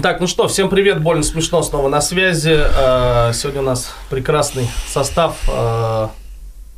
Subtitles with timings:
[0.00, 2.56] Так, ну что, всем привет, больно смешно снова на связи.
[2.56, 5.36] Э, сегодня у нас прекрасный состав.
[5.48, 6.06] Э,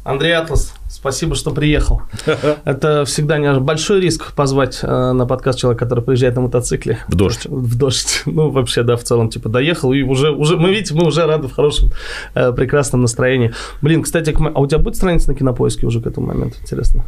[0.04, 2.00] Андрей Атлас, спасибо, что приехал.
[2.64, 7.00] Это всегда не большой риск позвать э, на подкаст человека, который приезжает на мотоцикле.
[7.08, 7.44] В дождь.
[7.44, 8.22] В дождь.
[8.26, 11.48] Ну, вообще, да, в целом, типа, доехал, и уже, уже мы, видите, мы уже рады
[11.48, 11.90] в хорошем,
[12.32, 13.52] прекрасном настроении.
[13.82, 17.04] Блин, кстати, а у тебя будет страница на кинопоиске уже к этому моменту, интересно?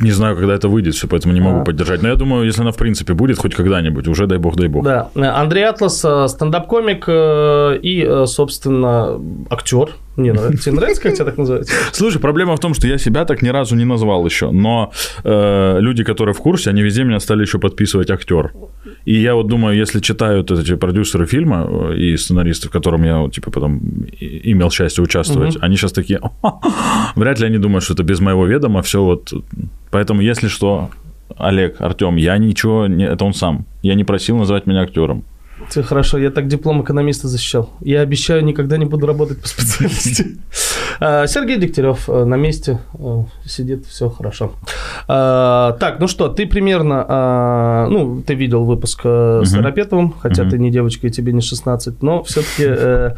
[0.00, 1.64] Не знаю, когда это выйдет, все, поэтому не могу а.
[1.64, 2.02] поддержать.
[2.02, 4.84] Но я думаю, если она в принципе будет хоть когда-нибудь, уже дай бог, дай бог.
[4.84, 5.10] Да.
[5.14, 9.20] Андрей Атлас, э, стендап-комик э, и, э, собственно,
[9.50, 9.90] актер.
[10.16, 10.64] Мне нравится.
[10.64, 11.68] Тебе нравится, как тебя так называют?
[11.92, 14.50] Слушай, проблема в том, что я себя так ни разу не назвал еще.
[14.50, 18.52] Но э, люди, которые в курсе, они везде меня стали еще подписывать актер.
[19.04, 23.50] И я вот думаю, если читают эти продюсеры фильма и сценаристы, в котором я типа
[23.50, 23.80] потом
[24.18, 25.64] имел счастье участвовать, угу.
[25.64, 26.20] они сейчас такие,
[27.14, 29.32] вряд ли они думают, что это без моего ведома все вот.
[29.90, 30.90] Поэтому, если что,
[31.36, 33.66] Олег, Артем, я ничего, не, это он сам.
[33.82, 35.24] Я не просил называть меня актером.
[35.68, 37.70] Все хорошо, я так диплом экономиста защищал.
[37.80, 40.38] Я обещаю, никогда не буду работать по специальности.
[41.00, 44.52] А, Сергей Дегтярев э, на месте э, сидит, все хорошо.
[45.08, 50.48] А, так, ну что, ты примерно, а, ну, ты видел выпуск э, с Арапетовым, хотя
[50.48, 53.14] ты не девочка и тебе не 16, но все-таки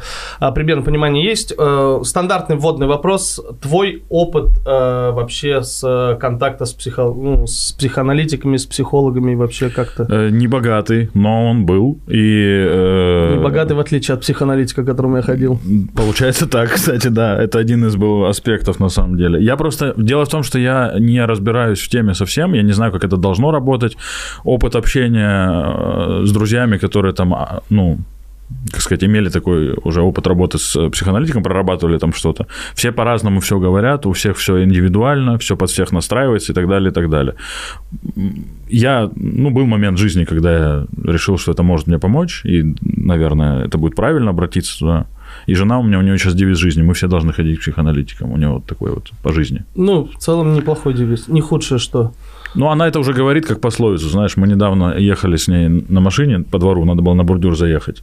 [0.54, 1.54] примерно понимание есть.
[2.02, 3.40] Стандартный вводный вопрос.
[3.60, 10.30] Твой опыт вообще с контакта с, психо, ну, с психоаналитиками, с психологами вообще как-то?
[10.30, 11.98] Не богатый, но он был.
[12.08, 13.36] И, э...
[13.36, 15.60] Не богатый, в отличие от психоаналитика, к которому я ходил.
[15.94, 17.42] Получается так, кстати, да.
[17.42, 19.42] Это один из был аспектов на самом деле.
[19.42, 19.94] Я просто...
[19.96, 23.16] Дело в том, что я не разбираюсь в теме совсем, я не знаю, как это
[23.16, 23.96] должно работать.
[24.44, 27.98] Опыт общения э, с друзьями, которые там, а, ну,
[28.70, 32.46] как сказать, имели такой уже опыт работы с психоаналитиком, прорабатывали там что-то.
[32.74, 36.90] Все по-разному все говорят, у всех все индивидуально, все под всех настраивается и так далее,
[36.90, 37.34] и так далее.
[38.68, 43.64] Я, ну, был момент жизни, когда я решил, что это может мне помочь, и, наверное,
[43.66, 45.06] это будет правильно обратиться туда.
[45.46, 48.30] И жена у меня, у нее сейчас девиз жизни, мы все должны ходить к психоаналитикам,
[48.30, 49.64] у нее вот такой вот по жизни.
[49.74, 52.12] Ну, в целом неплохой девиз, не худшее что.
[52.54, 56.40] Ну, она это уже говорит как пословицу, знаешь, мы недавно ехали с ней на машине
[56.40, 58.02] по двору, надо было на бордюр заехать.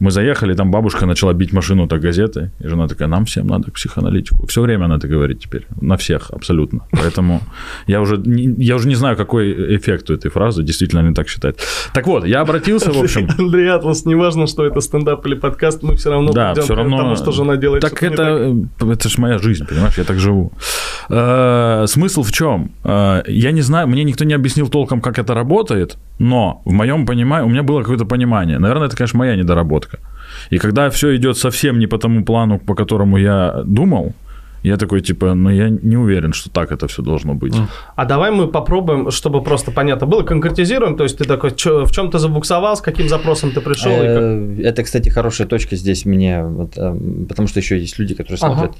[0.00, 3.70] Мы заехали, там бабушка начала бить машину так газетой, и жена такая, нам всем надо
[3.70, 4.46] к психоаналитику.
[4.46, 6.80] Все время она это говорит теперь, на всех абсолютно.
[6.92, 7.40] Поэтому
[7.86, 11.60] я уже, я уже не знаю, какой эффект у этой фразы, действительно они так считают.
[11.92, 13.28] Так вот, я обратился, в общем...
[13.38, 16.96] Андрей Атлас, неважно, что это стендап или подкаст, мы все равно да, все равно...
[16.96, 18.88] потому что жена делает Так это, так.
[18.88, 20.52] это же моя жизнь, понимаешь, я так живу.
[21.10, 22.70] Э, смысл в чем?
[22.84, 27.06] Э, я не знаю, мне никто не объяснил толком, как это работает, но в моем
[27.06, 28.58] понимании, у меня было какое-то понимание.
[28.58, 29.98] Наверное, это, конечно, моя недоработка.
[30.50, 34.12] И когда все идет совсем не по тому плану, по которому я думал,
[34.62, 37.54] я такой, типа, ну, я не уверен, что так это все должно быть.
[37.94, 40.96] А давай мы попробуем, чтобы просто понятно было, конкретизируем.
[40.96, 43.92] То есть ты такой, чё, в чем ты забуксовал, с каким запросом ты пришел?
[43.92, 46.44] Э, это, кстати, хорошая точка здесь мне,
[46.76, 48.72] э, потому что еще есть люди, которые смотрят.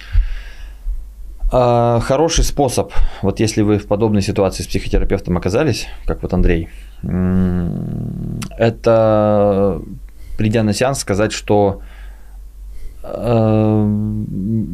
[1.50, 6.68] А, хороший способ, вот если вы в подобной ситуации с психотерапевтом оказались, как вот Андрей,
[7.02, 9.82] это
[10.36, 11.82] придя на сеанс, сказать, что
[13.02, 13.06] э,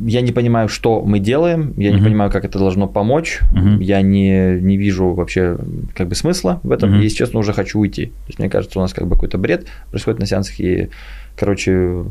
[0.07, 1.95] я не понимаю, что мы делаем, я uh-huh.
[1.95, 3.83] не понимаю, как это должно помочь, uh-huh.
[3.83, 5.59] я не, не вижу вообще
[5.95, 7.01] как бы смысла в этом, uh-huh.
[7.01, 8.07] и, если честно, уже хочу уйти.
[8.07, 10.91] То есть, мне кажется, у нас как бы какой-то бред происходит на сеансах, и,
[11.37, 12.05] короче,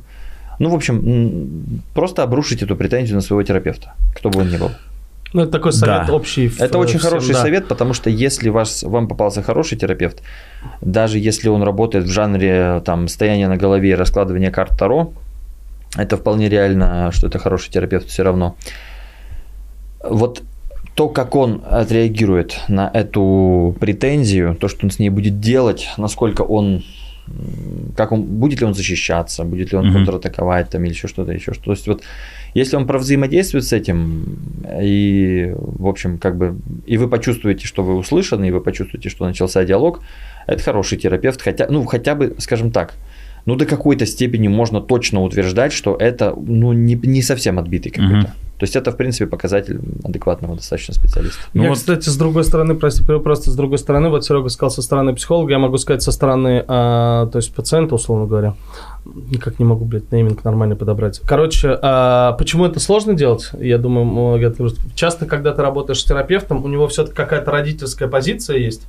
[0.60, 4.72] ну, в общем, просто обрушить эту претензию на своего терапевта, кто бы он ни был.
[5.34, 6.14] Ну, это такой совет да.
[6.14, 6.52] общий.
[6.60, 7.42] Это очень всем, хороший да.
[7.42, 10.22] совет, потому что если вас, вам попался хороший терапевт,
[10.82, 15.12] даже если он работает в жанре там, стояния на голове и раскладывания карт Таро,
[15.98, 18.56] это вполне реально, что это хороший терапевт все равно.
[20.04, 20.44] Вот
[20.96, 26.42] то, как он отреагирует на эту претензию, то, что он с ней будет делать, насколько
[26.44, 26.84] он
[27.96, 29.94] как он, будет ли он защищаться, будет ли он mm-hmm.
[29.94, 31.66] контратаковать там или еще что-то, еще что-то.
[31.66, 32.04] То есть вот
[32.54, 34.38] если он провзаимодействует с этим,
[34.82, 36.56] и, в общем, как бы,
[36.86, 40.02] и вы почувствуете, что вы услышаны, и вы почувствуете, что начался диалог,
[40.48, 42.94] это хороший терапевт, хотя, ну, хотя бы, скажем так,
[43.46, 48.28] ну, до какой-то степени можно точно утверждать, что это, ну, не, не совсем отбитый какой-то.
[48.28, 48.53] Mm-hmm.
[48.64, 51.38] То есть это, в принципе, показатель адекватного достаточно специалиста.
[51.54, 51.78] Ну, я, вот...
[51.78, 55.52] кстати, с другой стороны, прости, просто с другой стороны, вот Серега сказал со стороны психолога,
[55.52, 58.56] я могу сказать со стороны, а, то есть пациента, условно говоря,
[59.04, 61.20] никак не могу, блядь, нейминг нормально подобрать.
[61.26, 63.50] Короче, а, почему это сложно делать?
[63.60, 64.56] Я думаю,
[64.96, 68.84] часто, когда ты работаешь с терапевтом, у него все-таки какая-то родительская позиция есть,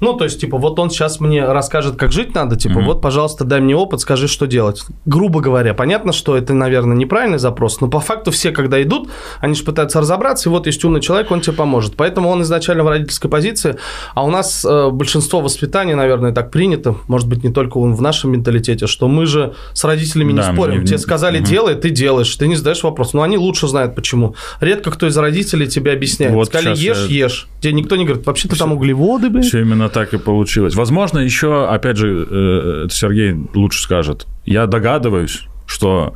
[0.00, 2.84] Ну, то есть, типа, вот он сейчас мне расскажет, как жить надо, типа, Мгм.
[2.86, 4.82] вот, пожалуйста, дай мне опыт, скажи, что делать.
[5.06, 9.08] Грубо говоря, понятно, что это, наверное, неправильный запрос, но по факту все, когда идут,
[9.40, 11.96] они же пытаются разобраться, и вот есть умный человек, он тебе поможет.
[11.96, 13.76] Поэтому он изначально в родительской позиции,
[14.14, 18.32] а у нас э, большинство воспитания, наверное, так принято, может быть, не только в нашем
[18.32, 20.80] менталитете, что мы же с родителями не Да, спорим.
[20.80, 21.46] не- Тебе сказали, Мгм.
[21.46, 23.14] делай, ты делаешь, ты не задаешь вопрос.
[23.14, 24.34] Но они лучше знают, почему.
[24.60, 26.34] Редко кто из родителей тебе объясняет.
[26.34, 27.48] Вот Сказали, ешь, я- ешь.
[27.60, 29.42] Тебе никто не говорит, вообще ты там углеводы, блин.
[29.42, 30.74] Все именно так и получилось.
[30.74, 34.26] Возможно, еще, опять же, э, это Сергей лучше скажет.
[34.44, 36.14] Я догадываюсь, что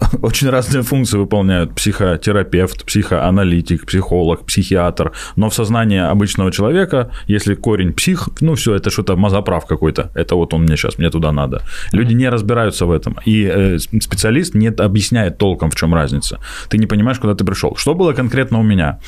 [0.22, 5.12] очень разные функции выполняют психотерапевт, психоаналитик, психолог, психиатр.
[5.36, 10.10] Но в сознании обычного человека, если корень псих, ну все, это что-то мозоправ какой-то.
[10.14, 11.62] Это вот он мне сейчас, мне туда надо.
[11.92, 13.16] Люди не разбираются в этом.
[13.26, 16.38] И э, специалист не объясняет толком, в чем разница.
[16.68, 17.76] Ты не понимаешь, куда ты пришел.
[17.76, 18.98] Что было конкретно у меня?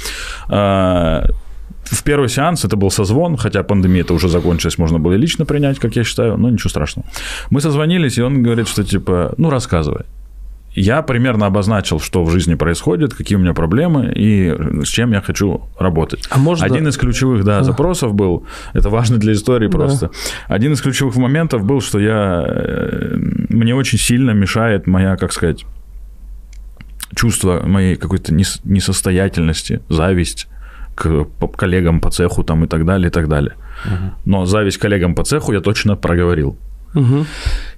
[1.91, 5.45] В первый сеанс это был созвон, хотя пандемия это уже закончилась, можно было и лично
[5.47, 7.09] принять, как я считаю, но ничего страшного.
[7.51, 10.05] Мы созвонились, и он говорит, что типа, ну рассказывай.
[10.79, 14.55] Я примерно обозначил, что в жизни происходит, какие у меня проблемы и
[14.85, 16.27] с чем я хочу работать.
[16.31, 18.45] А можно- Один из ключевых, да, запросов был,
[18.75, 19.73] это важно для истории Да.
[19.79, 20.11] просто.
[20.49, 23.17] Один из ключевых моментов был, что я э,
[23.49, 25.65] мне очень сильно мешает моя, как сказать,
[27.15, 30.49] чувство моей какой-то нес- несостоятельности, зависть
[30.97, 31.27] к
[31.57, 33.55] коллегам по цеху там и так далее, и так далее.
[34.25, 36.59] Но зависть коллегам по цеху я точно проговорил.
[36.97, 37.27] Мгм.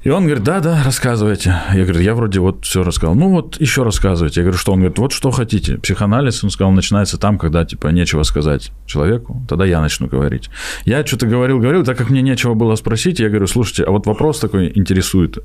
[0.04, 1.56] И он говорит, да, да, рассказывайте.
[1.74, 3.16] Я говорю, я вроде вот все рассказал.
[3.16, 4.40] Ну вот еще рассказывайте.
[4.40, 4.72] Я говорю, что?
[4.72, 5.76] Он говорит, вот что хотите.
[5.78, 9.42] Психоанализ, он сказал, начинается там, когда типа нечего сказать человеку.
[9.48, 10.50] Тогда я начну говорить.
[10.84, 14.06] Я что-то говорил, говорил, так как мне нечего было спросить, я говорю, слушайте, а вот
[14.06, 15.38] вопрос такой интересует.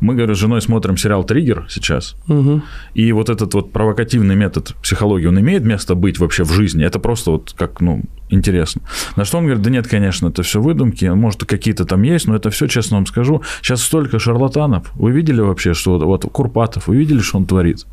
[0.00, 2.16] Мы, говорю, с женой смотрим сериал «Триггер» сейчас.
[2.26, 2.62] Мгм.
[2.94, 6.82] И вот этот вот провокативный метод психологии, он имеет место быть вообще в жизни?
[6.82, 8.82] Это просто вот как, ну, интересно.
[9.16, 12.36] На что он говорит, да нет, конечно, это все выдумки, может, какие-то там есть, но
[12.36, 13.17] это все, честно вам скажу,
[13.62, 14.90] сейчас столько шарлатанов.
[14.94, 17.86] Вы видели вообще, что вот Курпатов, вы видели, что он творит?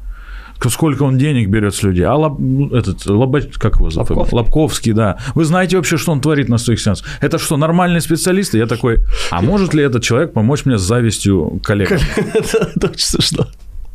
[0.69, 2.05] Сколько он денег берет с людей?
[2.05, 4.09] А Лоб- ну, этот, Лобач, как его зовут?
[4.09, 4.37] Лобковский.
[4.37, 5.17] Лобковский, да.
[5.35, 7.05] Вы знаете вообще, что он творит на своих сеансах?
[7.21, 8.55] Это что, нормальный специалист?
[8.55, 8.99] И Я такой,
[9.31, 11.91] а может ли этот человек помочь мне с завистью коллег?
[12.75, 13.47] Это очень смешно.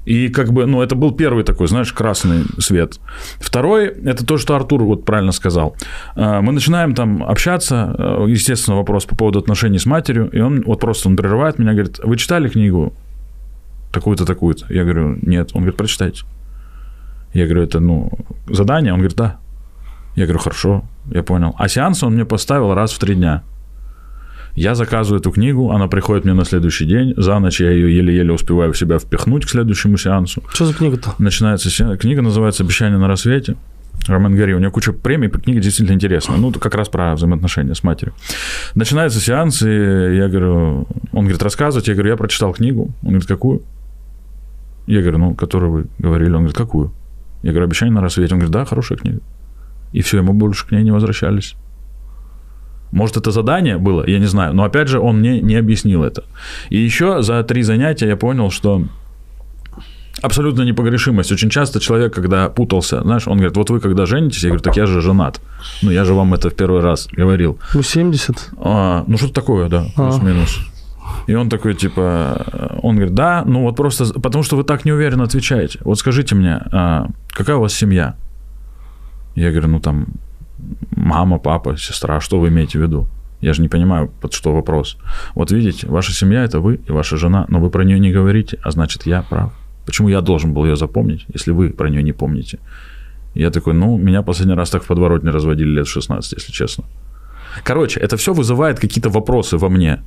[0.06, 2.98] И как бы, ну, это был первый такой, знаешь, красный свет.
[3.38, 5.76] Второй, это то, что Артур вот правильно сказал.
[6.16, 10.62] А, Мы начинаем там общаться, э, естественно, вопрос по поводу отношений с матерью, и он
[10.62, 12.94] вот просто, он прерывает меня, говорит, вы читали книгу
[13.92, 14.72] такую-то, такую-то?
[14.72, 15.50] Я говорю, нет.
[15.52, 16.24] Он говорит, прочитайте.
[17.34, 18.10] Я говорю, это, ну,
[18.48, 18.92] задание?
[18.92, 19.38] Он говорит, да.
[20.16, 21.54] Я говорю, хорошо, я понял.
[21.58, 23.42] А сеанс он мне поставил раз в три дня.
[24.54, 27.14] Я заказываю эту книгу, она приходит мне на следующий день.
[27.16, 30.42] За ночь я ее еле-еле успеваю в себя впихнуть к следующему сеансу.
[30.52, 31.14] Что за книга-то?
[31.18, 33.56] Начинается се- книга, называется «Обещание на рассвете».
[34.08, 36.38] Роман Гори, у него куча премий, книга действительно интересная.
[36.38, 38.14] Ну, как раз про взаимоотношения с матерью.
[38.74, 41.90] Начинается сеанс, и я говорю, он говорит, рассказывайте.
[41.92, 42.90] Я говорю, я прочитал книгу.
[43.02, 43.62] Он говорит, какую?
[44.86, 46.30] Я говорю, ну, которую вы говорили.
[46.30, 46.92] Он говорит, какую?
[47.42, 48.34] Я говорю, «Обещание на рассвете».
[48.34, 49.20] Он говорит, да, хорошая книга.
[49.92, 51.54] И все, ему больше к ней не возвращались.
[52.92, 54.54] Может, это задание было, я не знаю.
[54.54, 56.24] Но опять же, он мне не объяснил это.
[56.70, 58.82] И еще за три занятия я понял, что
[60.22, 61.32] абсолютно непогрешимость.
[61.32, 64.76] Очень часто человек, когда путался, знаешь, он говорит, вот вы когда женитесь, я говорю, так
[64.76, 65.40] я же женат.
[65.82, 67.58] Ну, я же вам это в первый раз говорил.
[67.74, 68.50] Ну, 70.
[68.58, 70.10] А, ну, что-то такое, да, А.
[70.10, 70.58] плюс-минус.
[71.26, 75.24] И он такой, типа, он говорит, да, ну вот просто, потому что вы так неуверенно
[75.24, 75.78] отвечаете.
[75.82, 78.14] Вот скажите мне, а, какая у вас семья?
[79.34, 80.06] Я говорю, ну там
[80.96, 83.06] мама, папа, сестра, что вы имеете в виду?
[83.40, 84.98] Я же не понимаю, под что вопрос.
[85.34, 88.58] Вот видите, ваша семья– это вы и ваша жена, но вы про нее не говорите,
[88.62, 89.52] а значит, я прав.
[89.86, 92.58] Почему я должен был ее запомнить, если вы про нее не помните?
[93.34, 96.84] Я такой, ну, меня последний раз так в подворотне разводили лет в 16, если честно.
[97.64, 100.00] Короче, это все вызывает какие-то вопросы во мне.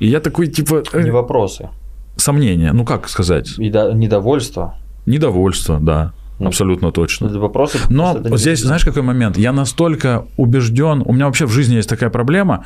[0.00, 1.68] И я такой, типа, э, Не вопросы.
[2.16, 4.74] сомнения, ну как сказать, И до- недовольство.
[5.06, 6.12] недовольство, да,
[6.46, 7.26] абсолютно точно.
[7.26, 7.78] Это вопросы.
[7.88, 9.36] Но здесь, знаешь, какой момент?
[9.38, 12.64] Я настолько убежден, у меня вообще в жизни есть такая проблема,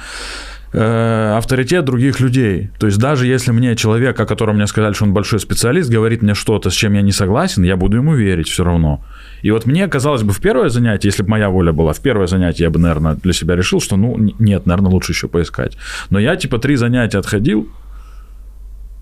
[0.73, 2.71] э, авторитет других людей.
[2.79, 6.23] То есть даже если мне человек, о котором мне сказали, что он большой специалист, говорит
[6.23, 9.05] мне что-то, с чем я не согласен, я буду ему верить все равно.
[9.43, 12.27] И вот мне казалось бы в первое занятие, если бы моя воля была, в первое
[12.27, 15.77] занятие я бы, наверное, для себя решил, что ну нет, наверное, лучше еще поискать.
[16.11, 17.69] Но я типа три занятия отходил,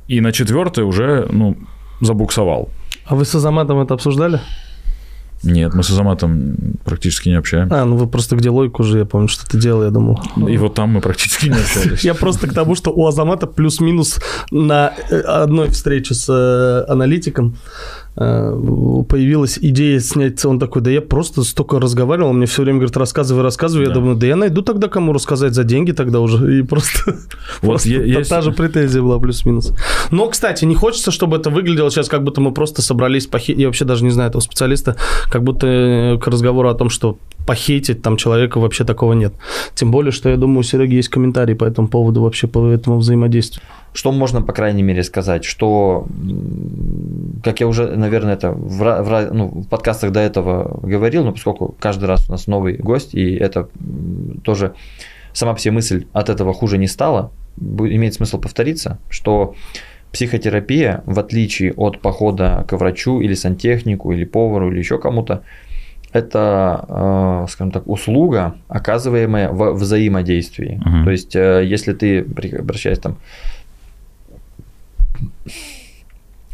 [0.09, 1.57] и на четвертое уже, ну,
[2.01, 2.71] забуксовал.
[3.11, 4.41] А вы с Азаматом это обсуждали?
[5.43, 7.75] Нет, мы с Азаматом практически не общаемся.
[7.75, 10.23] А, ну вы просто где логику уже, я помню, что ты делал, я думал.
[10.49, 12.05] И вот там мы практически не общались.
[12.05, 14.21] Я просто к тому, что у Азамата плюс-минус
[14.53, 17.57] на э, одной встрече с э, аналитиком
[18.17, 22.97] появилась идея снять, он такой, да я просто столько разговаривал, он мне все время говорит,
[22.97, 23.83] рассказывай, рассказывай.
[23.85, 23.95] Я Да.
[23.95, 26.59] думаю, да я найду тогда кому рассказать за деньги тогда уже.
[26.59, 27.17] И просто,
[27.63, 29.73] Вот просто есть- та же претензия была плюс-минус.
[30.11, 33.59] Но, кстати, не хочется, чтобы это выглядело сейчас, как будто мы просто собрались похитить.
[33.61, 34.97] Я вообще даже не знаю этого специалиста,
[35.31, 39.33] как будто э, к разговору о том, что похитить там человека вообще такого нет.
[39.75, 42.99] Тем более, что я думаю, у Сереги есть комментарии по этому поводу, вообще по этому
[42.99, 43.63] взаимодействию.
[43.93, 45.45] Что можно, по крайней мере, сказать?
[45.45, 46.07] Что,
[47.43, 51.75] как я уже, наверное, это в, в ну, в подкастах до этого говорил, но поскольку
[51.81, 53.69] каждый раз у нас новый гость, и это
[54.45, 54.75] тоже
[55.33, 59.55] сама себе мысль от этого хуже не стала, имеет смысл повториться, что
[60.13, 65.43] психотерапия, в отличие от похода к врачу или сантехнику, или повару, или еще кому-то,
[66.13, 70.81] это, э, скажем так, услуга, оказываемая во взаимодействии.
[70.85, 71.05] Мгм.
[71.05, 72.27] То есть, э, если ты,
[72.59, 73.19] обращаясь там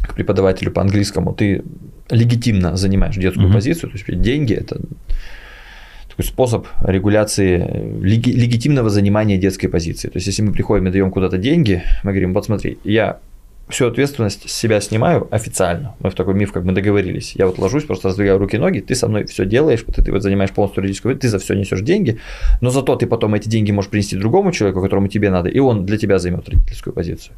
[0.07, 1.63] к преподавателю по английскому, ты
[2.09, 3.55] легитимно занимаешь детскую Мгм.
[3.55, 4.79] позицию, то есть деньги это
[6.09, 7.57] такой способ регуляции
[8.01, 10.07] леги- легитимного занимания детской позиции.
[10.09, 13.17] То есть, если мы приходим и даем куда-то деньги, мы говорим, вот смотри, я
[13.69, 15.93] всю ответственность с себя снимаю официально.
[15.99, 17.33] Мы в такой миф, как мы договорились.
[17.35, 20.11] Я вот ложусь, просто раздвигаю руки и ноги, ты со мной все делаешь, вот ты
[20.11, 22.17] вот занимаешь полностью юридическую, ты за все несешь деньги,
[22.61, 25.85] но зато ты потом эти деньги можешь принести другому человеку, которому тебе надо, и он
[25.85, 27.35] для тебя займет родительскую позицию.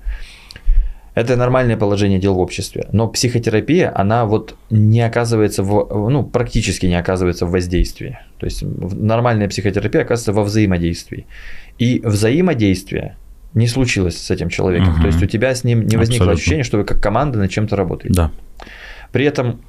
[1.20, 2.88] Это нормальное положение дел в обществе.
[2.94, 8.18] Но психотерапия, она вот не оказывается, в, ну, практически не оказывается в воздействии.
[8.38, 11.28] То есть нормальная психотерапия оказывается во взаимодействии.
[11.78, 13.18] И взаимодействие
[13.54, 14.94] не случилось с этим человеком.
[14.94, 15.02] Мгм.
[15.02, 16.32] То есть у тебя с ним не возникло Абсолютно.
[16.34, 18.14] ощущение, что вы как команда над чем-то работаете.
[18.14, 18.32] Да.
[19.12, 19.60] При этом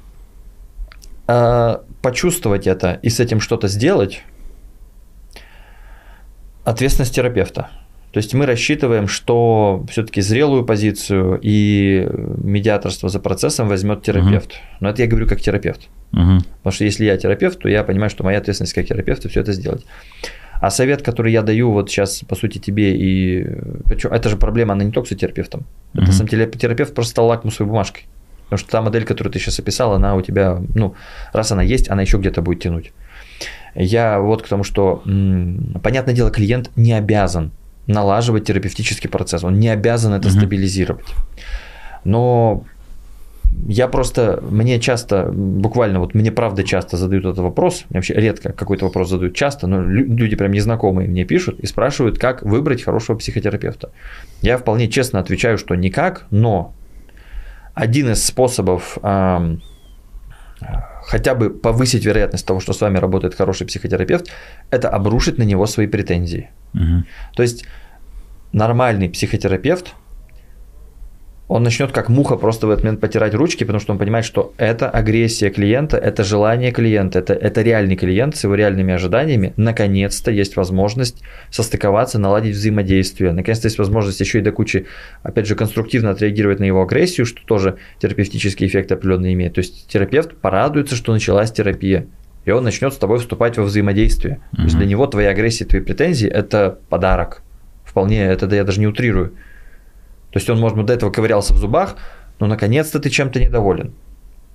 [1.27, 4.23] э, почувствовать это и с этим что-то сделать
[6.63, 7.69] ответственность терапевта.
[8.11, 12.07] То есть мы рассчитываем, что все-таки зрелую позицию и
[12.43, 14.55] медиаторство за процессом возьмет терапевт.
[14.81, 15.87] Но это я говорю как терапевт.
[16.11, 16.41] Мгм.
[16.57, 19.53] Потому что если я терапевт, то я понимаю, что моя ответственность как терапевта все это
[19.53, 19.85] сделать.
[20.59, 23.47] А совет, который я даю вот сейчас, по сути, тебе и...
[23.85, 25.65] Причем это же проблема, она не только с терапевтом.
[25.93, 26.11] Это Мгм.
[26.11, 28.03] сам терапевт просто стал лакмусовой бумажкой.
[28.43, 30.95] Потому что та модель, которую ты сейчас описал, она у тебя, ну,
[31.31, 32.91] раз она есть, она еще где-то будет тянуть.
[33.73, 35.01] Я вот к тому, что,
[35.81, 37.53] понятное дело, клиент не обязан
[37.87, 40.37] налаживать терапевтический процесс, он не обязан это Мгм.
[40.37, 41.07] стабилизировать.
[42.03, 42.63] Но
[43.67, 48.53] я просто, мне часто, буквально вот мне правда часто задают этот вопрос, мне вообще редко
[48.53, 52.81] какой-то вопрос задают часто, но лю- люди прям незнакомые мне пишут и спрашивают, как выбрать
[52.83, 53.89] хорошего психотерапевта.
[54.41, 56.73] Я вполне честно отвечаю, что никак, но
[57.73, 59.61] один из способов ам,
[61.11, 64.31] хотя бы повысить вероятность того, что с вами работает хороший психотерапевт,
[64.69, 66.49] это обрушить на него свои претензии.
[66.73, 67.05] Мгм.
[67.35, 67.65] То есть
[68.53, 69.93] нормальный психотерапевт,
[71.51, 74.53] он начнет как муха просто в этот момент потирать ручки, потому что он понимает, что
[74.55, 79.51] это агрессия клиента, это желание клиента, это, это реальный клиент с его реальными ожиданиями.
[79.57, 83.33] Наконец-то есть возможность состыковаться, наладить взаимодействие.
[83.33, 84.85] Наконец-то есть возможность еще и до кучи,
[85.23, 89.55] опять же, конструктивно отреагировать на его агрессию, что тоже терапевтический эффект определенный имеет.
[89.55, 92.07] То есть терапевт порадуется, что началась терапия.
[92.45, 94.39] И он начнет с тобой вступать во взаимодействие.
[94.55, 97.41] То есть для него твои агрессии, твои претензии– это подарок.
[97.83, 99.33] Вполне, это да я даже не утрирую.
[100.31, 101.95] То есть он, может быть, до этого ковырялся в зубах,
[102.39, 103.93] но наконец-то ты чем-то недоволен.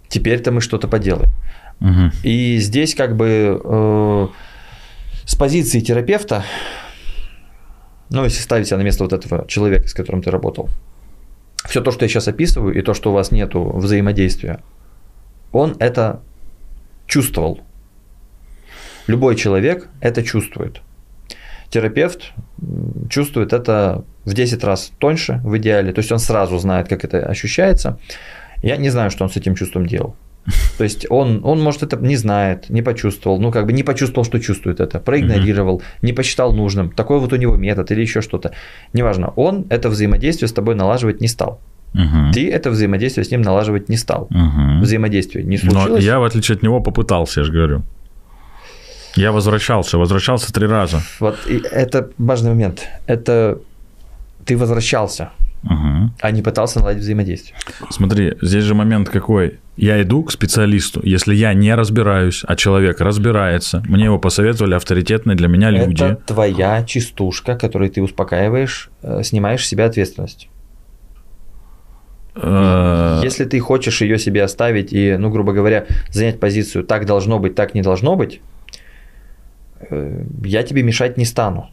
[0.09, 1.31] Теперь-то мы что-то поделаем.
[1.81, 2.13] Мгм.
[2.23, 4.29] И здесь как бы э,
[5.25, 6.45] с позиции терапевта,
[8.09, 10.69] ну, если ставить себя на место вот этого человека, с которым ты работал,
[11.69, 14.61] все то, что я сейчас описываю, и то, что у вас нету взаимодействия,
[15.53, 16.23] он это
[17.07, 17.61] чувствовал.
[19.07, 20.81] Любой человек это чувствует.
[21.69, 22.33] Терапевт
[23.11, 27.25] чувствует это в 10 раз тоньше в идеале, то есть он сразу знает, как это
[27.27, 27.99] ощущается.
[28.63, 30.15] Я не знаю, что он с этим чувством делал.
[30.79, 34.25] То есть он, он, может, это не знает, не почувствовал, ну, как бы не почувствовал,
[34.25, 36.91] что чувствует это, проигнорировал, не посчитал нужным.
[36.91, 38.53] Такой вот у него метод или еще что-то.
[38.93, 41.61] Неважно, он это взаимодействие с тобой налаживать не стал.
[41.95, 42.33] Мгм.
[42.33, 44.29] Ты это взаимодействие с ним налаживать не стал.
[44.31, 44.83] Мгм.
[44.83, 46.05] Взаимодействие не Но случилось.
[46.05, 47.83] я, в отличие от него, попытался, я же говорю.
[49.17, 51.01] Я возвращался, возвращался три раза.
[51.21, 52.87] Вот и это важный момент.
[53.07, 53.59] Это
[54.47, 55.31] ты возвращался,
[55.63, 56.15] Мгм.
[56.21, 57.57] а не пытался наладить взаимодействие.
[57.91, 59.59] Смотри, здесь же момент какой.
[59.77, 65.37] Я иду к специалисту, если я не разбираюсь, а человек разбирается, мне его посоветовали авторитетные
[65.37, 66.03] для меня люди.
[66.05, 70.49] Это твоя частушка, которой ты успокаиваешь, э, снимаешь с себя ответственность.
[72.37, 77.39] Э, Если ты хочешь ее себе оставить и, ну, грубо говоря, занять позицию так должно
[77.39, 78.41] быть, так не должно быть,
[79.91, 81.71] э, я тебе мешать не стану.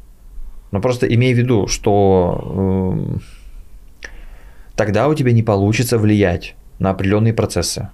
[0.73, 3.21] Но просто имей в виду, что эм,
[4.75, 7.89] тогда у тебя не получится влиять на определенные процессы.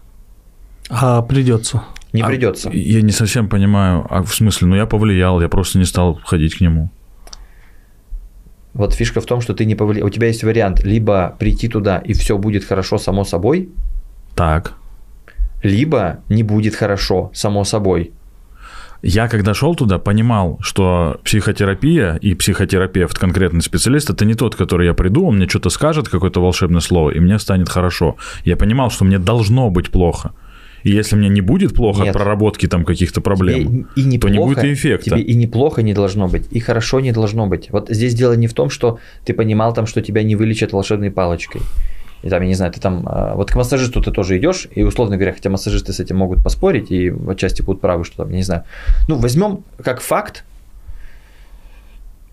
[0.89, 1.83] А придется.
[2.13, 2.69] Не А придется.
[2.71, 6.55] Я не совсем понимаю, а в смысле, ну я повлиял, я просто не стал ходить
[6.55, 6.89] к нему.
[8.74, 10.07] Вот фишка в том, что ты не повлиял.
[10.07, 13.67] У тебя есть вариант либо прийти туда и все будет хорошо само собой,
[14.36, 14.75] Так.
[15.63, 18.13] либо не будет хорошо само собой.
[19.01, 24.88] Я, когда шел туда, понимал, что психотерапия и психотерапевт, конкретный специалист, это не тот, который
[24.88, 28.18] я приду, он мне что-то скажет, какое-то волшебное слово, и мне станет хорошо.
[28.44, 30.34] Я понимал, что мне должно быть плохо.
[30.84, 32.10] И если мне не будет плохо Нет.
[32.10, 35.10] от проработки там каких-то проблем, Тебе и неплохо, то не будет и эффекта.
[35.12, 37.70] Тебе и неплохо не должно быть, и хорошо не должно быть.
[37.72, 41.12] Вот здесь дело не в том, что ты понимал там, что тебя не вылечат волшебной
[41.12, 41.62] палочкой.
[42.21, 44.83] И там, я не знаю, ты там, а, вот к массажисту ты тоже идешь, и
[44.83, 48.35] условно говоря, хотя массажисты с этим могут поспорить, и отчасти будут правы, что там, я
[48.38, 48.63] не знаю.
[49.07, 50.43] Ну, возьмем как факт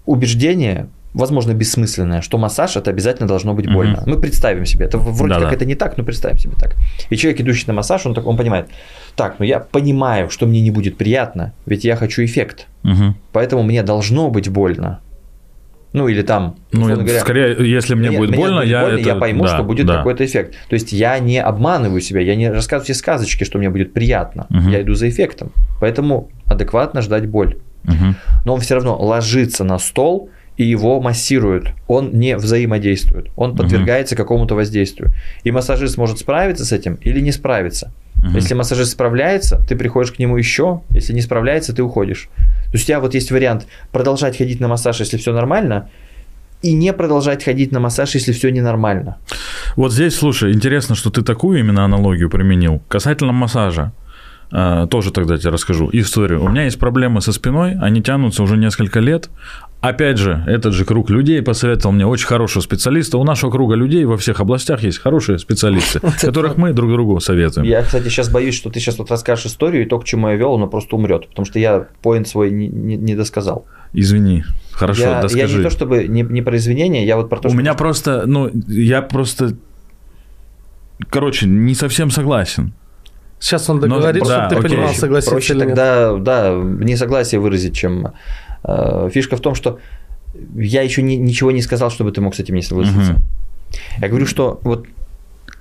[0.05, 4.03] убеждение, возможно, бессмысленное, что массаж это обязательно должно быть больно.
[4.07, 5.45] Мы представим себе, это вроде Да-да.
[5.47, 6.77] как это не так, но представим себе так.
[7.11, 8.69] И человек, идущий на массаж, он, так, он понимает,
[9.17, 13.17] так, ну я понимаю, что мне не будет приятно, ведь я хочу эффект, Мгм.
[13.33, 15.01] поэтому мне должно быть больно.
[15.93, 19.45] Ну или там, Ну, говоря, скорее, если мне, будет больно, я, больно, это- я пойму,
[19.45, 19.99] да, что будет да.
[19.99, 20.55] какой-то эффект.
[20.69, 24.47] То есть я не обманываю себя, я не рассказываю себе сказочки, что мне будет приятно.
[24.51, 24.69] Мгм.
[24.69, 25.53] Я иду за эффектом.
[25.81, 27.57] Поэтому адекватно ждать боль.
[27.85, 28.17] Мгм.
[28.45, 31.73] Но он все равно ложится на стол и его массируют.
[31.87, 33.29] Он не взаимодействует.
[33.37, 35.13] Он подвергается какому-то воздействию.
[35.45, 37.93] И массажист может справиться с этим или не справиться.
[38.17, 38.35] Мгм.
[38.35, 40.81] Если массажист справляется, ты приходишь к нему еще.
[40.91, 42.29] Если не справляется, ты уходишь.
[42.77, 45.89] То есть у тебя вот есть вариант продолжать ходить на массаж, если все нормально,
[46.61, 49.17] и не продолжать ходить на массаж, если все ненормально.
[49.77, 52.83] Вот здесь, слушай, интересно, что ты такую именно аналогию применил.
[52.89, 53.93] Касательно массажа.
[54.53, 56.45] э, тоже тогда тебе расскажу историю.
[56.45, 59.31] У меня есть проблемы со спиной, они тянутся уже несколько лет.
[59.89, 63.19] Опять же, этот же круг людей посоветовал мне очень хорошего специалиста.
[63.19, 67.67] У нашего круга людей во всех областях есть хорошие специалисты, которых мы друг другу советуем.
[67.67, 70.35] Я, кстати, сейчас боюсь, что ты сейчас вот расскажешь историю, и то, к чему я
[70.35, 71.29] вел, оно просто умрет.
[71.29, 73.65] Потому что я поинт свой не, не- не досказал.
[73.93, 74.45] Извини.
[74.73, 75.59] Хорошо, я, я доскажи.
[75.59, 78.25] не то чтобы не, не про извинения, я вот про то, У что меня просто,
[78.27, 79.57] ну, я просто,
[81.11, 82.73] короче, не совсем согласен.
[83.39, 84.77] Сейчас он Ну, договорит, да, чтобы ты окей.
[84.79, 85.69] понимал, согласиться проще или нет.
[85.69, 88.13] тогда, да, несогласие выразить, чем
[89.11, 89.79] фишка в том, что
[90.57, 93.13] я еще ни- ничего не сказал, чтобы ты мог с этим не согласиться.
[93.13, 93.23] Мгм.
[94.03, 94.87] Я говорю, что вот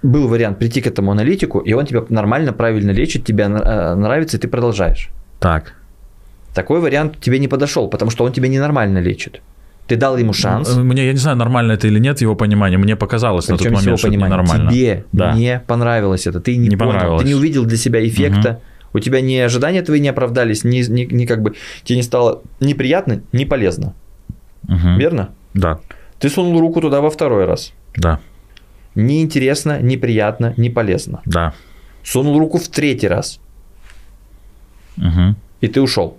[0.03, 4.37] был вариант прийти к этому аналитику, и он тебя нормально, правильно лечит, тебе э, нравится,
[4.37, 5.09] и ты продолжаешь.
[5.39, 5.73] Так.
[6.53, 9.41] Такой вариант тебе не подошел, потому что он тебя ненормально лечит.
[9.87, 10.75] Ты дал ему шанс.
[10.75, 12.77] Э, Мне, я не знаю, нормально это или нет, его понимание.
[12.77, 14.71] Мне показалось на тот Причем момент, что это ненормально.
[14.71, 15.33] Тебе Да.
[15.33, 17.21] не понравилось это, ты не, Не понял, понравилось.
[17.21, 18.61] ты не увидел для себя эффекта,
[18.95, 21.53] у тебя ни ожидания твои не оправдались, ни, ни, ни как бы
[21.83, 23.93] тебе не стало неприятно, не полезно.
[24.67, 24.97] Мгм.
[24.97, 25.29] Верно?
[25.53, 25.79] Да,
[26.19, 27.73] Ты сунул руку туда во второй раз.
[27.97, 28.19] да,
[28.95, 31.21] Неинтересно, неприятно, не полезно.
[31.25, 31.53] да.
[32.03, 33.39] Сунул руку в третий раз,
[34.97, 35.35] Мгм.
[35.61, 36.17] и ты ушел.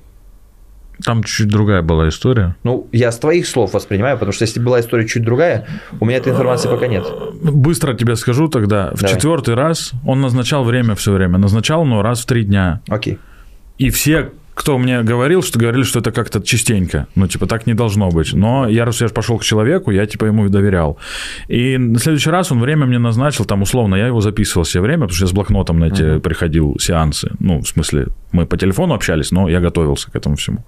[1.04, 2.56] Там чуть другая была история.
[2.64, 5.66] Ну, я с твоих слов воспринимаю, потому что если была история чуть другая,
[6.00, 7.06] у меня этой информации пока нет.
[7.42, 8.90] Быстро тебе скажу тогда.
[8.92, 9.14] В Давай.
[9.14, 11.38] четвертый раз он назначал время все время.
[11.38, 12.80] Назначал, но раз в три дня.
[12.88, 13.18] Окей.
[13.78, 17.06] И все, кто мне говорил, что говорили, что это как-то частенько.
[17.14, 18.32] Ну, типа, так не должно быть.
[18.32, 20.96] Но я раз я пошел к человеку, я типа ему доверял.
[21.46, 25.02] И на следующий раз он время мне назначил, там условно, я его записывал все время,
[25.02, 26.20] потому что я с блокнотом на эти Мгм.
[26.22, 27.30] приходил сеансы.
[27.38, 30.64] Ну, в смысле, мы по телефону общались, но я готовился к этому всему.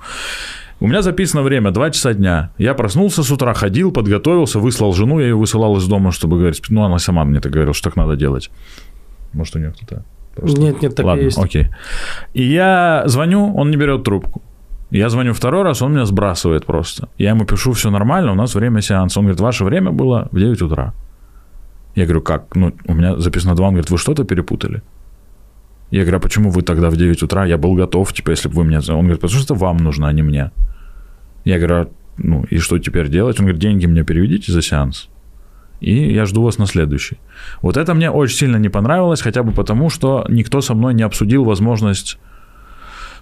[0.81, 2.51] У меня записано время 2 часа дня.
[2.59, 6.63] Я проснулся с утра, ходил, подготовился, выслал жену, я ее высылал из дома, чтобы говорить.
[6.69, 8.51] Ну, она сама мне так говорила, что так надо делать.
[9.33, 10.05] Может, у нее кто-то...
[10.39, 11.39] просто- Нет, нет, так Ладно, и есть.
[11.39, 11.69] окей.
[12.35, 14.43] И я звоню, он не берет трубку.
[14.91, 17.09] Я звоню второй раз, он меня сбрасывает просто.
[17.19, 19.21] Я ему пишу, все нормально, у нас время сеанса.
[19.21, 20.95] Он говорит, ваше время было в 9 утра.
[21.95, 22.57] Я говорю, как?
[22.57, 23.67] Ну, у меня записано 2.
[23.67, 24.83] Он говорит, вы что-то перепутали?
[25.91, 27.45] Я говорю, а почему вы тогда в 9 утра?
[27.47, 28.79] Я был готов, типа, если бы вы мне...
[28.79, 30.51] Он говорит, потому что это вам нужно, а не мне.
[31.45, 33.41] Я говорю, «А, ну и что теперь делать?
[33.41, 35.09] Он говорит, деньги мне переведите за сеанс.
[35.81, 37.19] И я жду вас на следующий.
[37.63, 41.03] Вот это мне очень сильно не понравилось, хотя бы потому, что никто со мной не
[41.03, 42.19] обсудил возможность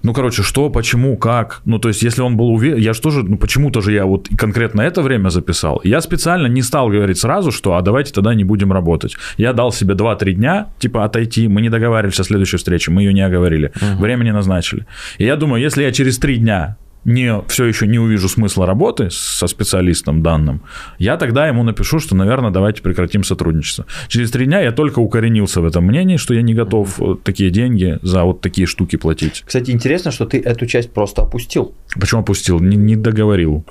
[0.03, 1.62] ну, короче, что, почему, как.
[1.64, 4.29] Ну, то есть, если он был уверен, я же тоже, ну, почему-то же я вот
[4.38, 5.81] конкретно это время записал.
[5.85, 9.16] Я специально не стал говорить сразу, что, а давайте тогда не будем работать.
[9.37, 11.49] Я дал себе 2-3 дня, типа, отойти.
[11.49, 13.73] Мы не договаривались о следующей встрече, мы ее не оговорили.
[13.99, 14.87] Время не назначили.
[15.19, 19.09] И я думаю, если я через 3 дня не, все еще не увижу смысла работы
[19.11, 20.62] со специалистом данным,
[20.99, 23.87] я тогда ему напишу, что, наверное, давайте прекратим сотрудничество.
[24.09, 27.51] Через три дня я только укоренился в этом мнении, что я не готов э, такие
[27.51, 29.45] деньги за вот такие штуки платить.
[29.47, 31.75] Кстати, интересно, что ты эту часть просто опустил.
[31.95, 32.59] Почему опустил?
[32.59, 33.64] Не, не договорил.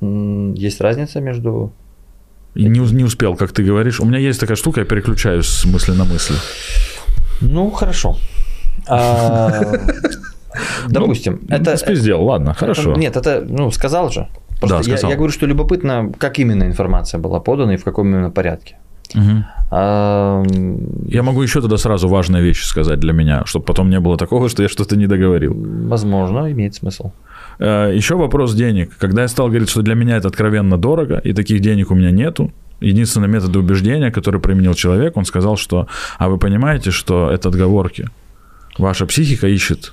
[0.00, 1.72] Есть разница между...
[2.54, 3.98] И не, не успел, как ты говоришь.
[3.98, 6.34] У меня есть такая штука, я переключаюсь с мысли на мысль.
[7.40, 8.16] Ну, хорошо.
[10.54, 11.76] А, Допустим, Ну, это...
[11.76, 12.94] Спиздел, ладно, хорошо.
[12.94, 14.28] Нет, это, ну, сказал же.
[14.60, 15.10] Просто Да, я, сказал.
[15.10, 18.76] я говорю, что любопытно, как именно информация была подана и в каком именно порядке.
[19.14, 19.44] Мгм.
[19.70, 20.42] А,
[21.06, 24.48] Я могу еще тогда сразу важные вещи сказать для меня, чтобы потом не было такого,
[24.48, 25.54] что я что-то не договорил.
[25.88, 27.10] возможно, имеет смысл.
[27.58, 28.96] Э, Еще вопрос денег.
[28.98, 32.10] Когда я стал говорить, что для меня это откровенно дорого, и таких денег у меня
[32.10, 35.86] нету, единственный метод убеждения, который применил человек, он сказал, что,
[36.18, 38.08] а вы понимаете, что это отговорки.
[38.78, 39.92] Ваша психика ищет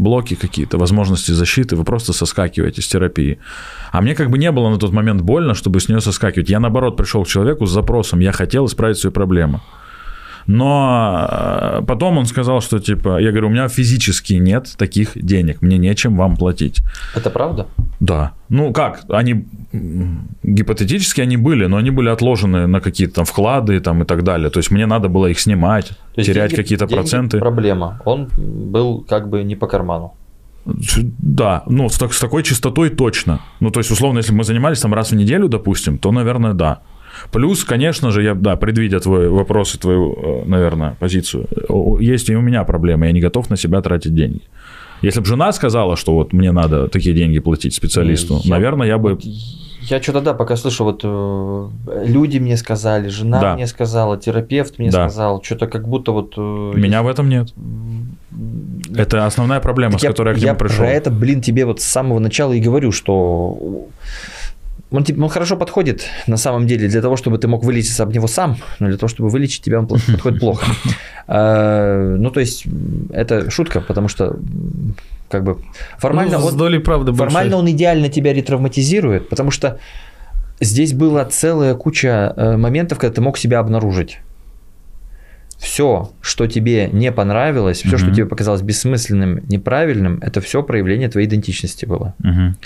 [0.00, 3.38] блоки какие-то, возможности защиты, вы просто соскакиваете с терапии.
[3.92, 6.50] А мне как бы не было на тот момент больно, чтобы с нее соскакивать.
[6.50, 9.60] Я, наоборот, пришел к человеку с запросом, я хотел исправить свою проблему.
[10.52, 15.62] Но э, потом он сказал, что типа, я говорю, у меня физически нет таких денег,
[15.62, 16.82] мне нечем вам платить.
[17.14, 17.66] Это правда?
[18.00, 18.32] Да.
[18.48, 19.44] Ну как, они
[20.42, 24.50] гипотетически они были, но они были отложены на какие-то там вклады там, и так далее.
[24.50, 27.38] То есть мне надо было их снимать, То терять деньги- какие-то деньги проценты.
[27.38, 28.00] Проблема.
[28.04, 30.14] Он был как бы не по карману.
[31.18, 33.38] Да, ну с, так- с такой частотой точно.
[33.60, 36.54] Ну то есть условно, если бы мы занимались там раз в неделю, допустим, то, наверное,
[36.54, 36.78] да.
[37.32, 41.46] Плюс, конечно же, я, да, предвидя твой вопрос и твою, э, наверное, позицию,
[42.00, 44.40] есть и у меня проблема, я не готов на себя тратить деньги.
[45.02, 48.98] Если бы жена сказала, что вот мне надо такие деньги платить специалисту, Я- наверное, я
[48.98, 49.18] бы...
[49.82, 51.68] Я что-то, да, пока слышу, вот э,
[52.06, 53.54] люди мне сказали, жена Да.
[53.54, 55.08] мне сказала, терапевт мне Да.
[55.08, 56.34] сказал, что-то как будто вот...
[56.36, 57.54] э, Меня в этом нет.
[58.94, 60.78] Это основная проблема, Так с которой я к я нему пришел.
[60.78, 63.86] про это, блин, тебе вот с самого начала и говорю, что
[64.90, 68.12] он, типа, он хорошо подходит на самом деле для того, чтобы ты мог вылечиться об
[68.12, 70.66] него сам, но для того, чтобы вылечить тебя, он подходит плохо.
[71.32, 72.64] А, Ну, то есть,
[73.12, 74.36] это шутка, потому что,
[75.28, 75.58] как бы,
[75.98, 79.78] формально Ну, он, долей правды формально он идеально тебя ретравматизирует, потому что
[80.58, 84.18] здесь была целая куча э, моментов, когда ты мог себя обнаружить.
[85.58, 88.14] Все, что тебе не понравилось, все, что Мгм.
[88.14, 92.14] тебе показалось бессмысленным, неправильным, это все проявление твоей идентичности было.
[92.18, 92.56] Мгм.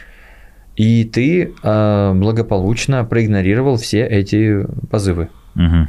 [0.76, 5.28] И ты э, благополучно проигнорировал все эти позывы.
[5.54, 5.88] Мгм.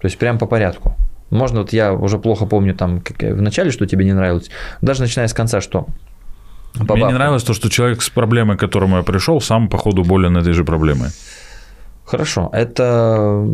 [0.00, 0.96] То есть прям по порядку.
[1.30, 5.02] Можно, вот я уже плохо помню там как, в начале, что тебе не нравилось, даже
[5.02, 5.86] начиная с конца, что
[6.86, 10.04] по Мне не нравилось то, что человек с проблемой, к которому я пришел, сам, походу,
[10.04, 11.08] болен этой же проблемой.
[12.06, 13.44] Хорошо, это,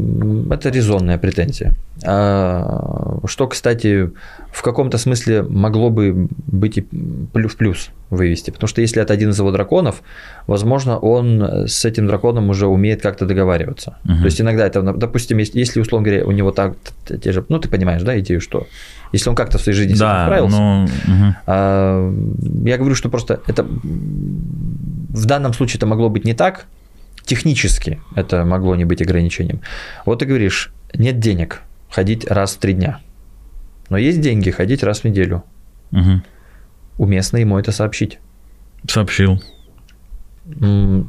[0.51, 1.75] это резонная претензия.
[2.05, 4.11] А, Что, кстати,
[4.51, 8.51] в каком-то смысле могло бы быть и в плюс вывести.
[8.51, 10.03] Потому что если это один из его драконов,
[10.47, 13.97] возможно, он с этим драконом уже умеет как-то договариваться.
[14.05, 14.19] Мгм.
[14.19, 16.75] То есть иногда это, допустим, если, условно говоря, у него так
[17.23, 18.67] те же, ну ты понимаешь, да, идею, что
[19.13, 20.89] если он как-то в своей жизни Да, справился, ну...
[21.07, 21.37] мгм.
[21.47, 22.15] а,
[22.65, 26.67] Я говорю, что просто это в данном случае это могло быть не так,
[27.25, 29.61] технически это могло не быть ограничением.
[30.05, 33.01] Вот ты говоришь, нет денег ходить раз в три дня,
[33.89, 35.45] но есть деньги ходить раз в неделю.
[35.91, 36.25] Мгм.
[36.99, 38.19] Уместно ему это сообщить.
[38.89, 39.43] Сообщил.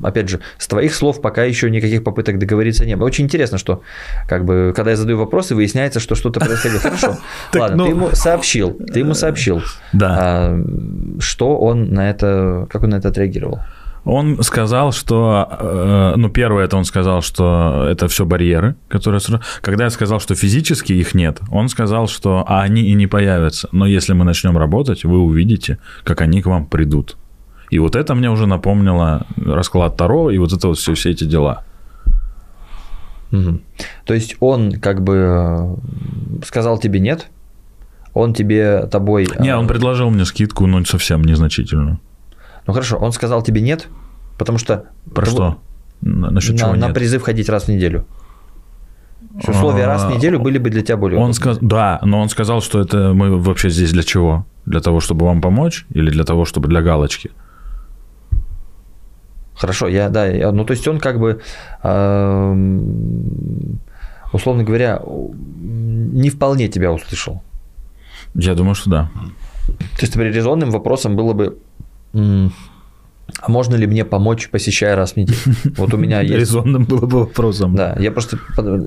[0.04, 3.08] Опять же, с твоих слов пока еще никаких попыток договориться не было.
[3.08, 3.82] Очень интересно, что
[4.28, 6.80] как бы, когда я задаю вопросы, выясняется, что что-то происходило.
[6.82, 7.17] Хорошо,
[7.56, 9.63] ладно, ну- ты ему сообщил, ты ему сообщил.
[9.91, 10.17] Да.
[10.19, 10.63] А,
[11.19, 13.60] что он на это, как он на это отреагировал?
[14.05, 19.21] Он сказал, что, э, ну, первое, это он сказал, что это все барьеры, которые...
[19.61, 23.69] Когда я сказал, что физически их нет, он сказал, что а они и не появятся.
[23.71, 27.15] Но если мы начнем работать, вы увидите, как они к вам придут.
[27.69, 31.23] И вот это мне уже напомнило расклад Таро и вот это вот все, все эти
[31.23, 31.63] дела.
[33.31, 33.61] Мгм.
[34.05, 35.75] То есть он как бы э,
[36.45, 37.29] сказал тебе нет,
[38.13, 39.27] он тебе тобой...
[39.39, 41.99] Не, э, он предложил мне скидку, но совсем незначительную.
[42.67, 43.88] Ну хорошо, он сказал тебе нет,
[44.38, 44.86] потому что...
[45.13, 45.58] Про что?
[46.02, 46.93] На- Насчет На, чего на нет?
[46.93, 48.06] призыв ходить раз в неделю.
[49.36, 52.30] Есть Условия раз в неделю были бы для тебя более Он сказал, да, но он
[52.30, 54.45] сказал, что это мы вообще здесь для чего?
[54.65, 57.32] Для того, чтобы вам помочь или для того, чтобы для галочки?
[59.56, 61.41] Хорошо, я, да, я- ну то есть он как бы,
[61.84, 63.80] эм,
[64.34, 67.41] условно говоря, не вполне тебя услышал.
[68.36, 69.10] Я думаю, что да.
[69.67, 71.58] То есть резонным вопросом было бы,
[72.13, 72.52] 嗯
[73.39, 75.38] а можно ли мне помочь, посещая раз в неделю?
[75.77, 76.33] Вот у меня есть...
[76.36, 77.75] Резонным было бы вопросом.
[77.75, 78.38] Да, я просто,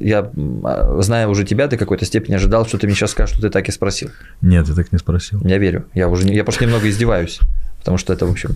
[0.01, 0.31] я,
[0.65, 3.51] а, зная уже тебя, до какой-то степени ожидал, что ты мне сейчас скажешь, что ты
[3.51, 4.11] так и спросил.
[4.43, 5.41] Нет, я так не спросил.
[5.45, 7.41] Я верю, я уже, не- я просто немного издеваюсь,
[7.81, 8.51] потому что это, в общем,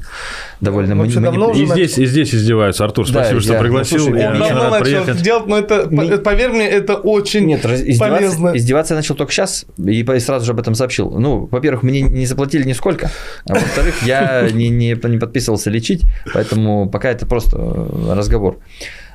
[0.60, 0.88] довольно...
[0.94, 2.84] Давно манипу- уже И здесь, и здесь издеваются.
[2.84, 3.98] Артур, Да, спасибо, что я- пригласил.
[3.98, 5.22] ну, слушай, Я Он давно начал приехать.
[5.22, 8.56] делать, но это, Ми- поверь мне, это очень Нет, издеваться, полезно.
[8.56, 11.10] издеваться я начал только сейчас и сразу же об этом сообщил.
[11.10, 13.10] Ну, во-первых, мне не заплатили нисколько,
[13.48, 16.04] а во-вторых, я не, не, не подписывался лечить,
[16.34, 18.58] поэтому пока это просто э, разговор.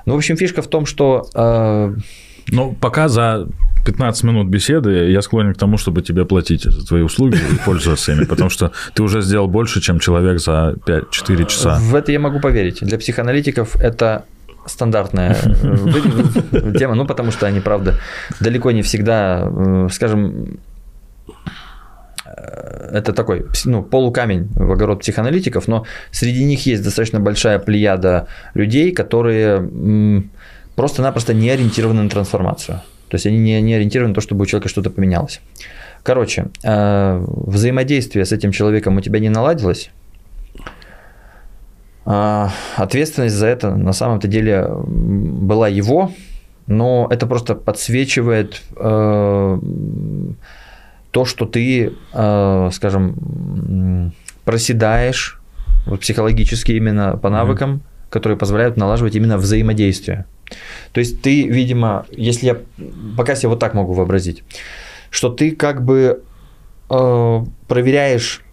[0.05, 1.95] Ну, в общем, фишка в том, что э,
[2.51, 3.47] Ну, пока за
[3.85, 8.11] 15 минут беседы, я склонен к тому, чтобы тебе платить за твои услуги и пользоваться
[8.11, 11.77] ими, потому что ты уже сделал больше, чем человек за 5-4 часа.
[11.79, 12.79] В это я могу поверить.
[12.81, 14.25] Для психоаналитиков это
[14.65, 17.95] стандартная э, тема, ну, потому что они, правда,
[18.39, 20.57] далеко не всегда, э, скажем,
[22.35, 28.91] это такой ну, полукамень в огород психоаналитиков, но среди них есть достаточно большая плеяда людей,
[28.91, 30.23] которые
[30.75, 32.81] просто-напросто не ориентированы на трансформацию.
[33.09, 35.39] То есть они не, не ориентированы на то, чтобы у человека что-то поменялось.
[36.03, 39.89] Короче, взаимодействие с этим человеком у тебя не наладилось,
[42.05, 46.11] а, ответственность за это на самом-то деле была его,
[46.67, 49.59] но это просто подсвечивает э,
[51.15, 54.11] то, что ты, э, скажем,
[54.43, 55.39] проседаешь
[55.85, 58.09] вот психологически именно по навыкам, mm-hmm.
[58.09, 60.25] которые позволяют налаживать именно взаимодействие.
[60.91, 62.57] То есть ты, видимо, если я
[63.15, 64.43] пока себе вот так могу вообразить,
[65.09, 66.21] что ты как бы
[66.89, 68.43] э, проверяешь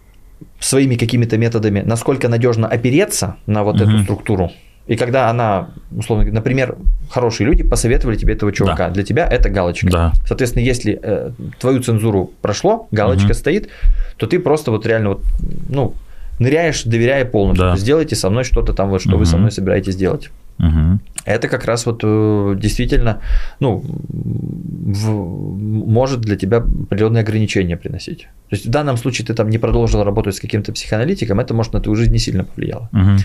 [0.61, 3.89] своими какими-то методами, насколько надежно опереться на вот угу.
[3.89, 4.51] эту структуру.
[4.85, 6.75] И когда она, условно, например,
[7.09, 8.93] хорошие люди посоветовали тебе этого чувака, да.
[8.93, 9.89] для тебя это галочка.
[9.89, 10.13] Да.
[10.27, 13.33] Соответственно, если э, твою цензуру прошло, галочка угу.
[13.33, 13.69] стоит,
[14.17, 15.23] то ты просто вот реально вот,
[15.69, 15.93] ну,
[16.39, 17.65] ныряешь, доверяя полностью.
[17.65, 17.77] Да.
[17.77, 19.19] Сделайте со мной что-то там, вот, что угу.
[19.19, 20.29] вы со мной собираетесь делать.
[20.59, 20.99] Угу.
[21.25, 23.21] Это как раз вот э, действительно,
[23.59, 28.23] ну, в, может для тебя определенные ограничения приносить.
[28.49, 31.73] То есть в данном случае ты там не продолжил работать с каким-то психоаналитиком, это может
[31.73, 32.89] на твою жизнь не сильно повлияло.
[32.91, 33.17] Угу.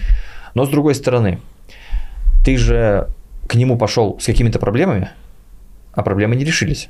[0.55, 1.41] Но с другой стороны,
[2.45, 3.09] ты же
[3.47, 5.11] к нему пошел с какими-то проблемами,
[5.93, 6.89] а проблемы не решились.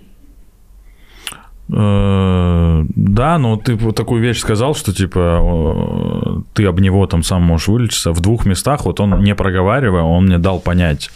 [1.70, 7.42] Э, да, но ты вот такую вещь сказал, что типа ты об него там сам
[7.42, 8.12] можешь вылечиться.
[8.12, 11.10] В двух местах вот он не проговаривая, он мне дал понять,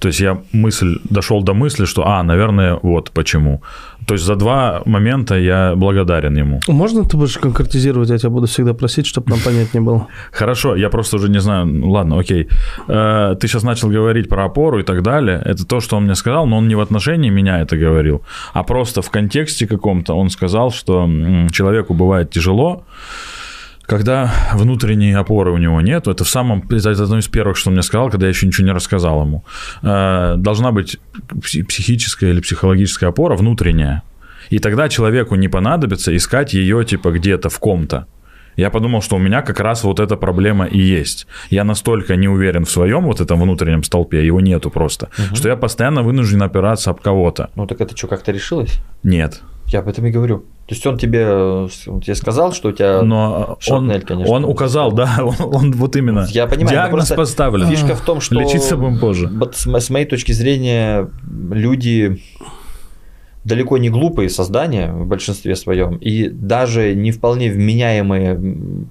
[0.00, 3.62] то есть я мысль, дошел до мысли, что, а, наверное, вот почему.
[4.10, 6.60] То есть за два момента я благодарен ему.
[6.66, 8.10] Можно ты будешь конкретизировать?
[8.10, 10.08] Я тебя буду всегда просить, чтобы нам понятнее было.
[10.32, 11.66] Хорошо, я просто уже не знаю.
[11.66, 12.48] Ну, ладно, окей.
[12.88, 15.40] Э, ты сейчас начал говорить про опору и так далее.
[15.44, 18.64] Это то, что он мне сказал, но он не в отношении меня это говорил, а
[18.64, 21.08] просто в контексте каком-то он сказал, что
[21.52, 22.82] человеку бывает тяжело,
[23.90, 27.74] когда внутренней опоры у него нет, это в самом, это одно из первых, что он
[27.74, 29.42] мне сказал, когда я еще ничего не рассказал ему,
[29.82, 31.00] э, должна быть
[31.42, 34.02] психическая или психологическая опора внутренняя.
[34.48, 38.06] И тогда человеку не понадобится искать ее типа где-то в ком-то.
[38.54, 41.26] Я подумал, что у меня как раз вот эта проблема и есть.
[41.50, 45.34] Я настолько не уверен в своем вот этом внутреннем столпе, его нету просто, угу.
[45.34, 47.50] что я постоянно вынужден опираться об кого-то.
[47.56, 48.78] Ну так это что, как-то решилось?
[49.02, 49.42] Нет.
[49.70, 50.38] Я об этом и говорю.
[50.66, 54.34] То есть он тебе, он тебе сказал, что у тебя Но шотнель, он, конечно.
[54.34, 56.26] Он указал, да, он, он вот именно.
[56.30, 56.74] Я понимаю.
[56.74, 57.68] Диагноз поставлен.
[57.68, 59.30] Фишка в том, что лечиться будем позже.
[59.52, 61.08] С, с моей точки зрения
[61.50, 62.20] люди
[63.50, 68.40] далеко не глупые создания в большинстве своем, и даже не вполне вменяемые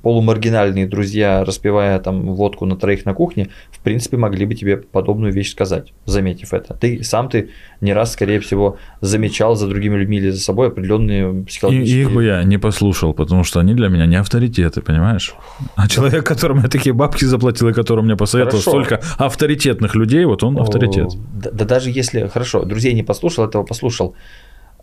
[0.04, 5.32] полумаргинальные друзья, распивая там водку на троих на кухне, в принципе, могли бы тебе подобную
[5.32, 6.74] вещь сказать, заметив это.
[6.74, 11.46] Ты сам ты не раз, скорее всего, замечал за другими людьми или за собой определенные
[11.46, 11.98] психологические...
[11.98, 15.34] И их бы я не послушал, потому что они для меня не авторитеты, понимаешь?
[15.76, 18.72] А человек, которому я такие бабки заплатил и которому мне посоветовал хорошо.
[18.72, 21.10] столько авторитетных людей, вот он авторитет.
[21.34, 22.28] Да, да даже если...
[22.28, 24.16] Хорошо, друзей не послушал, этого послушал.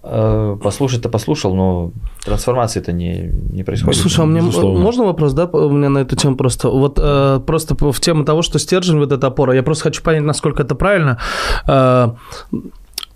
[0.08, 1.92] Э, послушать-то послушал, но
[2.24, 4.00] трансформации-то не, не происходит.
[4.00, 4.78] Слушай, а мне Безусловно.
[4.78, 6.68] можно вопрос, да, у меня на эту тему просто?
[6.68, 10.22] Вот э, просто в тему того, что стержень, вот эта опора, я просто хочу понять,
[10.22, 11.18] насколько это правильно.
[11.66, 12.10] Э,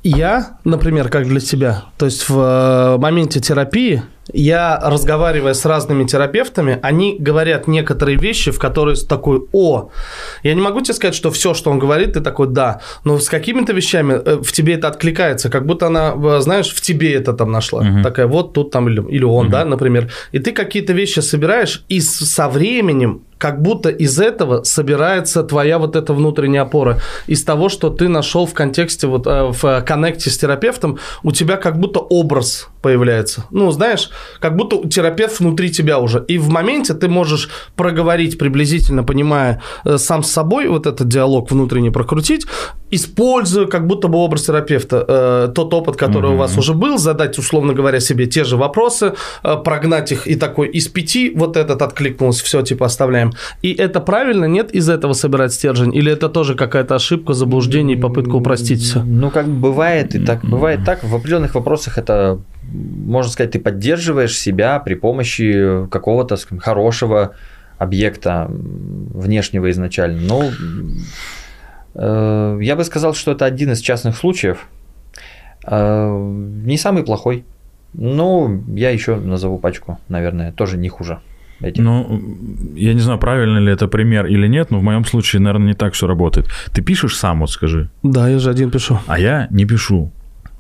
[0.03, 6.05] я, например, как для себя, то есть в э, моменте терапии я, разговаривая с разными
[6.05, 9.91] терапевтами, они говорят некоторые вещи, в которые такой, о,
[10.43, 13.29] я не могу тебе сказать, что все, что он говорит, ты такой, да, но с
[13.29, 17.51] какими-то вещами э, в тебе это откликается, как будто она, знаешь, в тебе это там
[17.51, 17.81] нашла.
[17.81, 18.03] Угу.
[18.03, 19.53] Такая, вот тут там, или, или он, угу.
[19.53, 20.11] да, например.
[20.33, 25.97] И ты какие-то вещи собираешь, и со временем как будто из этого собирается твоя вот
[25.97, 27.01] эта внутренняя опора.
[27.27, 31.57] Из того, что ты нашел в контексте, вот э, в коннекте с терапевтом, у тебя
[31.57, 33.47] как будто образ появляется.
[33.51, 36.23] Ну, знаешь, как будто терапевт внутри тебя уже.
[36.29, 41.51] И в моменте ты можешь проговорить приблизительно, понимая э, сам с собой вот этот диалог
[41.51, 42.45] внутренний прокрутить,
[42.91, 46.35] используя как будто бы образ терапевта, э, тот опыт, который угу.
[46.35, 49.15] у вас уже был, задать, условно говоря, себе те же вопросы,
[49.65, 53.30] прогнать их и такой из пяти вот этот откликнулся, все, типа оставляем
[53.63, 55.95] и это правильно, нет, из этого собирать стержень?
[55.95, 59.03] Или это тоже какая-то ошибка, заблуждение и попытка упростить все?
[59.03, 60.45] Ну, как бывает и так.
[60.45, 61.05] Бывает так.
[61.05, 62.41] В определенных вопросах это,
[62.73, 67.35] можно сказать, ты поддерживаешь себя при помощи какого-то хорошего
[67.79, 70.21] объекта внешнего изначально.
[70.21, 70.51] Но
[71.95, 74.67] э, я бы сказал, что это один из частных случаев.
[75.65, 77.45] А, Не самый плохой.
[77.93, 81.21] Ну, я еще назову пачку, наверное, тоже не хуже.
[81.61, 81.83] Этих.
[81.83, 82.21] Ну,
[82.75, 85.75] я не знаю, правильно ли это пример или нет, но в моем случае, наверное, не
[85.75, 86.47] так все работает.
[86.73, 88.99] Ты пишешь сам, вот скажи, Да, я же один пишу.
[89.07, 90.13] а я не пишу.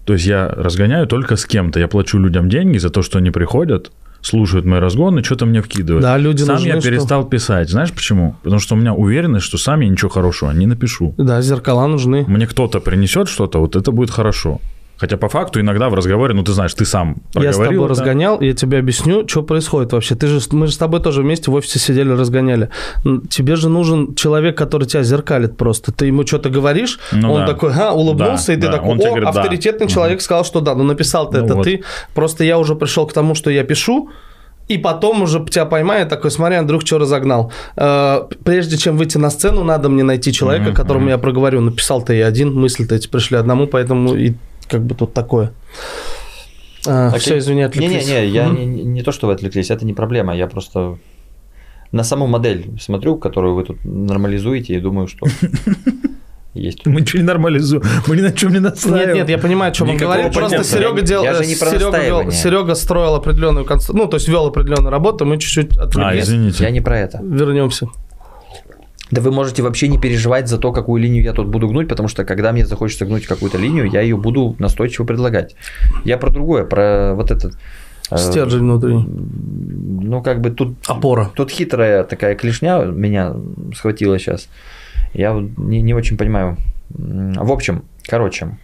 [0.04, 1.78] То есть я разгоняю только с кем-то.
[1.78, 6.02] Я плачу людям деньги за то, что они приходят, слушают мои разгоны, что-то мне вкидывают.
[6.02, 7.70] Да, люди Сам нужны, я что- перестал писать.
[7.70, 8.34] Знаешь почему?
[8.42, 11.14] Потому что у меня уверенность, что сам я ничего хорошего не напишу.
[11.16, 12.24] Да, зеркала нужны.
[12.26, 14.60] Мне кто-то принесет что-то, вот это будет хорошо.
[15.00, 17.88] Хотя по факту иногда в разговоре, ну ты знаешь, ты сам Я с тобой это.
[17.88, 20.14] разгонял, я тебе объясню, что происходит вообще.
[20.14, 22.68] Ты же, мы же с тобой тоже вместе в офисе сидели, разгоняли.
[23.30, 25.90] Тебе же нужен человек, который тебя зеркалит просто.
[25.90, 27.46] Ты ему что-то говоришь, Ну он да.
[27.46, 28.72] такой, а, улыбнулся, Да, и ты да.
[28.72, 29.30] такой, Он о, говорит, да.
[29.30, 29.94] авторитетный Мгм.
[29.94, 31.64] человек сказал, что да, ну написал ты Ну это вот.
[31.64, 31.82] ты.
[32.14, 34.10] Просто я уже пришел к тому, что я пишу,
[34.68, 37.50] и потом уже тебя поймаю, такой, смотри, Андрюх, что разогнал.
[37.76, 41.60] Э, Прежде чем выйти на сцену, надо мне найти человека, Мгм, которому я проговорю.
[41.62, 44.34] Написал-то я один, мысли-то эти пришли одному, поэтому и
[44.70, 45.52] как бы тут такое.
[46.86, 47.18] Окей.
[47.20, 48.06] Все, извини, отвлеклись.
[48.08, 50.34] Не-не-не, я не, не- не то, что вы отвлеклись, это не проблема.
[50.34, 50.96] Я просто
[51.92, 55.26] на саму модель смотрю, которую вы тут нормализуете, и думаю, что
[56.54, 56.86] есть.
[56.86, 59.08] Мы ничего не нормализуем, мы ни на чем не настаиваем.
[59.08, 60.32] Нет, нет, я понимаю, о чем он говорит.
[60.32, 60.64] Просто.
[60.64, 62.30] Серега делал, Я же не про Серега, вел.
[62.30, 66.24] Серега строил определенную конструкцию, ну, то есть вел определенную работу, мы чуть-чуть А, отвлеклись.
[66.24, 66.64] извините.
[66.64, 67.20] Я не про это.
[67.22, 67.88] Вернемся.
[69.10, 72.08] Да вы можете вообще не переживать за то, какую линию я тут буду гнуть, потому
[72.08, 75.56] что когда мне захочется гнуть какую-то линию, я ее буду настойчиво предлагать.
[76.04, 77.54] Я про другое, про вот этот...
[78.10, 79.06] э, Стержень внутренний.
[79.06, 80.76] Ну, как бы тут...
[80.86, 81.30] Опора.
[81.34, 83.34] Тут хитрая такая клешня меня
[83.74, 84.48] схватила сейчас.
[85.12, 86.56] Я не, не очень понимаю.
[86.90, 88.56] В общем, короче,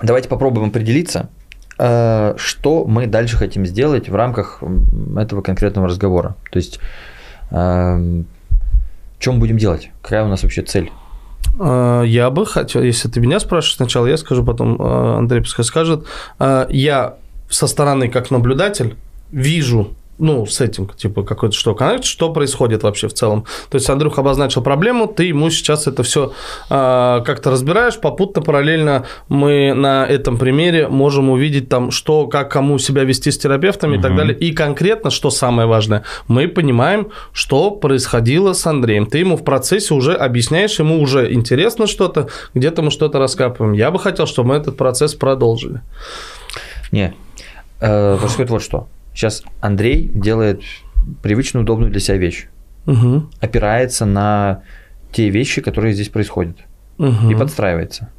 [0.00, 1.30] давайте попробуем определиться,
[1.78, 4.62] э, что мы дальше хотим сделать в рамках
[5.16, 6.36] этого конкретного разговора.
[6.52, 6.78] То есть,
[9.32, 9.90] мы будем делать?
[10.02, 10.90] Какая у нас вообще цель?
[11.60, 15.64] Э, Я бы хотел, если ты меня спрашиваешь сначала, я скажу, потом э, Андрей пускай
[15.64, 16.06] скажет.
[16.38, 17.16] Э, Я
[17.50, 18.96] со стороны, как наблюдатель,
[19.32, 23.44] вижу ну, с этим, типа, какой-то что, коннект, что происходит вообще в целом.
[23.70, 26.32] То есть Андрюх обозначил проблему, ты ему сейчас это все
[26.68, 33.04] как-то разбираешь, попутно параллельно мы на этом примере можем увидеть там, что, как кому себя
[33.04, 34.36] вести с терапевтами и так далее.
[34.36, 39.06] И конкретно, что самое важное, мы понимаем, что происходило с Андреем.
[39.06, 43.74] Ты ему в процессе уже объясняешь, ему уже интересно что-то, где-то мы что-то раскапываем.
[43.74, 45.80] Я бы хотел, чтобы мы этот процесс продолжили.
[46.92, 47.14] Не,
[47.80, 48.88] э, происходит вот что.
[49.18, 50.62] Сейчас Андрей делает
[51.24, 52.46] привычную, удобную для себя вещь.
[52.86, 53.32] Мгм.
[53.40, 54.62] Опирается на
[55.10, 56.56] те вещи, которые здесь происходят.
[56.98, 57.30] Мгм.
[57.30, 58.10] и подстраивается.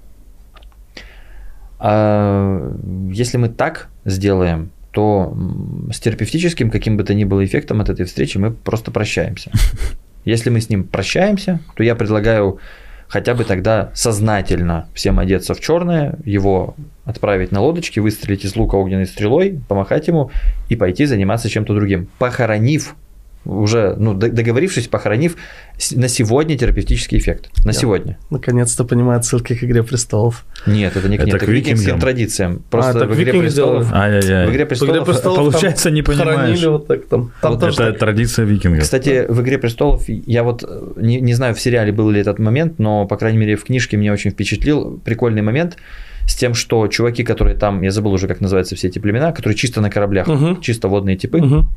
[1.80, 2.76] А
[3.12, 5.38] если мы так сделаем, то
[5.90, 9.52] с терапевтическим каким бы то ни было эффектом от этой встречи мы просто прощаемся.
[10.26, 12.60] Если мы с ним прощаемся, то я предлагаю
[13.10, 18.76] хотя бы тогда сознательно всем одеться в черное, его отправить на лодочке, выстрелить из лука
[18.76, 20.32] огненной стрелой, помахать ему
[20.70, 22.96] и пойти заниматься чем-то другим, похоронив
[23.46, 25.36] уже, ну, договорившись, похоронив
[25.96, 27.50] на сегодня терапевтический эффект.
[27.66, 28.18] На Я- сегодня.
[28.30, 30.46] Наконец-то понимаю отсылки к «Игре престолов».
[30.68, 32.62] Нет, это не к Это ним, к это к викингским традициям.
[32.70, 34.02] Просто так в «Игре престолов», делали.
[34.04, 34.46] Ай-яй-яй.
[34.48, 36.64] в «Игре В «Игре престолов», престолов» там получается, не понимаешь.
[36.66, 37.32] Вот так там.
[37.42, 38.00] Там Вот тоже Это так.
[38.00, 38.82] традиция викингов.
[38.84, 42.40] Кстати, в «Игре престолов» я вот э, не, не знаю, в сериале был ли этот
[42.40, 45.78] момент, но, по крайней мере, в книжке меня очень впечатлил прикольный момент
[46.28, 49.56] с тем, что чуваки, которые там, я забыл уже, как называются все эти племена, которые
[49.58, 50.62] чисто на кораблях, Мгм.
[50.62, 51.68] чисто водные типы, Мгм.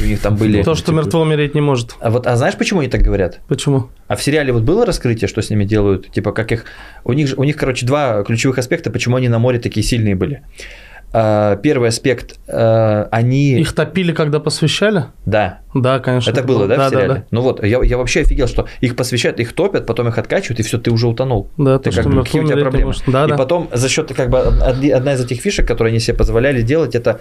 [0.00, 0.62] У них там были...
[0.62, 1.96] То, что мертво умереть не может.
[2.00, 3.40] А вот, а знаешь, почему они так говорят?
[3.48, 3.88] Почему?
[4.08, 6.10] А в сериале вот было раскрытие, что с ними делают?
[6.12, 6.64] Типа, как их...
[7.04, 10.42] У них, у них короче, два ключевых аспекта, почему они на море такие сильные были.
[11.14, 13.60] А, Первый аспект, а, они...
[13.60, 15.04] Их топили, когда посвящали?
[15.26, 16.30] Да, Да, конечно.
[16.30, 17.14] это было, да, да, в сериале?
[17.14, 20.60] да, Ну вот, я, я вообще офигел, что их посвящают, их топят, потом их откачивают,
[20.60, 21.50] и все, ты уже утонул.
[21.58, 21.72] да.
[21.72, 22.94] Да, Ты то, как что бы, какие у тебя проблемы?
[23.06, 23.36] Да, и да.
[23.36, 27.20] потом за счет как бы одна из этих фишек, которые они себе позволяли делать, это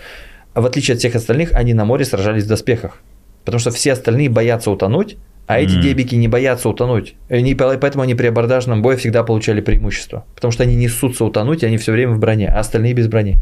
[0.55, 2.97] в отличие от всех остальных, они на море сражались в доспехах.
[3.45, 5.81] Потому что все остальные боятся утонуть, а эти Мгм.
[5.81, 7.15] дебики не боятся утонуть.
[7.29, 10.25] Они- поэтому они при абордажном бое всегда получали преимущество.
[10.35, 13.37] Потому что они несутся утонуть, и они все время в броне, а остальные без брони.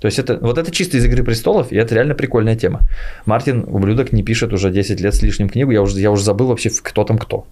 [0.00, 2.80] То есть это, вот это чисто из «Игры престолов», и это реально прикольная тема.
[3.26, 6.46] Мартин, ублюдок, не пишет уже 10 лет с лишним книгу, я уже, я уже забыл
[6.48, 7.46] вообще, кто там кто.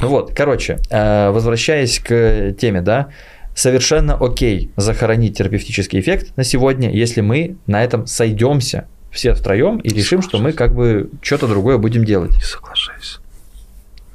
[0.00, 3.08] Ну вот, короче, э, возвращаясь к теме, да,
[3.60, 9.90] совершенно окей захоронить терапевтический эффект на сегодня, если мы на этом сойдемся все втроем и
[9.90, 12.30] решим, что мы как бы что-то другое будем делать.
[12.30, 13.18] Не соглашаюсь.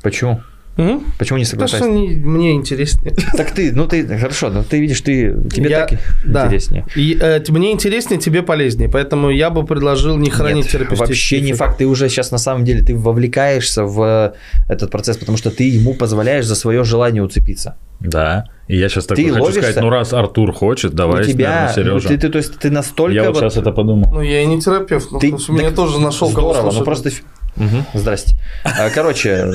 [0.01, 0.41] Почему?
[0.77, 1.03] М?
[1.17, 2.27] Почему не Потому что соглашаешься?
[2.27, 3.13] мне интереснее.
[3.37, 6.45] Так ты, ну ты, хорошо, ну ты видишь, ты, тебе Я- так да.
[6.47, 6.85] интереснее.
[6.95, 8.89] И, э, мне интереснее, тебе полезнее.
[8.89, 11.77] Поэтому я бы предложил не хранить Нет, терапевтический вообще не факт.
[11.77, 14.33] Ты уже сейчас на самом деле ты вовлекаешься в
[14.67, 17.75] этот процесс, потому что ты ему позволяешь за свое желание уцепиться.
[18.01, 18.43] Да.
[18.67, 19.61] И я сейчас такой Ты хочу ловишься?
[19.61, 22.07] сказать, ну раз Артур хочет, давай, У тебя, наверное, Сережа.
[22.09, 24.09] ты, ты- то есть ты настолько я вот вот- сейчас это подумал.
[24.11, 25.11] Ну, я и не терапевт.
[25.11, 26.85] Ну, Ты- потому что меня так тоже нашел кого Здорово, ну слушать.
[26.85, 27.09] просто...
[27.55, 28.35] Мгм, Здрасте.
[28.63, 29.47] А, Короче,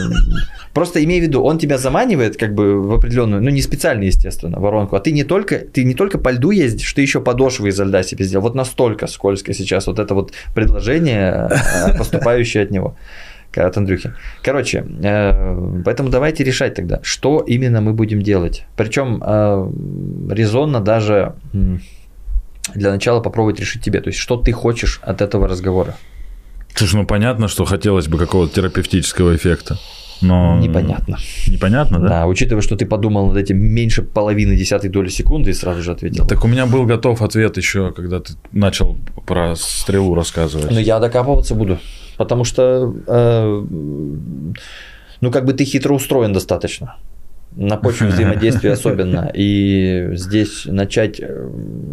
[0.72, 4.58] просто имей в виду, он тебя заманивает как бы в определенную, ну не специально, естественно,
[4.58, 7.84] воронку, а ты не только, ты не только по льду ездишь, ты еще подошвы изо
[7.84, 8.42] льда себе сделал.
[8.42, 12.96] Вот настолько скользко сейчас вот это вот предложение, э, поступающее от него.
[13.56, 14.12] От Андрюхи.
[14.44, 18.64] Короче, э, поэтому давайте решать тогда, что именно мы будем делать.
[18.76, 21.34] Причем э, резонно даже
[22.74, 24.00] для начала попробовать решить тебе.
[24.00, 25.96] То есть, что ты хочешь от этого разговора.
[26.74, 29.78] Слушай, ну понятно, что хотелось бы какого-то терапевтического эффекта.
[30.22, 30.58] Но...
[30.58, 31.16] Непонятно.
[31.46, 32.08] Непонятно, да?
[32.08, 35.92] Да, учитывая, что ты подумал над этим меньше половины десятой доли секунды и сразу же
[35.92, 36.26] ответил.
[36.26, 40.70] Так у меня был готов ответ еще, когда ты начал про стрелу рассказывать.
[40.70, 41.78] Но я докапываться буду,
[42.18, 43.64] потому что, э,
[45.20, 46.96] ну, как бы ты хитро устроен достаточно.
[47.56, 49.30] На почве взаимодействия особенно.
[49.34, 51.48] И здесь начать э,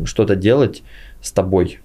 [0.05, 0.83] что-то делать
[1.21, 1.79] с тобой,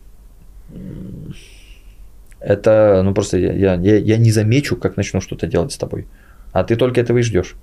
[2.44, 6.06] это, ну, просто я, я, я- не замечу, как начну что-то делать с тобой.
[6.52, 7.54] А ты только этого и ждешь.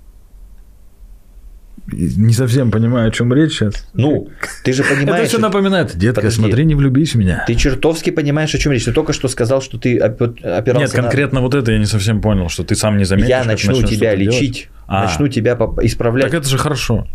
[1.92, 3.88] Не совсем понимаю, о чем речь сейчас.
[3.94, 4.28] Ну,
[4.64, 5.28] ты же Это понимаешь...
[5.28, 6.40] все напоминает, детка, Подожди.
[6.40, 7.42] смотри, не влюбись в меня.
[7.46, 8.84] Ты чертовски понимаешь, о чем речь.
[8.84, 11.86] Ты только что сказал, что ты опи- опирался Нет, на- конкретно вот это я не
[11.86, 13.30] совсем понял, что ты сам не заметишь.
[13.30, 15.04] Я начну тебя лечить, А.
[15.04, 16.26] начну тебя исправлять.
[16.30, 17.06] Так это же хорошо.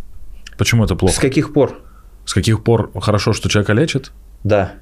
[0.58, 1.14] Почему это плохо?
[1.16, 1.80] С каких пор?
[2.26, 4.12] С каких пор хорошо, что человека лечат?
[4.44, 4.74] Да.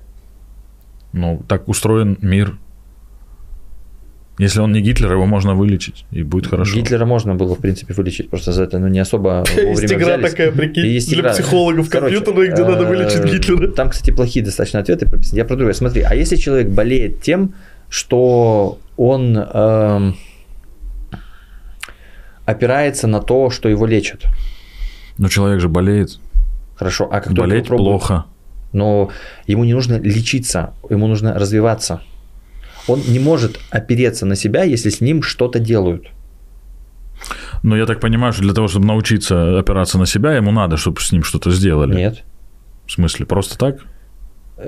[1.11, 2.57] Ну, так устроен мир.
[4.39, 6.75] Если он не Гитлер, его можно вылечить, и будет хорошо.
[6.75, 10.31] Гитлера можно было, в принципе, вылечить, просто за это ну, не особо Есть игра взялись.
[10.31, 11.33] такая, прикинь, есть для игра.
[11.33, 13.67] психологов Короче, компьютерная, где надо вылечить э, Гитлера.
[13.67, 15.37] Там, кстати, плохие достаточно ответы прописаны.
[15.37, 15.73] Я про другое.
[15.73, 17.53] Смотри, а если человек болеет тем,
[17.89, 20.15] что он эм,
[22.45, 24.23] опирается на то, что его лечат.
[25.19, 26.19] Но человек же болеет.
[26.75, 28.25] Хорошо, а как Болеть плохо.
[28.71, 29.11] но
[29.45, 32.01] ему не нужно лечиться, ему нужно развиваться.
[32.87, 36.07] Он не может опереться на себя, если с ним что-то делают.
[37.61, 40.99] Но я так понимаю, что для того, чтобы научиться опираться на себя, ему надо, чтобы
[40.99, 41.95] с ним что-то сделали.
[41.95, 42.23] Нет.
[42.85, 43.77] В смысле, просто так?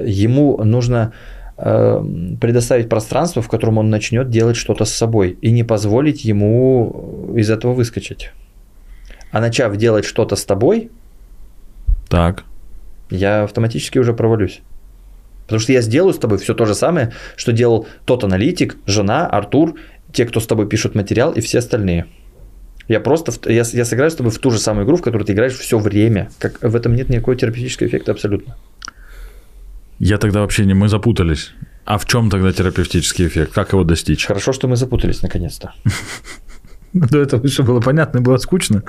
[0.06, 1.12] Ему нужно
[1.58, 2.04] э,
[2.40, 7.50] предоставить пространство, в котором он начнет делать что-то с собой, и не позволить ему из
[7.50, 8.32] этого выскочить.
[9.32, 10.90] А начав делать что-то с тобой,
[12.08, 12.46] Так.
[13.10, 14.62] я автоматически уже провалюсь.
[15.46, 19.28] Потому что я сделаю с тобой все то же самое, что делал тот аналитик, жена,
[19.28, 19.76] Артур,
[20.12, 22.08] те, кто с тобой пишут материал и все остальные.
[22.88, 25.34] Я просто, я, я сыграю с тобой в ту же самую игру, в которую ты
[25.34, 26.30] играешь все время.
[26.40, 28.56] Как, в этом нет никакого терапевтического эффекта абсолютно.
[30.00, 30.74] Я тогда вообще не...
[30.74, 31.54] Мы запутались.
[31.86, 33.54] А в чем тогда терапевтический эффект?
[33.54, 34.26] Как его достичь?
[34.26, 35.74] Хорошо, что мы запутались наконец-то.
[36.94, 38.84] До этого все было понятно и было скучно.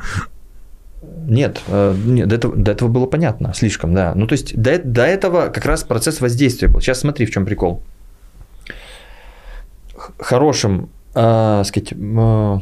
[1.29, 4.13] Нет, э, нет до, этого, до этого было понятно, слишком, да.
[4.15, 6.81] Ну, то есть до, до этого как раз процесс воздействия был.
[6.81, 7.83] Сейчас смотри, в чем прикол.
[10.19, 12.59] Хорошим, э, сказать, э,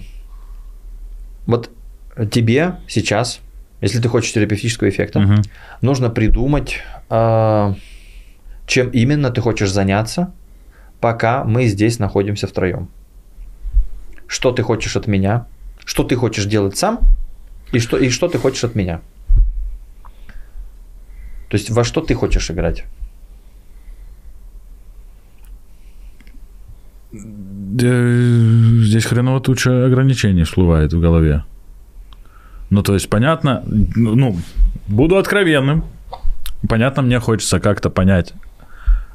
[1.47, 1.71] вот
[2.31, 3.41] тебе сейчас,
[3.81, 5.43] если ты хочешь терапевтического эффекта, Мгм.
[5.83, 6.79] нужно придумать,
[7.11, 7.75] э,
[8.67, 10.33] чем именно ты хочешь заняться,
[11.01, 12.89] пока мы здесь находимся втроем.
[14.27, 15.47] Что ты хочешь от меня,
[15.85, 17.01] что ты хочешь делать сам,
[17.75, 19.01] и что, и что ты хочешь от меня.
[21.49, 22.85] То есть во что ты хочешь играть?
[27.13, 31.45] Здесь хреново туча ограничений всплывает в голове.
[32.71, 34.37] Ну, то есть, понятно, ну,
[34.89, 35.85] буду откровенным.
[36.69, 38.33] Понятно, мне хочется как-то понять,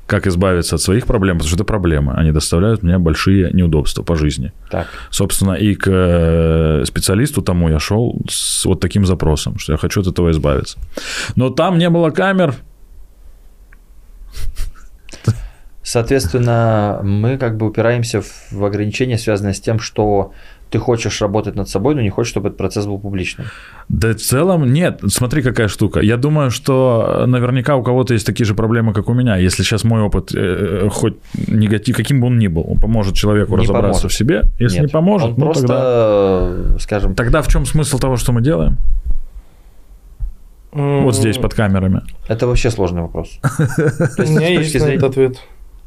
[0.10, 2.14] как избавиться от своих проблем, потому что это проблемы.
[2.14, 4.51] Они доставляют мне большие неудобства по жизни.
[4.72, 4.88] Так.
[5.12, 10.01] Собственно, и к э, специалисту тому я шел с вот таким запросом, что я хочу
[10.01, 10.80] от этого избавиться.
[11.36, 12.55] Но там не было камер.
[15.84, 20.34] Соответственно, мы как бы упираемся в- в ограничения, связанные с тем, что
[20.70, 23.47] ты хочешь работать над собой, но не хочешь, чтобы этот процесс был публичным.
[23.89, 25.01] Да в целом нет.
[25.07, 25.99] Смотри, какая штука.
[25.99, 29.38] Я думаю, что наверняка у кого-то есть такие же проблемы, как у меня.
[29.38, 31.15] Если сейчас мой опыт, э, хоть
[31.47, 34.11] негатив, каким бы он ни был, он поможет человеку Не разобраться поможет.
[34.11, 34.43] в себе.
[34.59, 35.82] Если Нет, не поможет, он ну просто, тогда...
[35.84, 38.78] э, скажем, Тогда в чем смысл того, что мы делаем?
[40.72, 42.01] Вот здесь, под камерами.
[42.28, 43.39] это вообще сложный вопрос.
[44.17, 45.39] У меня есть на этот ответ.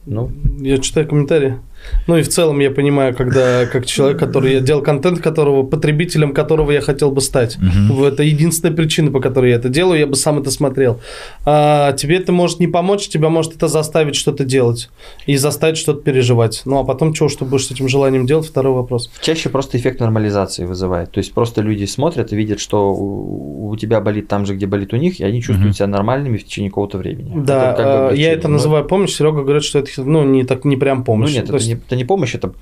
[0.07, 1.59] Ну, Я читаю комментарии.
[2.07, 6.33] Ну и в целом я понимаю, когда как человек, который я делал контент, которого потребителем
[6.35, 7.59] которого я хотел бы стать.
[7.59, 8.03] Мгм.
[8.05, 11.01] Это единственная причина, по которой я это делаю, я бы сам это смотрел.
[11.45, 14.91] А тебе это может не помочь, тебя может это заставить что-то делать
[15.27, 16.63] и заставить что-то переживать.
[16.65, 19.11] Ну а потом чего, что будешь с этим желанием делать, второй вопрос.
[19.21, 21.11] Чаще просто эффект нормализации вызывает.
[21.13, 24.67] То есть просто люди смотрят и видят, что у у тебя болит там же, где
[24.67, 25.73] болит у них, и они чувствуют Мгм.
[25.75, 27.33] себя нормальными в течение какого-то времени.
[27.43, 29.13] Да, Это как бы а, я это Но- называю помощь.
[29.13, 31.33] Серега говорит, что это ну не так не прям Ну помощь.
[31.33, 32.53] нет, То это есть- не, это не помощь, это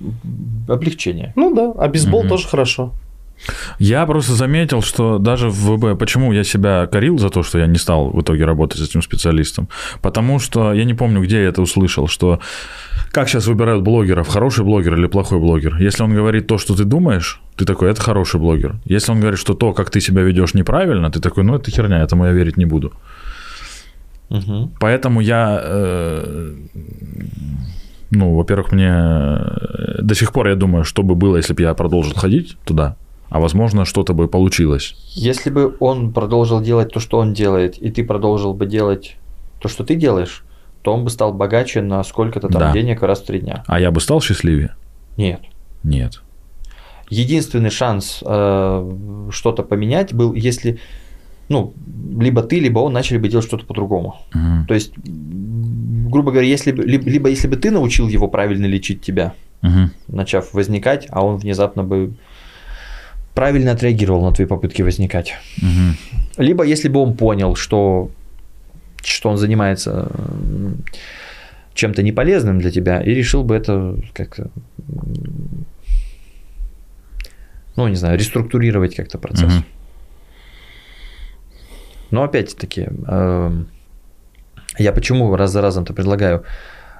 [0.67, 1.33] облегчение.
[1.35, 2.29] Ну да, а бейсбол Мгм.
[2.29, 2.91] тоже хорошо.
[3.79, 7.65] Я просто заметил, что даже в ВБ, почему я себя корил за то, что я
[7.65, 9.67] не стал в итоге работать с этим специалистом,
[10.01, 12.39] потому что я не помню, где я это услышал, что
[13.11, 15.77] как сейчас выбирают блогеров, хороший блогер или плохой блогер.
[15.81, 18.75] Если он говорит то, что ты думаешь, ты такой, это хороший блогер.
[18.85, 22.03] Если он говорит, что то, как ты себя ведешь, неправильно, ты такой, ну это херня,
[22.03, 22.91] этому я верить не буду.
[24.29, 24.71] Мгм.
[24.79, 26.53] Поэтому я, э,
[28.11, 31.73] ну, во-первых, мне э, до сих пор я думаю, что бы было, если бы я
[31.73, 32.95] продолжил ходить туда,
[33.29, 34.95] а возможно, что-то бы получилось.
[35.15, 39.15] Если бы он продолжил делать то, что он делает, и ты продолжил бы делать
[39.61, 40.43] то, что ты делаешь,
[40.81, 42.73] то он бы стал богаче на сколько-то там Да.
[42.73, 43.63] денег раз в три дня.
[43.67, 44.75] А я бы стал счастливее?
[45.15, 45.41] Нет.
[45.83, 46.21] Нет.
[47.09, 50.79] Единственный шанс э, что-то поменять был, если,
[51.51, 51.73] ну,
[52.19, 54.15] либо ты, либо он начали бы делать что-то по-другому.
[54.33, 54.65] Мгм.
[54.67, 59.01] То есть, грубо говоря, если бы, либо, либо если бы ты научил его правильно лечить
[59.01, 59.91] тебя, Мгм.
[60.07, 62.13] начав возникать, а он внезапно бы
[63.35, 65.33] правильно отреагировал на твои попытки возникать.
[65.61, 65.95] Мгм.
[66.37, 68.09] Либо если бы он понял, что,
[69.03, 70.77] что он занимается м,
[71.73, 74.49] чем-то неполезным для тебя, и решил бы это как-то,
[77.75, 79.53] ну, не знаю, реструктурировать как-то процесс.
[79.53, 79.63] Мгм.
[82.11, 83.67] Но опять-таки, эм,
[84.77, 86.43] я почему раз за разом-то предлагаю,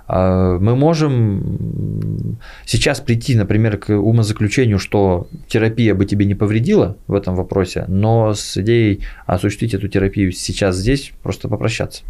[0.07, 7.14] э, мы можем сейчас прийти, например, к умозаключению, что терапия бы тебе не повредила в
[7.14, 12.03] этом вопросе, но с идеей осуществить эту терапию сейчас здесь, просто попрощаться.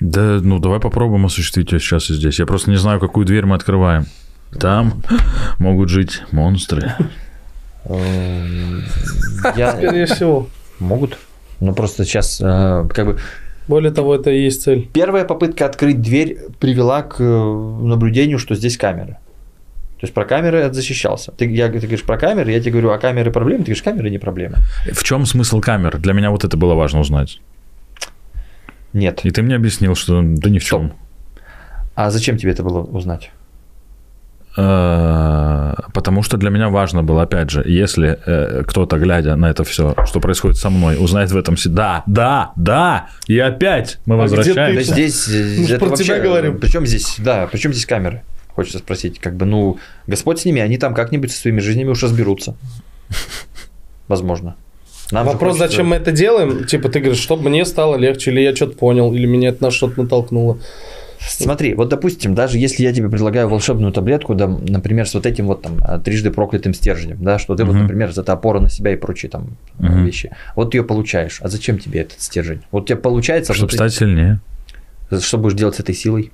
[0.00, 2.38] Да, ну давай попробуем осуществить ее сейчас и здесь.
[2.38, 4.06] Я просто не знаю, какую дверь мы открываем.
[4.58, 5.02] Там
[5.58, 6.94] могут жить монстры.
[7.84, 8.84] Эм,
[9.56, 9.72] Я...
[9.72, 10.48] Скорее всего.
[10.78, 11.18] Могут.
[11.60, 13.18] Но просто сейчас э, как бы
[13.68, 14.88] Более того, это и есть цель.
[14.92, 19.18] Первая попытка открыть дверь привела к э, наблюдению, что здесь камеры.
[20.00, 21.32] То есть про камеры я защищался.
[21.32, 23.64] Ты, я, ты говоришь про камеры, я тебе говорю, а камеры проблемы?
[23.64, 24.58] Ты говоришь, камеры не проблема.
[24.92, 25.98] В чем смысл камер?
[25.98, 27.40] Для меня вот это было важно узнать.
[28.92, 29.20] Нет.
[29.24, 30.82] И ты мне объяснил, что да ни в Стоп.
[30.82, 30.92] чем.
[31.96, 33.30] А зачем тебе это было узнать?
[34.56, 39.64] Э, Потому что для меня важно было, опять же, если э, кто-то, глядя на это
[39.64, 44.14] все, что происходит со мной, узнает в этом си- да, да, да, и опять мы
[44.22, 44.92] А где Да возвращаемся.
[44.92, 46.58] здесь э, Мы ж это про вообще, тебя говорим.
[46.58, 48.22] Причем здесь, да, причем здесь камеры?
[48.54, 52.02] Хочется спросить, как бы, ну, Господь с ними, они там как-нибудь со своими жизнями уж
[52.02, 52.56] разберутся.
[54.08, 54.56] Возможно.
[55.10, 56.64] Нам Вопрос, хочется- зачем мы это делаем?
[56.64, 59.70] Типа, ты говоришь, чтобы мне стало легче, или я что-то понял, или меня это на
[59.70, 60.58] что-то натолкнуло.
[61.20, 65.46] Смотри, вот допустим, даже если я тебе предлагаю волшебную таблетку, да, например, с вот этим
[65.46, 67.82] вот там а, трижды проклятым стержнем, да, что ты вот, Мгм.
[67.82, 70.04] например, это опора на себя и прочие там Мгм.
[70.04, 70.30] вещи.
[70.54, 71.40] Вот ты ее получаешь.
[71.42, 72.62] А зачем тебе этот стержень?
[72.70, 74.40] Вот у тебя получается, Чтобы что, стать сильнее.
[75.10, 76.32] ты, что будешь делать с этой силой?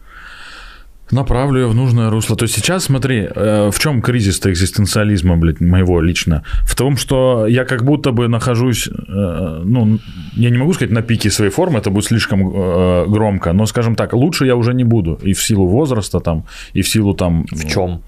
[1.15, 2.37] Направлю ее в нужное русло.
[2.37, 6.43] То есть сейчас, смотри, э, в чем кризис-то экзистенциализма, блядь, моего лично?
[6.65, 9.99] В том, что я как будто бы нахожусь, э, ну,
[10.37, 13.95] я не могу сказать на пике своей формы, это будет слишком э, громко, но, скажем
[13.95, 15.21] так, лучше я уже не буду.
[15.23, 17.47] И в силу возраста там, и в силу там...
[17.53, 18.03] В чем?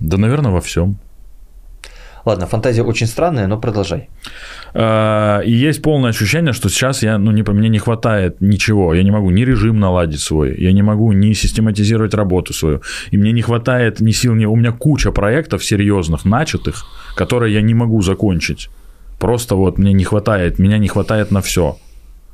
[0.00, 0.96] Да, наверное, во всем.
[2.24, 4.08] Ладно, фантазия очень странная, но продолжай.
[4.74, 8.94] Э, И есть полное ощущение, что сейчас я, ну, не, мне не хватает ничего.
[8.94, 12.80] Я не могу ни режим наладить свой, я не могу ни систематизировать работу свою.
[13.12, 14.46] И мне не хватает ни сил, ни...
[14.46, 16.84] У меня куча проектов серьезных, начатых,
[17.16, 18.68] которые я не могу закончить.
[19.18, 21.76] Просто вот мне не хватает, меня не хватает на все.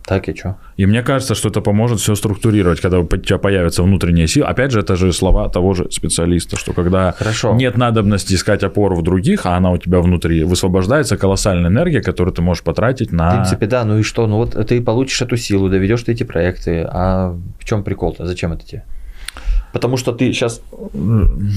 [0.08, 0.56] Так и что?
[0.78, 4.48] И мне кажется, что это поможет все структурировать, когда у тебя появится внутренняя сила.
[4.48, 7.54] Опять же, это же слова того же специалиста, что когда Хорошо.
[7.54, 12.32] нет надобности искать опору в других, а она у тебя внутри, высвобождается колоссальная энергия, которую
[12.34, 13.32] ты можешь потратить В на...
[13.32, 14.26] принципе, да, ну и что?
[14.26, 18.26] Ну вот ты получишь эту силу, доведешь ты эти проекты, а в чем прикол-то?
[18.26, 18.84] Зачем это тебе?
[19.74, 20.62] Потому что ты сейчас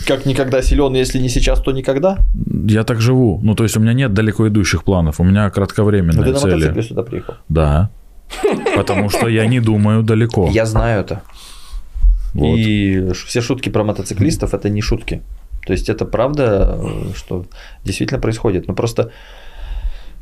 [0.06, 2.18] как никогда силен, если не сейчас, то никогда.
[2.66, 3.40] Я так живу.
[3.42, 6.34] Ну, то есть у меня нет далеко идущих планов, у меня Ну, ты кратковременные на
[6.38, 6.54] цели.
[6.56, 7.36] мотоцикле сюда приехал.
[7.48, 7.90] Да.
[8.76, 10.48] Потому что я не думаю далеко.
[10.52, 11.22] Я знаю это.
[12.34, 12.58] Вот.
[12.58, 15.22] И все шутки про мотоциклистов это не шутки.
[15.66, 16.80] То есть это правда,
[17.16, 17.46] что
[17.84, 18.68] действительно происходит.
[18.68, 19.12] Но просто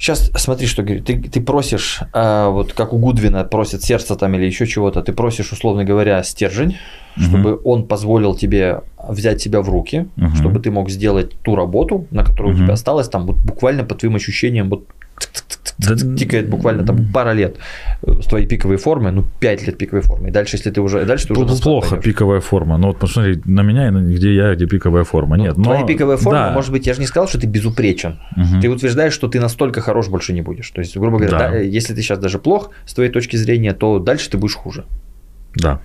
[0.01, 1.03] Сейчас смотри, что говорит.
[1.05, 5.12] Ты, ты просишь, а, вот как у Гудвина просит сердце там или еще чего-то, ты
[5.12, 6.78] просишь, условно говоря, стержень,
[7.18, 7.26] Мгм.
[7.28, 8.80] чтобы он позволил тебе
[9.10, 10.36] взять себя в руки, Мгм.
[10.36, 12.62] чтобы ты мог сделать ту работу, на которую Мгм.
[12.62, 14.86] у тебя осталось, там вот буквально по твоим ощущениям, вот
[15.78, 17.57] тикает буквально там пара лет
[18.01, 20.30] э, с твоей пиковой формы, ну 5 лет пиковой формы.
[20.30, 22.05] И дальше, если ты уже, дальше ты уже плохо пойдёшь.
[22.05, 22.78] пиковая форма.
[22.78, 25.38] Ну вот посмотри на меня, где я, где пиковая форма.
[25.38, 25.63] Ну, Нет, но...
[25.65, 26.51] Твоя пиковая форма, да.
[26.53, 28.20] может быть, я же не сказал, что ты безупречен.
[28.36, 28.61] Мгм.
[28.61, 30.70] Ты утверждаешь, что ты настолько хорош больше не будешь.
[30.72, 31.49] То есть, грубо говоря, Да.
[31.51, 34.86] да, если ты сейчас даже плох с твоей точки зрения, то дальше ты будешь хуже.
[35.55, 35.80] Да.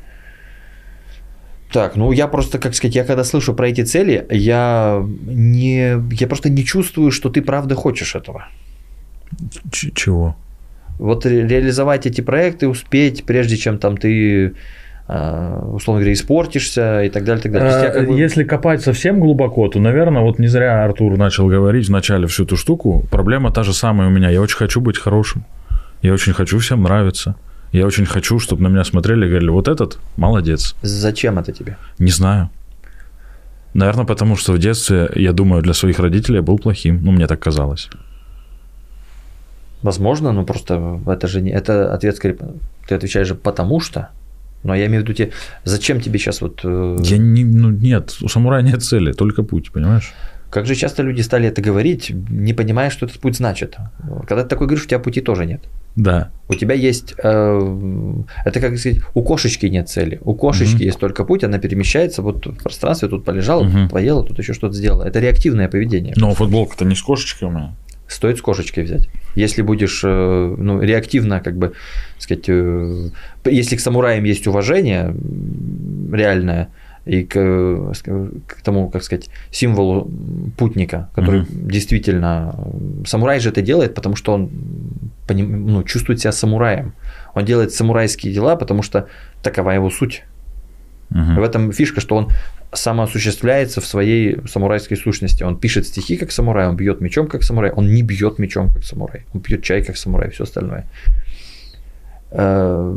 [1.72, 6.26] Так, ну я просто, как сказать, я когда слышу про эти цели, я не, я
[6.28, 8.46] просто не чувствую, что ты правда хочешь этого.
[9.70, 10.36] Ч- чего?
[10.98, 14.54] Вот ре- реализовать эти проекты, успеть, прежде чем там ты,
[15.08, 17.68] э, условно говоря, испортишься и так далее, так далее.
[17.70, 21.48] Есть я как бы- Если копать совсем глубоко, то, наверное, вот не зря Артур начал
[21.48, 23.04] говорить вначале всю эту штуку.
[23.10, 24.30] Проблема та же самая у меня.
[24.30, 25.44] Я очень хочу быть хорошим.
[26.02, 27.34] Я очень хочу всем нравиться.
[27.72, 30.76] Я очень хочу, чтобы на меня смотрели и говорили, вот этот молодец.
[30.82, 31.76] Зачем это тебе?
[31.98, 32.50] Не знаю.
[33.74, 37.00] Наверное, потому что в детстве, я думаю, для своих родителей я был плохим.
[37.02, 37.88] Ну, мне так казалось.
[39.84, 42.38] Возможно, но просто это же не, это ответ скорее,
[42.88, 44.08] ты отвечаешь же потому что,
[44.62, 45.32] но я имею в виду тебе,
[45.64, 49.70] зачем тебе сейчас вот, э, Я не, ну, нет, у самурая нет цели, только путь,
[49.72, 50.14] понимаешь?
[50.50, 53.76] как же часто люди стали это говорить, не понимая, что этот путь значит.
[54.28, 55.60] Когда ты такой говоришь, у тебя пути тоже нет.
[55.96, 56.30] Да.
[56.48, 58.14] У тебя есть, э,
[58.44, 60.20] это как сказать, у кошечки нет цели.
[60.24, 60.84] У кошечки Мгм.
[60.84, 63.82] есть только путь, она перемещается вот в пространстве, тут полежала, Мгм.
[63.82, 65.02] тут поела, тут еще что-то сделала.
[65.02, 66.14] Это реактивное поведение.
[66.16, 67.74] Но футболка-то не с кошечкой у меня.
[68.06, 69.08] Стоит с кошечкой взять.
[69.34, 71.72] Если будешь э, ну, реактивно, как бы,
[72.18, 73.08] сказать, э,
[73.44, 75.14] если к самураям есть уважение
[76.12, 76.68] реальное,
[77.06, 77.92] и к, э,
[78.46, 80.10] к тому, как сказать, символу
[80.56, 81.68] путника, который Мгм.
[81.68, 82.54] действительно...
[83.06, 84.50] Самурай же это делает, потому что он
[85.28, 86.92] поним- ну, чувствует себя самураем.
[87.34, 89.06] Он делает самурайские дела, потому что
[89.42, 90.22] такова его суть.
[91.10, 91.36] Мгм.
[91.36, 92.28] В этом фишка, что он
[92.74, 95.42] самоосуществляется в своей самурайской сущности.
[95.42, 98.84] Он пишет стихи как самурай, он бьет мечом как самурай, он не бьет мечом как
[98.84, 100.86] самурай, он пьет чай как самурай, все остальное.
[102.30, 102.96] Э,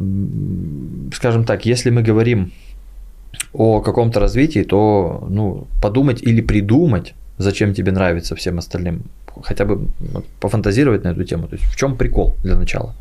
[1.14, 2.52] Скажем так, если мы говорим
[3.54, 9.04] о каком-то развитии, то ну, подумать или придумать, зачем тебе нравится всем остальным,
[9.44, 11.48] хотя бы вот, пофантазировать на эту тему.
[11.48, 12.94] То есть в чем прикол для начала?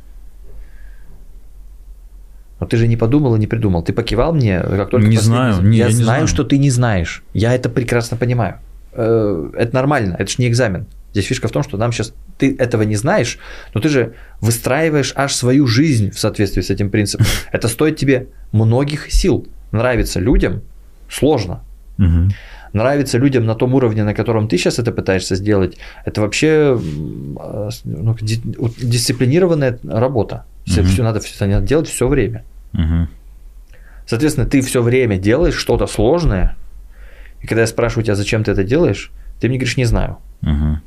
[2.61, 3.83] Но ты же не подумал и не придумал.
[3.83, 6.27] Ты покивал мне, как только Не знаю, не, я, я не знаю, знаю.
[6.27, 7.23] что ты не знаешь.
[7.35, 8.55] Я это прекрасно понимаю.
[8.93, 10.87] Э, Это нормально, это же не экзамен.
[11.13, 13.39] Здесь фишка в том, что нам сейчас ты этого не знаешь,
[13.75, 17.27] но ты же выстраиваешь аж свою жизнь в соответствии с этим принципом.
[17.53, 19.47] Это стоит тебе многих сил.
[19.73, 20.63] Нравится людям
[21.11, 21.61] сложно.
[21.99, 22.31] Мгм.
[22.73, 26.79] Нравится людям на том уровне, на котором ты сейчас это пытаешься сделать, это вообще
[27.39, 28.15] а, ну,
[28.83, 30.45] дисциплинированная работа.
[30.67, 32.45] Все, надо, всё- надо делать все время.
[32.73, 33.09] Мгм.
[34.07, 36.57] Соответственно, ты все время делаешь что-то сложное,
[37.43, 39.11] и когда я спрашиваю тебя, зачем ты это делаешь,
[39.41, 40.19] ты мне говоришь, не знаю.
[40.43, 40.81] Мгм.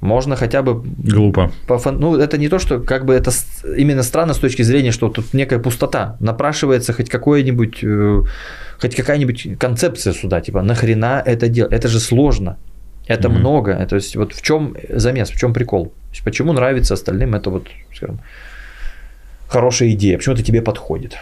[0.00, 1.52] Можно хотя бы Глупо.
[1.68, 3.30] пофан- Ну, это не то, что как бы это
[3.76, 6.16] именно странно с точки зрения, что тут некая пустота.
[6.20, 8.22] Напрашивается хоть какое-нибудь, э,
[8.80, 11.72] хоть какая-нибудь концепция сюда, типа, нахрена это делать?
[11.74, 12.56] Это же сложно.
[13.08, 13.40] Это Мгм.
[13.40, 13.86] много.
[13.86, 15.92] То есть, вот в чем замес, в чем прикол?
[16.10, 18.20] То есть, почему нравится остальным это вот, скажем,
[19.48, 20.16] хорошая идея?
[20.18, 21.16] Почему это тебе подходит?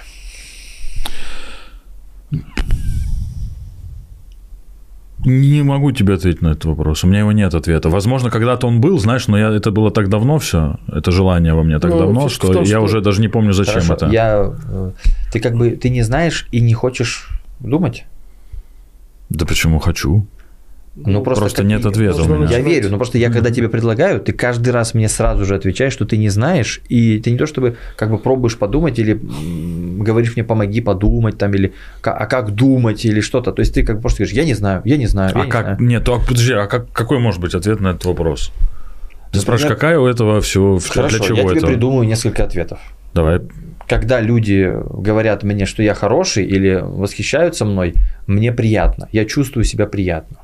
[5.25, 7.05] Не могу тебе ответить на этот вопрос.
[7.05, 7.89] У меня его нет ответа.
[7.91, 11.65] Возможно, когда-то он был, знаешь, но я, это было так давно все, это желание во
[11.65, 14.07] мне так Ну, давно, что том, я что- уже даже не помню, зачем Хорошо, это.
[14.07, 14.91] Я, э,
[15.33, 17.29] ты как бы ты не знаешь и не хочешь
[17.61, 18.05] думать?
[19.29, 20.25] Да почему хочу?
[21.07, 22.49] Ну, просто, просто как- нет ответа у меня.
[22.51, 25.93] Я верю, но просто я когда тебе предлагаю, ты каждый раз мне сразу же отвечаешь,
[25.93, 29.19] что ты не знаешь, и ты не то чтобы как бы пробуешь подумать или
[30.03, 33.83] говоришь мне помоги подумать там или «Ка- а как думать или что-то, то есть ты
[33.85, 35.63] как бы просто говоришь я не знаю, я не знаю, я А не как?
[35.65, 35.77] знаю.
[35.81, 38.51] Нет, а подожди, а как, какой может быть ответ на этот вопрос?
[39.31, 41.67] Ты Например, спрашиваешь, какая у этого всего, Хорошо, для чего я тебе это?
[41.67, 42.79] придумаю несколько ответов.
[43.15, 43.41] Давай.
[43.87, 47.95] Когда люди говорят мне, что я хороший или восхищаются мной,
[48.27, 50.39] мне приятно, я чувствую себя приятно.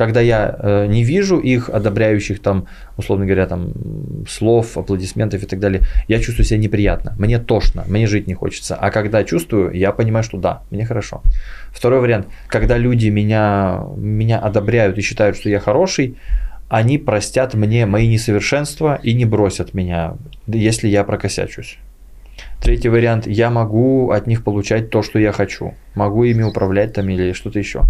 [0.00, 3.74] Когда я э, не вижу их одобряющих там, условно говоря, там
[4.26, 8.76] слов, аплодисментов и так далее, я чувствую себя неприятно, мне тошно, мне жить не хочется.
[8.76, 11.20] А когда чувствую, я понимаю, что да, мне хорошо.
[11.70, 16.16] Второй вариант, когда люди меня, меня одобряют и считают, что я хороший,
[16.70, 20.14] они простят мне мои несовершенства и не бросят меня,
[20.46, 21.76] если я прокосячусь.
[22.62, 25.74] Третий вариант, я могу от них получать то, что я хочу.
[25.94, 27.82] Могу ими управлять там или что-то еще.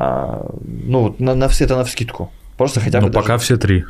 [0.00, 2.30] А, ну, на, на все это на вскидку.
[2.56, 3.84] Просто хотя Ну, бы даже- пока все три.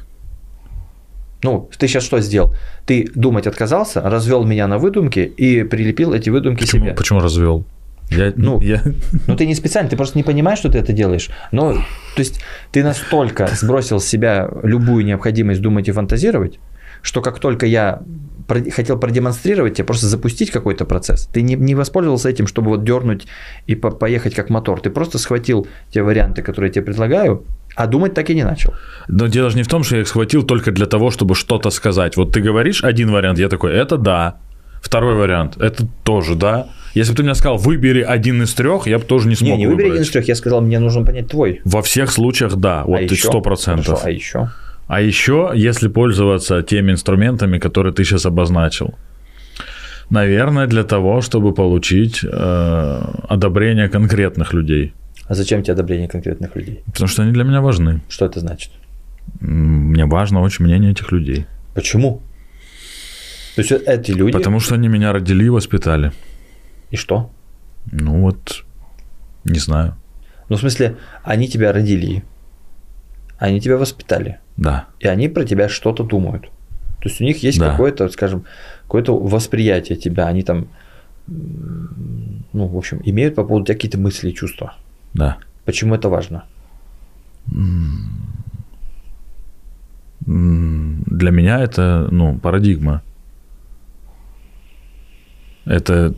[1.43, 2.55] Ну, ты сейчас что сделал?
[2.87, 6.95] Ты думать отказался, развел меня на выдумки и прилепил эти выдумки Почему, себе.
[6.95, 7.65] почему развел?
[8.11, 8.83] Я, Ну, я...
[9.27, 11.29] Ну, ты не специально, ты просто не понимаешь, что ты это делаешь.
[11.53, 11.83] Но, то
[12.17, 12.41] есть,
[12.73, 16.59] ты настолько сбросил с себя любую необходимость думать и фантазировать,
[17.03, 18.01] что как только я
[18.49, 23.27] хотел продемонстрировать тебе, просто запустить какой-то процесс, ты не, не воспользовался этим, чтобы вот дернуть
[23.67, 24.81] и по- поехать как мотор.
[24.81, 27.45] Ты просто схватил те варианты, которые я тебе предлагаю,
[27.75, 28.75] а думать так и не начал.
[29.09, 31.71] Но дело же не в том, что я их схватил только для того, чтобы что-то
[31.71, 32.17] сказать.
[32.17, 34.39] Вот ты говоришь один вариант, я такой, это да.
[34.83, 36.69] Второй вариант, это тоже да.
[36.95, 39.57] Если бы ты мне сказал, выбери один из трех, я бы тоже не смог не,
[39.59, 39.93] не выбери выбрать.
[39.93, 41.61] один из трех, я сказал, мне нужно понять твой.
[41.65, 43.29] Во всех случаях да, вот а ты еще?
[43.29, 44.01] сто процентов.
[44.05, 44.51] А еще?
[44.89, 48.95] А еще, если пользоваться теми инструментами, которые ты сейчас обозначил,
[50.11, 54.93] наверное, для того, чтобы получить э, одобрение конкретных людей,
[55.29, 56.81] А зачем тебе одобрение конкретных людей?
[56.87, 58.01] потому что они для меня важны.
[58.09, 58.71] Что это значит?
[59.41, 62.23] Мне важно очень мнение этих людей, Почему?
[63.57, 64.33] То есть эти люди...
[64.33, 66.13] потому что они меня родили и воспитали.
[66.91, 67.31] И что?
[67.93, 68.65] Ну вот,
[69.45, 69.95] не знаю,
[70.49, 72.23] Ну, в смысле, они тебя родили,
[73.39, 76.45] они тебя воспитали, да, и они про тебя что-то думают.
[77.01, 77.71] То есть у них есть Да.
[77.71, 78.45] какое-то, скажем,
[78.83, 80.67] какое-то восприятие тебя, они там,
[81.27, 84.75] ну, в общем, имеют по поводу тебя какие-то мысли и чувства.
[85.15, 85.39] да.
[85.65, 86.45] Почему это важно?
[90.27, 93.03] Для меня это, ну, парадигма.
[95.65, 96.15] Это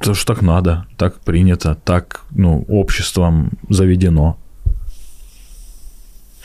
[0.00, 4.36] то, что так надо, так принято, так, ну, обществом заведено.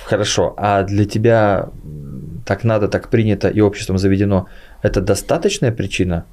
[0.06, 1.70] Хорошо, а для тебя
[2.46, 4.48] так надо, так принято и обществом заведено,
[4.82, 6.26] это достаточная причина,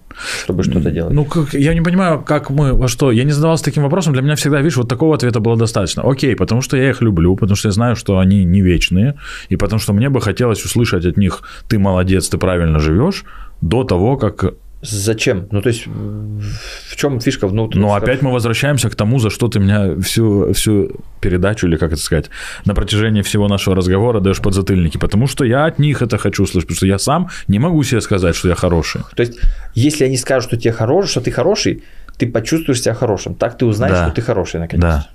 [0.44, 1.14] чтобы что-то делать?
[1.14, 3.12] Ну, как, я не понимаю, как мы, во что.
[3.12, 4.12] Я не задавался таким вопросом.
[4.12, 6.02] Для меня всегда, видишь, вот такого ответа было достаточно.
[6.02, 9.14] Окей, потому что я их люблю, потому что я знаю, что они не вечные,
[9.48, 13.24] и потому что мне бы хотелось услышать от них «ты молодец, ты правильно живешь»,
[13.60, 15.46] до того, как Зачем?
[15.50, 17.46] Ну, то есть, в чем фишка?
[17.48, 21.66] Ну, Но вот опять мы возвращаемся к тому, за что ты меня всю, всю передачу,
[21.66, 22.30] или как это сказать,
[22.64, 24.96] на протяжении всего нашего разговора даешь подзатыльники.
[24.96, 28.00] Потому что я от них это хочу услышать, потому что я сам не могу себе
[28.00, 29.02] сказать, что я хороший.
[29.14, 29.38] То есть,
[29.74, 31.82] если они скажут, что тебе хороший, что ты хороший,
[32.16, 33.34] ты почувствуешь себя хорошим.
[33.34, 34.06] Так ты узнаешь, Да.
[34.06, 34.82] что ты хороший наконец.
[34.82, 35.08] Да.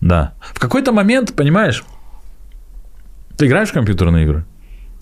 [0.00, 0.32] Да.
[0.40, 1.82] В какой-то момент, понимаешь,
[3.36, 4.44] ты играешь в компьютерные игры?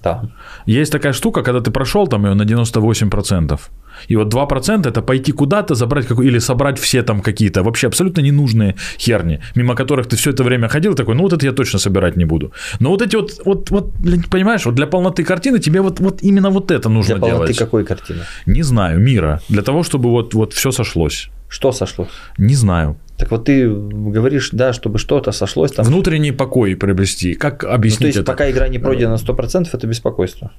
[0.02, 0.22] Да.
[0.66, 3.60] Есть такая штука, когда ты прошел там ее на 98%.
[4.08, 8.20] И вот 2% это пойти куда-то, забрать какой или собрать все там какие-то вообще абсолютно
[8.22, 11.78] ненужные херни, мимо которых ты все это время ходил, такой, ну вот это я точно
[11.78, 12.52] собирать не буду.
[12.80, 13.92] Но вот эти вот, вот, вот
[14.30, 17.58] понимаешь, вот для полноты картины тебе вот, вот именно вот это нужно Для полноты делать.
[17.58, 18.20] какой картины?
[18.46, 19.40] Не знаю, мира.
[19.48, 21.30] Для того, чтобы вот, вот все сошлось.
[21.48, 22.08] Что сошлось?
[22.38, 22.96] Не знаю.
[23.18, 25.84] Так вот ты говоришь, да, чтобы что-то сошлось там.
[25.84, 27.34] Внутренний покой приобрести.
[27.34, 28.32] Как Ну, то объяснить есть, это?
[28.32, 30.52] пока игра не пройдена на 100%, это беспокойство.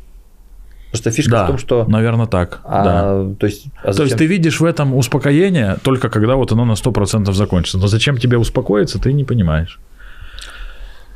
[0.92, 1.86] Просто фишка да, в том, что...
[1.88, 2.62] наверное, так.
[2.66, 3.36] а, да.
[3.40, 6.66] То есть, а То зачем- есть ты видишь в этом успокоение только когда вот оно
[6.66, 7.78] на 100% закончится.
[7.78, 9.80] Но зачем тебе успокоиться, ты не понимаешь.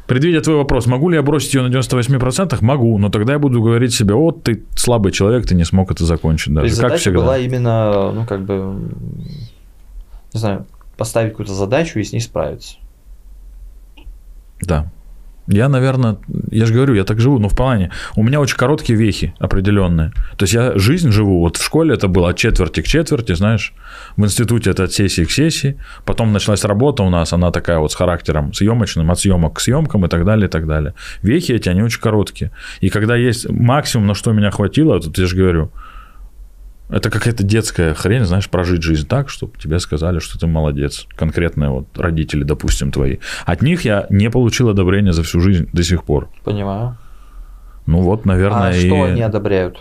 [0.07, 2.57] Предвидя твой вопрос, могу ли я бросить ее на 98%?
[2.61, 6.05] Могу, но тогда я буду говорить себе, вот ты слабый человек, ты не смог это
[6.05, 7.19] закончить То даже, есть как всегда.
[7.19, 8.75] была именно, ну, как бы,
[10.33, 10.65] не знаю,
[10.97, 12.75] поставить какую-то задачу и с ней справиться.
[14.61, 14.91] Да.
[15.47, 16.17] Я, наверное,
[16.51, 20.13] я же говорю, я так живу, но в плане, у меня очень короткие вехи определенные.
[20.37, 23.73] То есть я жизнь живу, вот в школе это было от четверти к четверти, знаешь,
[24.15, 27.91] в институте это от сессии к сессии, потом началась работа у нас, она такая вот
[27.91, 30.93] с характером съемочным, от съемок к съемкам и так далее, и так далее.
[31.21, 32.51] Вехи эти, они очень короткие.
[32.79, 35.71] И когда есть максимум, на что меня хватило, тут я же говорю,
[36.89, 41.07] это какая-то детская хрень, знаешь, прожить жизнь так, чтобы тебе сказали, что ты молодец.
[41.15, 43.17] Конкретные вот родители, допустим, твои.
[43.45, 46.29] От них я не получил одобрения за всю жизнь до сих пор.
[46.43, 46.97] Понимаю.
[47.85, 48.87] Ну вот, наверное, а и...
[48.87, 49.79] что они одобряют?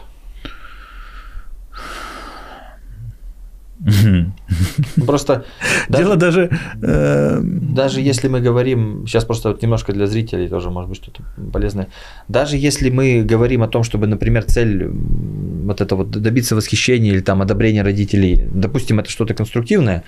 [5.06, 5.44] Просто
[5.88, 6.50] Дело даже...
[6.82, 11.22] э, даже если мы говорим, сейчас просто вот немножко для зрителей тоже может быть что-то
[11.52, 11.88] полезное,
[12.28, 17.20] даже если мы говорим о том, чтобы, например, цель вот это вот добиться восхищения или
[17.20, 20.04] там одобрения родителей, допустим, это что-то конструктивное,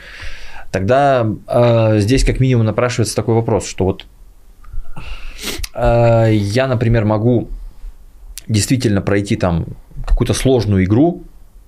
[0.71, 4.07] тогда э, здесь как минимум напрашивается такой вопрос, что вот
[5.75, 7.49] э, я, например, могу
[8.47, 9.67] действительно пройти там
[10.07, 11.25] какую-то сложную игру,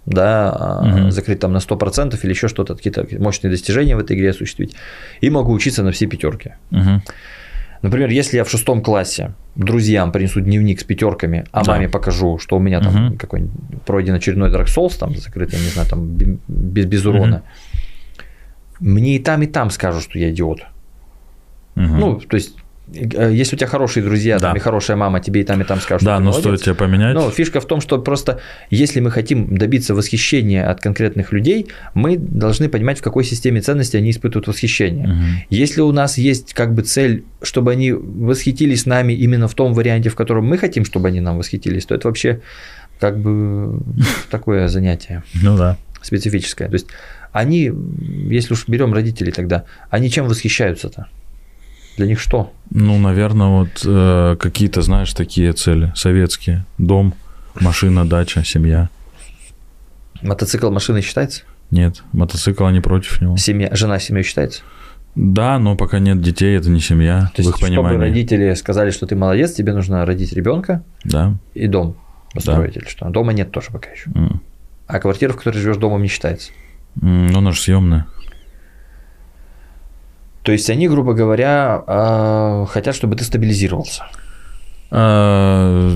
[0.07, 1.11] да, Мгм.
[1.11, 4.75] закрыть там на 100% или еще что-то, какие-то мощные достижения в этой игре осуществить,
[5.21, 6.53] и могу учиться на все пятерки.
[6.71, 7.03] мгм.
[7.83, 11.73] Например, если я в шестом классе друзьям принесу дневник с пятерками, а Да.
[11.73, 13.19] маме покажу, что у меня там Мгм.
[13.19, 17.43] какой-нибудь пройден очередной Dark Souls, там закрытый, не знаю, там бе- без, без урона,
[18.81, 20.61] мне и там, и там скажут, что я идиот.
[21.75, 21.99] Мгм.
[22.01, 22.57] Ну, то есть
[22.93, 24.49] если у тебя хорошие друзья Да.
[24.49, 26.41] там, и хорошая мама, тебе и там, и там скажут, Да, что ты но молодец.
[26.45, 27.14] стоит тебе поменять.
[27.14, 28.39] Но фишка в том, что просто
[28.70, 33.99] если мы хотим добиться восхищения от конкретных людей, мы должны понимать, в какой системе ценностей
[33.99, 35.07] они испытывают восхищение.
[35.09, 35.24] Мгм.
[35.51, 40.09] Если у нас есть как бы цель, чтобы они восхитились нами именно в том варианте,
[40.11, 42.41] в котором мы хотим, чтобы они нам восхитились, то это вообще
[43.01, 43.80] как бы
[44.30, 45.76] такое занятие Ну да.
[46.03, 46.68] специфическое.
[46.68, 46.87] То есть
[47.32, 47.70] они,
[48.30, 51.07] если уж берем родителей тогда, они чем восхищаются-то?
[51.97, 52.53] Для них что?
[52.71, 56.65] Ну, наверное, вот э, какие-то, знаешь, такие цели советские.
[56.79, 57.15] Дом,
[57.61, 58.89] машина, дача, семья.
[60.23, 61.43] Мотоцикл машиной считается?
[61.71, 63.37] Нет, мотоцикл, они против него.
[63.37, 64.63] Семья, жена семьей считается?
[65.15, 67.99] Да, но пока нет детей, это не семья, То в есть, их чтобы понимании.
[67.99, 71.35] родители сказали, что ты молодец, тебе нужно родить ребенка Да.
[71.55, 71.97] и дом
[72.35, 73.09] построить или что?
[73.09, 74.11] Дома нет тоже пока еще.
[74.15, 74.43] М.
[74.87, 76.53] А квартира, в которой живешь домом, не считается.
[77.01, 78.07] Ну, она же съемная.
[80.47, 84.05] То есть они, грубо говоря, а, хотят, чтобы ты стабилизировался.
[84.93, 85.91] А,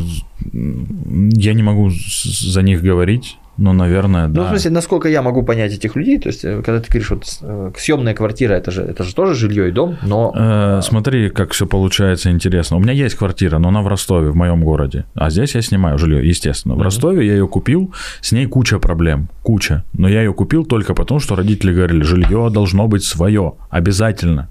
[0.53, 4.45] Я не могу за них говорить, но, наверное, Ну, да.
[4.47, 7.25] в смысле, насколько я могу понять этих людей, то есть, э, когда ты говоришь, вот
[7.43, 11.53] э, съемная квартира, это же, это же тоже жилье и дом, но Э, Смотри, как
[11.53, 12.77] все получается интересно.
[12.77, 15.05] У меня есть квартира, но она в Ростове, в моем городе.
[15.15, 16.75] А здесь я снимаю жилье, естественно.
[16.75, 16.83] В.
[16.83, 17.93] Ростове я ее купил,
[18.23, 19.85] с ней куча проблем, куча.
[19.93, 24.49] Но я ее купил только потому, что родители говорили, жилье должно быть свое, обязательно.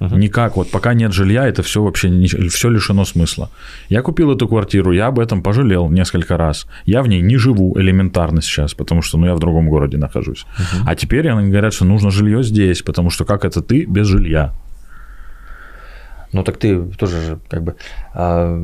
[0.00, 0.18] Мгм.
[0.20, 2.08] Никак, вот пока нет жилья, это все вообще
[2.48, 3.50] все лишено смысла.
[3.88, 6.66] Я купил эту квартиру, я об этом пожалел несколько раз.
[6.84, 10.46] Я в ней не живу элементарно сейчас, потому что ну, я в другом городе нахожусь.
[10.86, 14.52] А теперь они говорят, что нужно жилье здесь, потому что как это ты без жилья?
[16.32, 17.76] Ну так ты тоже же как бы
[18.14, 18.60] а,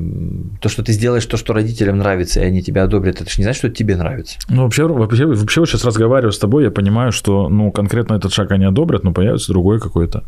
[0.60, 3.44] то, что ты сделаешь то, что родителям нравится, и они тебя одобрят, это же не
[3.44, 4.38] значит, что тебе нравится.
[4.48, 8.32] Ну, вообще, вообще, вообще вот сейчас разговариваю с тобой, я понимаю, что, ну, конкретно этот
[8.32, 10.24] шаг они одобрят, но появится другой какой-то.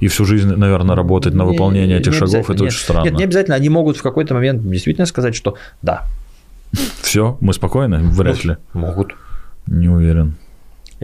[0.00, 2.62] И всю жизнь, наверное, работать на Не- выполнение не этих шагов, это нет.
[2.62, 3.04] очень странно.
[3.04, 6.04] Нет, не обязательно, они могут в какой-то момент действительно сказать, что да,
[7.02, 7.98] Все, мы спокойны?
[7.98, 8.56] Вряд ли.
[8.72, 9.14] могут.
[9.66, 10.36] Не уверен.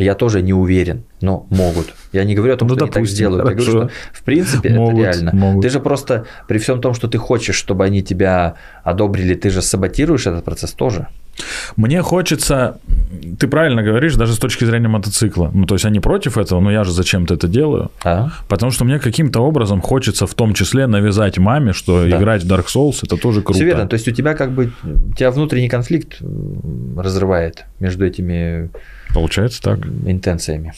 [0.00, 1.92] Я тоже не уверен, но могут.
[2.12, 3.44] Я не говорю о том, Ну, что они так допустим, сделают.
[3.48, 3.88] Я говорю, хорошо.
[3.88, 5.30] что в принципе Могут, это реально.
[5.34, 5.62] могут.
[5.62, 9.60] Ты же просто при всем том, что ты хочешь, чтобы они тебя одобрили, ты же
[9.60, 11.08] саботируешь этот процесс тоже.
[11.76, 12.78] Мне хочется,
[13.38, 15.50] ты правильно говоришь, даже с точки зрения мотоцикла.
[15.54, 17.90] Ну, то есть они против этого, но я же зачем-то это делаю.
[18.04, 18.30] А?
[18.48, 22.18] Потому что мне каким-то образом хочется в том числе навязать маме, что Да.
[22.18, 23.52] играть в Dark Souls это тоже круто.
[23.58, 23.86] Все верно.
[23.86, 24.72] То есть у тебя как бы
[25.16, 26.20] тебя внутренний конфликт
[26.96, 28.70] разрывает между этими
[29.18, 29.80] Получается так.
[30.06, 30.72] интенциями.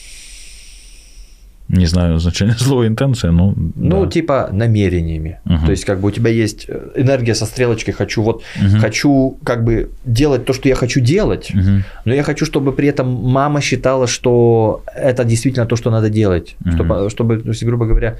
[1.69, 3.53] Не знаю значение слова интенция, но.
[3.75, 4.11] Ну, да.
[4.11, 5.39] типа намерениями.
[5.45, 5.65] Мгм.
[5.65, 8.79] То есть, как бы у тебя есть э, энергия со стрелочкой, хочу вот, Мгм.
[8.79, 11.83] хочу как бы делать то, что я хочу делать, Мгм.
[12.05, 16.55] но я хочу, чтобы при этом мама считала, что это действительно то, что надо делать.
[16.59, 16.73] Мгм.
[16.75, 18.17] Чтобы, чтобы, то есть, грубо говоря,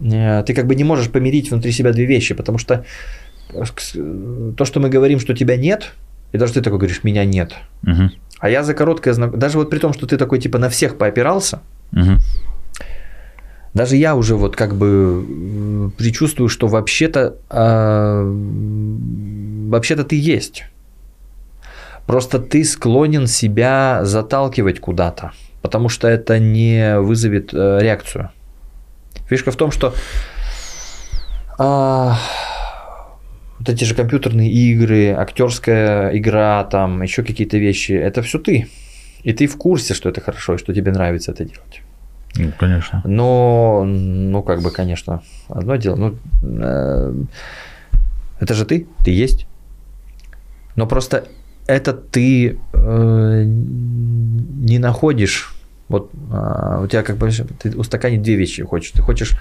[0.00, 2.84] э, ты как бы не можешь помирить внутри себя две вещи, потому что
[3.54, 3.64] э,
[4.56, 5.92] то, что мы говорим, что тебя нет,
[6.32, 7.54] и даже ты такой говоришь, меня нет.
[7.82, 8.10] Мгм.
[8.40, 9.38] А я за короткое знак...
[9.38, 11.60] Даже вот при том, что ты такой типа на всех поопирался,
[11.92, 12.18] Мгм.
[13.74, 20.64] даже я уже вот как бы предчувствую, что вообще-то м, вообще-то ты есть.
[22.06, 25.32] Просто ты склонен себя заталкивать куда-то,
[25.62, 28.30] потому что это не вызовет э, реакцию.
[29.28, 29.94] Фишка в том, что
[31.58, 32.18] а,
[33.58, 38.68] вот эти же компьютерные игры, актерская игра, там еще какие-то вещи, это все ты.
[39.22, 41.82] И ты в курсе, что это хорошо и что тебе нравится это делать.
[42.36, 43.00] Ну, конечно.
[43.04, 45.96] Но, ну, как бы, конечно, одно дело.
[45.96, 47.14] Ну, э,
[48.40, 49.46] это же ты, ты есть.
[50.76, 51.28] Но просто
[51.66, 55.54] это ты э, не находишь.
[55.88, 58.90] Вот а, у тебя как бы ты устаканить две вещи хочешь.
[58.90, 59.38] Ты хочешь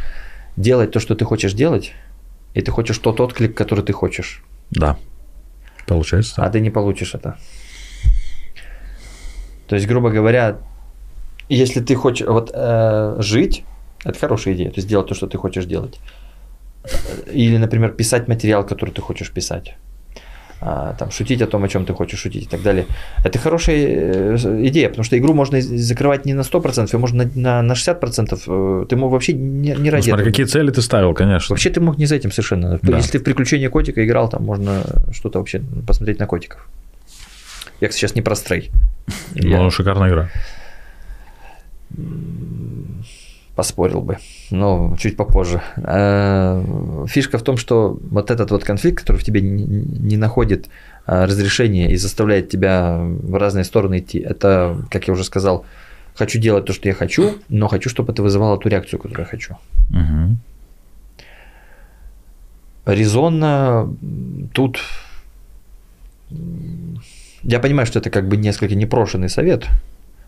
[0.55, 1.93] делать то, что ты хочешь делать,
[2.53, 4.43] и ты хочешь тот отклик, который ты хочешь.
[4.71, 4.97] Да.
[5.87, 6.43] Получается.
[6.43, 7.37] А ты не получишь это.
[9.67, 10.57] То есть, грубо говоря,
[11.49, 13.63] если ты хочешь вот э, жить,
[14.03, 15.99] это хорошая идея, то есть делать то, что ты хочешь делать.
[17.31, 19.75] Или, например, писать материал, который ты хочешь писать.
[20.65, 22.85] А, там, шутить о том, о чем ты хочешь шутить и так далее.
[23.25, 27.61] Это хорошая э, идея, потому что игру можно закрывать не на 100%, а можно на,
[27.61, 28.83] на, на 60%.
[28.83, 30.25] э, Ты мог вообще не, не Ну, ради смотри, этого.
[30.31, 31.53] какие цели ты ставил, конечно.
[31.53, 32.79] Вообще ты мог не за этим совершенно.
[32.81, 32.97] Да.
[32.97, 36.65] Если ты в приключения котика играл, там можно что-то вообще посмотреть на котиков.
[37.81, 38.71] Я сейчас не про стрей.
[39.33, 40.29] Я Ну, шикарная игра.
[43.55, 44.17] Поспорил бы,
[44.51, 45.61] но чуть попозже.
[45.77, 50.69] Э, Фишка в том, что вот этот вот конфликт, который в тебе не- находит
[51.05, 55.65] э, разрешения и заставляет тебя в разные стороны идти, это, как я уже сказал,
[56.15, 59.29] хочу делать то, что я хочу, но хочу, чтобы это вызывало ту реакцию, которую я
[59.29, 59.55] хочу.
[59.89, 60.37] Мгм.
[62.85, 63.93] резонно
[64.53, 64.79] тут...
[67.43, 69.67] Я понимаю, что это как бы несколько непрошенный совет,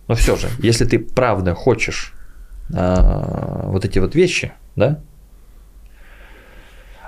[0.07, 2.13] но все же, если ты правда хочешь
[2.69, 4.99] вот эти вот вещи, да,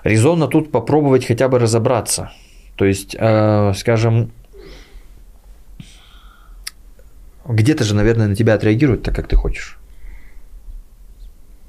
[0.04, 2.32] резонно тут попробовать хотя бы разобраться.
[2.76, 4.32] То есть, э, скажем,
[7.48, 9.78] где-то же, наверное, на тебя отреагируют так, как ты хочешь.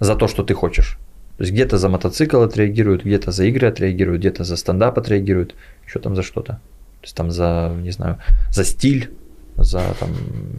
[0.01, 0.99] За то, что ты хочешь.
[1.39, 5.55] То есть где-то за мотоцикл отреагируют, где-то за игры отреагируют, где-то за стендап отреагируют,
[5.87, 6.55] еще там за что-то.
[6.55, 8.19] То есть там за, не знаю,
[8.51, 9.11] за стиль,
[9.59, 10.11] за там,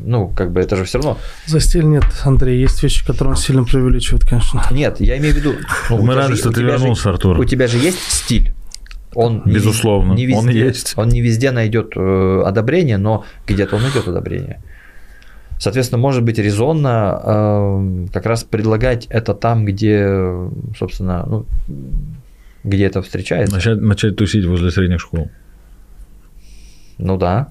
[0.03, 1.17] ну, как бы это же все равно.
[1.45, 2.59] За стиль нет, Андрей.
[2.59, 4.61] Есть вещи, которые он сильно преувеличивает, конечно.
[4.71, 5.53] Нет, я имею в виду...
[5.89, 7.39] ну, Мы рады, же- что ты тебя же- вернулся, Артур.
[7.39, 8.53] У тебя же есть стиль.
[9.15, 10.93] Он Безусловно, не он везде, есть.
[10.95, 14.61] Он не везде найдет э, одобрение, но где-то он найдет одобрение.
[15.57, 20.31] Соответственно, может быть резонно э, как раз предлагать это там, где,
[20.77, 21.45] собственно, ну,
[22.63, 23.55] где это встречается.
[23.55, 25.29] Начать, начать тусить возле средних школ.
[26.99, 27.47] Ну да.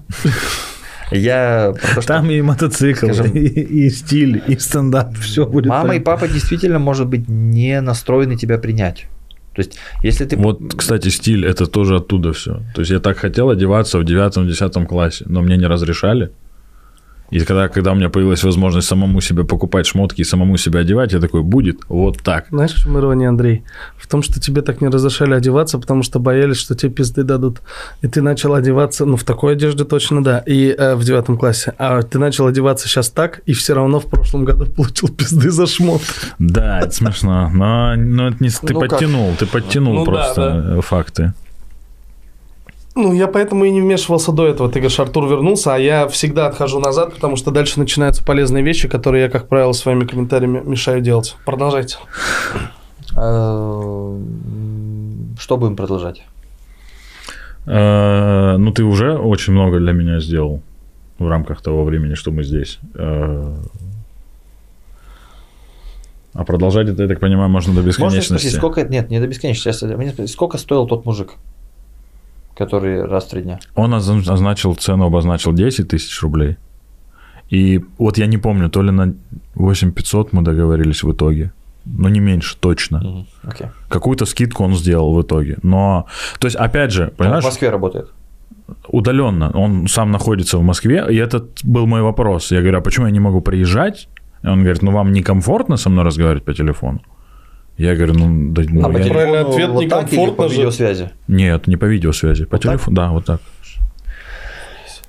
[1.11, 5.67] Я то, что Там и мотоцикл, скажем, и, и стиль, и стендап, все будет.
[5.67, 6.05] мама и так.
[6.05, 9.07] папа действительно, может быть, не настроены тебя принять.
[9.55, 10.37] То есть, если ты...
[10.37, 12.61] Вот, кстати, стиль это тоже оттуда все.
[12.75, 16.31] То есть я так хотел одеваться в 9-10 классе, но мне не разрешали.
[17.31, 21.13] И когда, когда у меня появилась возможность самому себе покупать шмотки и самому себя одевать,
[21.13, 22.47] я такой, будет вот так.
[22.49, 23.63] Знаешь, в чем ирония, Андрей?
[23.97, 27.61] В том, что тебе так не разрешали одеваться, потому что боялись, что тебе пизды дадут.
[28.01, 31.73] И ты начал одеваться, ну, в такой одежде точно, да, и э, в девятом классе.
[31.77, 35.67] А ты начал одеваться сейчас так, и все равно в прошлом году получил пизды за
[35.67, 36.01] шмот.
[36.39, 37.49] Да, это смешно.
[37.53, 38.89] Но, но это не, ты Ну как?
[38.89, 41.33] подтянул, ты подтянул Ну да, просто э, факты.
[43.01, 44.69] Ну, я поэтому и не вмешивался до этого.
[44.69, 48.87] Ты говоришь, Артур вернулся, а я всегда отхожу назад, потому что дальше начинаются полезные вещи,
[48.89, 51.37] которые я, как правило, своими комментариями мешаю делать.
[51.45, 51.95] Продолжайте.
[53.15, 54.19] э,
[55.39, 56.23] Что будем продолжать?
[57.65, 60.61] Э, Ну, ты уже очень много для меня сделал
[61.19, 62.79] в рамках того времени, что мы здесь.
[62.95, 63.55] Э,
[66.33, 68.25] А продолжать это, я так понимаю, можно до Можно бесконечности.
[68.33, 68.83] спросить, сколько...
[68.83, 70.25] Нет, не до бесконечности.
[70.27, 71.33] Сколько стоил тот мужик,
[72.59, 73.59] который раз в три дня?
[73.75, 76.57] Он озна- означил цену, обозначил 10 тысяч рублей.
[77.49, 79.13] И вот я не помню, то ли на
[79.55, 81.51] 8500 мы договорились в итоге.
[81.85, 83.25] Но не меньше, точно.
[83.43, 83.67] Окей.
[83.87, 85.57] Какую-то скидку он сделал в итоге.
[85.63, 86.05] Но,
[86.39, 88.09] то есть, опять же, Он понимаешь, в Москве работает.
[88.87, 89.49] удаленно.
[89.55, 92.51] Он сам находится в Москве, и этот был мой вопрос.
[92.51, 94.07] Я говорю, а почему я не могу приезжать?
[94.43, 96.99] И он говорит, ну вам некомфортно со мной разговаривать по телефону?
[97.79, 100.55] Я говорю, ну, да, ну, а по я- Правильный ответ, вот так по некомфортно же.
[100.55, 101.09] видеосвязи?
[101.27, 102.71] Нет, не по видеосвязи, по Вот так?
[102.73, 103.41] телефону, да, вот так.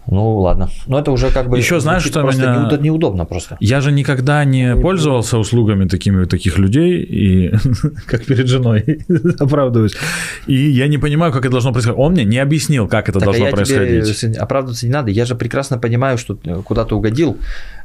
[0.06, 0.68] Ну, ладно.
[0.86, 1.58] Но это уже как бы...
[1.58, 3.56] Ещё знаешь, что просто меня- неудо- неудобно просто.
[3.60, 7.52] Я же никогда не пользовался услугами такими таких людей, и
[8.06, 8.82] как перед женой
[9.38, 9.94] оправдываюсь.
[10.46, 11.98] И я не понимаю, как это должно происходить.
[12.00, 14.18] Он мне не объяснил, как это Так, а должно я происходить.
[14.20, 15.10] тебе оправдываться не надо.
[15.10, 17.36] Я же прекрасно понимаю, что куда ты угодил,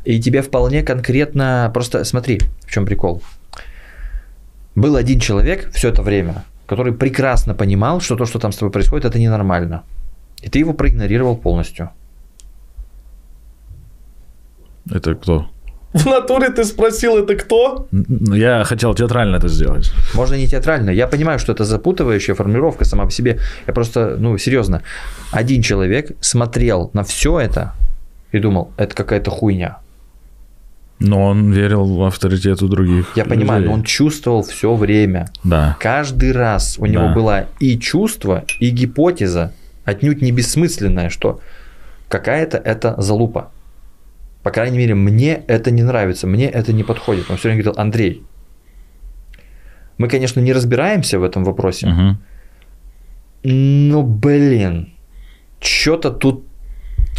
[0.05, 1.69] и тебе вполне конкретно...
[1.73, 3.21] Просто смотри, в чем прикол.
[4.75, 8.71] Был один человек все это время, который прекрасно понимал, что то, что там с тобой
[8.71, 9.83] происходит, это ненормально.
[10.41, 11.89] И ты его проигнорировал полностью.
[14.91, 15.47] Это кто?
[15.93, 17.87] В натуре ты спросил, это кто?
[17.91, 19.93] Я хотел театрально это сделать.
[20.13, 20.89] Можно не театрально.
[20.89, 23.39] Я понимаю, что это запутывающая формулировка сама по себе.
[23.65, 24.81] Я просто, ну, серьезно.
[25.31, 27.73] Один человек смотрел на все это
[28.33, 29.77] и думал, это какая-то хуйня.
[30.99, 33.11] Но он верил в авторитет у других.
[33.17, 33.69] Я понимаю, людей.
[33.69, 35.27] но он чувствовал все время.
[35.43, 35.75] Да.
[35.79, 37.13] Каждый раз у него Да.
[37.13, 39.51] была и чувство, и гипотеза,
[39.83, 41.41] отнюдь не бессмысленная, что
[42.07, 43.51] какая-то это залупа.
[44.41, 47.25] По крайней мере, мне это не нравится, мне это не подходит.
[47.29, 48.23] Он все время говорил, Андрей,
[49.97, 52.17] мы, конечно, не разбираемся в этом вопросе, Мгм.
[53.43, 54.93] но, блин,
[55.59, 56.45] что-то тут,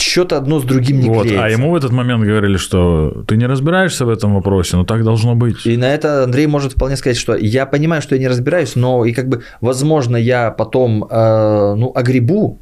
[0.06, 1.44] что-то одно с другим не Вот, клеится.
[1.44, 5.04] а ему в этот момент говорили, что ты не разбираешься в этом вопросе, но так
[5.04, 5.66] должно быть.
[5.66, 9.04] И на это Андрей может вполне сказать, что я понимаю, что я не разбираюсь, но
[9.04, 12.58] и как бы, возможно, я потом, э, ну, огребу,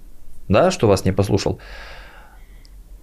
[0.48, 1.58] да, что вас не послушал.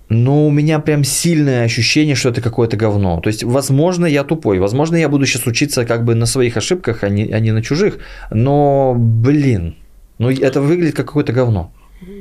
[0.10, 3.22] Но у меня прям сильное ощущение, что это какое-то говно.
[3.22, 7.04] То есть, возможно, я тупой, возможно, я буду сейчас учиться как бы на своих ошибках,
[7.04, 8.00] а не, а не на чужих.
[8.30, 9.76] Но, блин,
[10.18, 11.72] ну это выглядит как какое-то говно.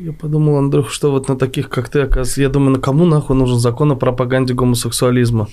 [0.05, 3.35] Я подумал, Андрюх, что вот на таких, как ты, оказывается, я думаю, на кому нахуй
[3.35, 5.49] нужен закон о пропаганде гомосексуализма?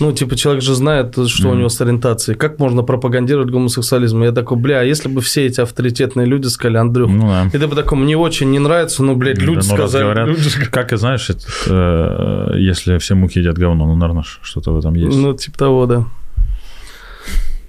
[0.00, 1.60] Ну, типа, человек же знает, что у Мгм.
[1.60, 2.36] него с ориентацией.
[2.36, 4.22] Как можно пропагандировать гомосексуализм?
[4.22, 7.46] Я такой, бля, а если бы все эти авторитетные люди сказали, Андрюх, Ну да.
[7.46, 10.02] и ты бы такой, мне очень не нравится, но, блядь, люди Да, ну, сказали.
[10.02, 11.46] говорят, люди Как и знаешь, это,
[12.54, 15.16] э, если все муки едят говно, ну, наверное, что-то в этом есть.
[15.16, 16.04] Ну, типа того, да.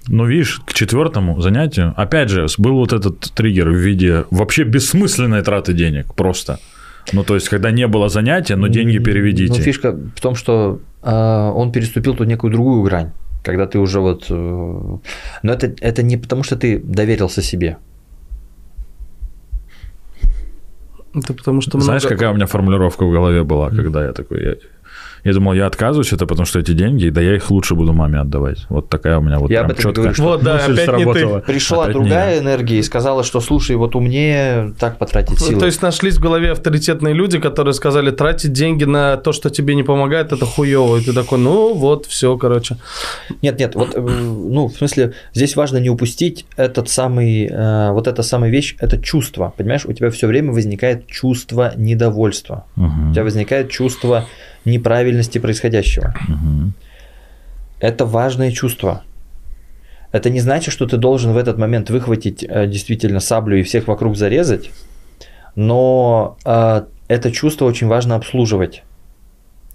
[0.08, 5.42] Но видишь, к четвертому занятию, опять же, был вот этот триггер в виде вообще бессмысленной
[5.42, 6.58] траты денег просто.
[7.12, 9.52] Ну, то есть, когда не было занятия, но деньги переведите.
[9.52, 14.00] Ну, фишка в том, что э, он переступил тут некую другую грань, когда ты уже
[14.00, 14.26] вот...
[14.30, 14.98] Э,
[15.42, 17.78] но это, это не потому, что ты доверился себе.
[21.14, 24.42] Это потому что Знаешь, много- какая у меня формулировка в голове была, когда я такой...
[24.42, 24.54] Я,
[25.24, 28.18] я думал, я отказываюсь, это потому что эти деньги, да я их лучше буду маме
[28.18, 28.66] отдавать.
[28.68, 30.54] Вот такая у меня вот Я прям об этом и чёткая говорю, что Вот, да,
[30.54, 31.12] мысль опять не ты.
[31.12, 31.38] сработала.
[31.40, 32.38] Пришла Опять не другая я.
[32.40, 35.60] энергия и сказала, что слушай, вот умнее так потратить силы.
[35.60, 39.74] То есть нашлись в голове авторитетные люди, которые сказали, тратить деньги на то, что тебе
[39.74, 40.96] не помогает, это хуево.
[40.96, 42.76] И ты такой, ну вот, все, короче.
[43.42, 48.08] Нет, нет, вот, э, ну, в смысле, здесь важно не упустить этот самый, э, вот
[48.08, 53.12] эта самая вещь, это чувство, понимаешь, у тебя все время возникает чувство недовольства, Мгм, у
[53.14, 54.26] тебя возникает чувство
[54.64, 56.14] неправильности происходящего.
[56.28, 56.74] мгм.
[57.80, 59.02] Это важное чувство.
[60.12, 63.88] Это не значит, что ты должен в этот момент выхватить э, действительно саблю и всех
[63.88, 64.70] вокруг зарезать,
[65.56, 68.84] но э, это чувство очень важно обслуживать.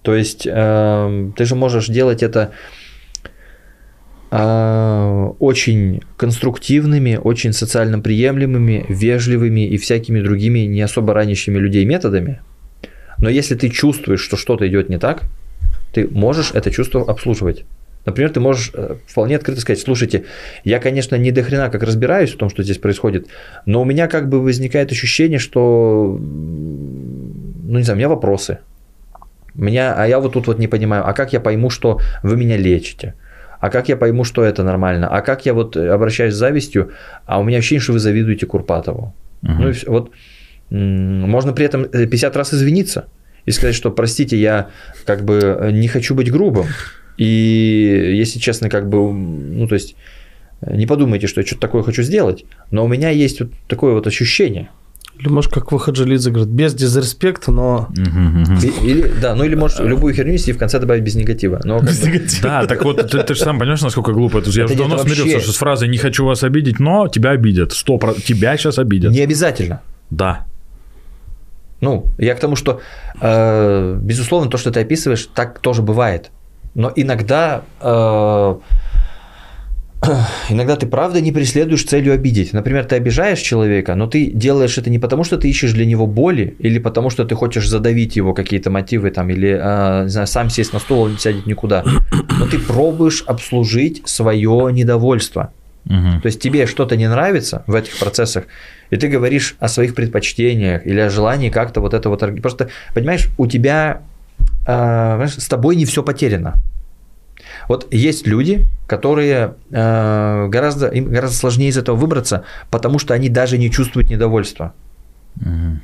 [0.04, 2.52] То есть э, ты же можешь делать это
[4.32, 12.40] э, очень конструктивными, очень социально приемлемыми, вежливыми и всякими другими не особо ранящими людей методами.
[13.20, 15.24] Но если ты чувствуешь, что что-то идет не так,
[15.93, 17.65] ты можешь это чувство обслуживать.
[18.05, 20.24] Например, ты можешь э, вполне открыто сказать, слушайте,
[20.63, 23.28] я, конечно, не до хрена как разбираюсь в том, что здесь происходит,
[23.65, 28.59] но у меня как бы возникает ощущение, что, ну не знаю, у меня вопросы.
[29.55, 32.55] Меня, а я вот тут вот не понимаю, а как я пойму, что вы меня
[32.55, 33.13] лечите?
[33.59, 35.09] А как я пойму, что это нормально?
[35.09, 36.91] А как я вот обращаюсь с завистью,
[37.26, 39.13] а у меня ощущение, что вы завидуете Курпатову?
[39.41, 39.61] Мгм.
[39.61, 39.91] Ну и всё.
[39.91, 40.11] вот
[40.70, 43.07] можно при этом э, 50 раз извиниться
[43.45, 44.70] и сказать, что простите, я
[45.05, 46.65] как бы э, не хочу быть грубым.
[47.18, 49.95] И если честно, как бы, ну то есть
[50.61, 53.93] э, не подумайте, что я что-то такое хочу сделать, но у меня есть вот такое
[53.93, 54.70] вот ощущение.
[55.20, 57.89] Или, может, как выход Желидзе говорит, без дизреспекта, но...
[58.84, 61.59] Или, да, ну или можешь любую херню нести и в конце добавить без негатива.
[61.63, 64.51] Но как бы- Да, так вот, ты, ты же сам понимаешь, насколько глупо это.
[64.51, 65.15] Я Это уже давно вообще.
[65.15, 67.72] смирился что с фразой «не хочу вас обидеть», но тебя обидят.
[67.74, 69.11] Сто про- Тебя сейчас обидят.
[69.11, 69.82] не обязательно.
[70.11, 70.45] Да.
[71.82, 72.82] Ну, я к тому, что,
[73.22, 76.32] э, безусловно, то, что ты описываешь, так тоже бывает.
[76.74, 78.56] Но иногда, э,
[80.50, 82.54] иногда ты правда не преследуешь целью обидеть.
[82.54, 86.08] Например, ты обижаешь человека, но ты делаешь это не потому, что ты ищешь для него
[86.08, 90.28] боли, или потому, что ты хочешь задавить его какие-то мотивы, там, или, э, не знаю,
[90.28, 91.84] сам сесть на стол, он не сядет никуда.
[92.40, 95.52] Но ты пробуешь обслужить свое недовольство.
[95.86, 96.22] Мгм.
[96.22, 98.46] То есть тебе что-то не нравится в этих процессах,
[98.90, 102.20] и ты говоришь о своих предпочтениях или о желании как-то вот это вот...
[102.42, 104.02] Просто, понимаешь, у тебя...
[104.68, 106.56] э, с тобой не все потеряно.
[107.68, 113.30] Вот есть люди, которые э, гораздо, им гораздо сложнее из этого выбраться, потому что они
[113.30, 114.74] даже не чувствуют недовольства.
[115.36, 115.82] Мгм.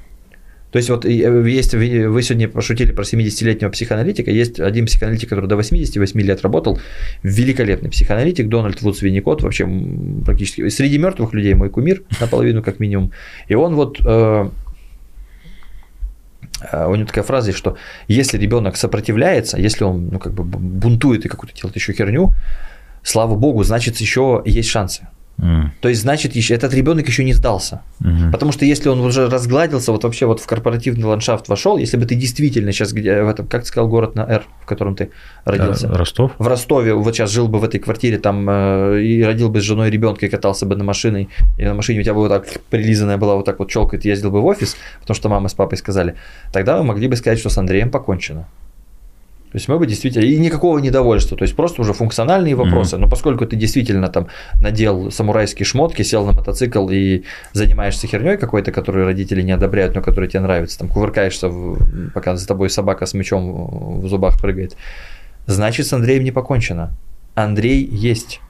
[0.73, 5.45] То есть вот э, есть, вы сегодня пошутили про 70-летнего психоаналитика, есть один психоаналитик, который
[5.45, 6.79] до 88 лет работал,
[7.21, 9.69] великолепный психоаналитик, Дональд Вудс Винникот, вообще
[10.25, 13.11] практически среди мертвых людей мой кумир, наполовину как минимум.
[13.47, 14.49] И он вот, э,
[16.71, 21.23] э, у него такая фраза что если ребенок сопротивляется, если он ну, как бы бунтует
[21.23, 22.31] и какую-то делает еще херню,
[23.03, 25.07] слава богу, значит еще есть шансы.
[25.81, 27.81] То есть, значит, еще, этот ребенок еще не сдался.
[27.99, 28.31] Мгм.
[28.31, 32.05] Потому что если он уже разгладился, вот вообще вот в корпоративный ландшафт вошел, если бы
[32.05, 35.09] ты действительно сейчас где в этом, как ты сказал, город на Р, в котором ты
[35.43, 35.87] родился.
[35.87, 36.31] Э, Ростов?
[36.37, 39.63] В Ростове вот сейчас жил бы в этой квартире там э, и родил бы с
[39.63, 41.27] женой ребенка и катался бы на машине,
[41.57, 43.99] и на машине у тебя бы вот так прилизанная была вот так вот челка, и
[43.99, 46.15] ты ездил бы в офис, потому что мама с папой сказали,
[46.51, 48.47] тогда мы могли бы сказать, что с Андреем покончено.
[49.53, 52.97] То есть мы бы действительно, и никакого недовольства, то есть просто уже функциональные вопросы.
[52.97, 54.27] Но поскольку ты действительно там
[54.59, 57.23] надел самурайские шмотки, сел на мотоцикл и
[57.53, 62.35] занимаешься херней какой-то, которую родители не одобряют, но которая тебе нравится, там кувыркаешься, в- пока
[62.35, 64.75] за тобой собака с мечом в зубах прыгает,
[65.45, 66.91] значит с Андреем не покончено.
[67.35, 68.41] Андрей есть.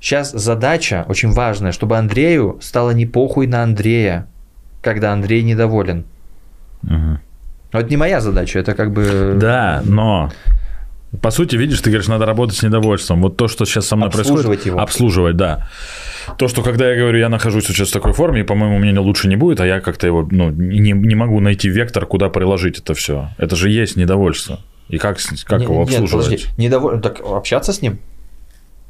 [0.00, 4.26] Сейчас задача очень важная, чтобы Андрею стало не похуй на Андрея,
[4.82, 6.04] когда Андрей недоволен.
[6.82, 7.20] Мгм.
[7.72, 9.36] Но это не моя задача, это как бы...
[9.40, 10.30] Да, но
[11.22, 13.20] по сути, видишь, ты говоришь, надо работать с недовольством.
[13.20, 14.66] Вот то, что сейчас со мной Обслуживать происходит.
[14.66, 14.80] его.
[14.80, 15.68] Обслуживать, да.
[16.38, 19.26] То, что когда я говорю, я нахожусь сейчас в такой форме, и, по-моему, мне лучше
[19.26, 22.94] не будет, а я как-то его, ну, не, не могу найти вектор, куда приложить это
[22.94, 23.30] все.
[23.38, 24.60] Это же есть недовольство.
[24.88, 26.26] И как, как Не- его нет, обслуживать?
[26.26, 27.98] подожди, недоволен, так общаться с ним?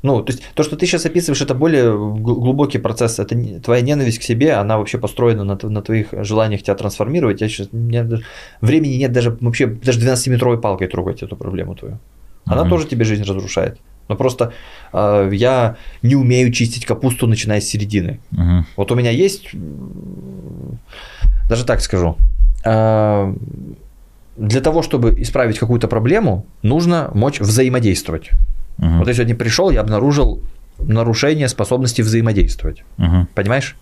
[0.03, 3.19] Ну, то есть то, что ты сейчас описываешь, это более гл- глубокий процесс.
[3.19, 7.41] Это не- твоя ненависть к себе, она вообще построена на, на твоих желаниях тебя трансформировать.
[7.43, 8.25] Я сейчас, у меня даже-
[8.63, 11.99] времени нет даже вообще даже 12-метровой палкой трогать эту проблему твою.
[12.47, 12.71] Она Мгм.
[12.71, 13.79] тоже тебе жизнь разрушает.
[14.09, 14.53] Но просто
[14.93, 18.19] э, я не умею чистить капусту, начиная с середины.
[18.31, 18.65] Мгм.
[18.77, 19.51] Вот у меня есть,
[21.49, 22.17] даже так скажу,
[22.65, 23.35] э,
[24.37, 28.31] для того, чтобы исправить какую-то проблему, нужно мочь взаимодействовать.
[28.81, 28.98] Мгм.
[28.98, 30.43] Вот я сегодня пришел, я обнаружил
[30.78, 32.82] нарушение способности взаимодействовать.
[32.97, 33.28] Мгм.
[33.35, 33.77] Понимаешь?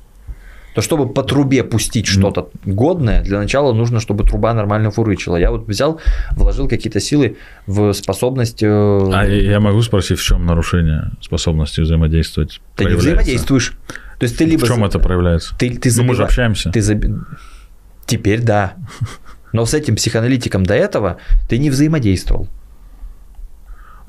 [0.74, 5.36] То чтобы по трубе пустить что-то годное, для начала нужно, чтобы труба нормально фурычила.
[5.36, 6.00] Я вот взял,
[6.32, 8.62] вложил какие-то силы в способность...
[8.62, 8.66] э,
[9.12, 12.60] А я могу спросить, в чем нарушение способности взаимодействовать?
[12.76, 13.72] ты не взаимодействуешь.
[14.20, 14.64] То есть ты либо...
[14.66, 15.56] В чем это проявляется?
[15.58, 16.70] Ты, ты Ну, мы же общаемся.
[16.70, 17.14] Ты заби-
[18.06, 18.74] Теперь да.
[19.52, 21.16] Но с этим психоаналитиком до этого
[21.48, 22.48] ты не взаимодействовал.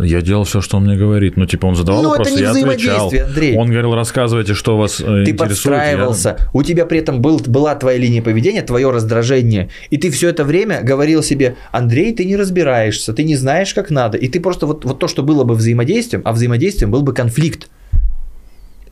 [0.02, 1.36] Я делал все, что он мне говорит.
[1.36, 2.70] Ну, типа, он задавал Ну, это вопросы, не я отвечал.
[2.78, 3.58] взаимодействие, Андрей.
[3.58, 5.38] Он говорил, рассказывайте, что вас э, Ты интересует.
[5.38, 10.30] подстраивался, у тебя при этом был, была твоя линия поведения, твое раздражение, и ты все
[10.30, 14.40] это время говорил себе, Андрей, ты не разбираешься, ты не знаешь, как надо, и ты
[14.40, 17.70] просто вот, вот то, что было бы взаимодействием, а взаимодействием был бы конфликт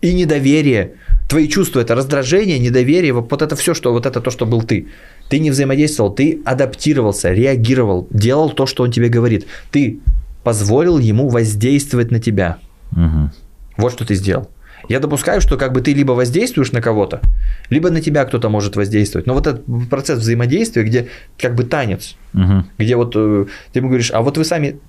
[0.01, 0.91] и недоверие.
[1.29, 4.61] Твои чувства это раздражение, недоверие, вот, вот это все, что вот это то, что был
[4.61, 4.87] ты.
[5.29, 9.45] Ты не взаимодействовал, ты адаптировался, реагировал, делал то, что он тебе говорит.
[9.71, 9.99] Ты
[10.47, 12.55] позволил ему воздействовать на тебя.
[12.91, 13.31] Мгм.
[13.75, 14.49] Вот что ты сделал.
[14.87, 17.19] Я допускаю, что как бы ты либо воздействуешь на кого-то,
[17.69, 19.27] либо на тебя кто-то может воздействовать.
[19.27, 21.07] Но вот этот процесс взаимодействия, где
[21.37, 22.65] как бы танец, Мгм.
[22.77, 24.79] где вот э, ты ему говоришь, а вот вы сами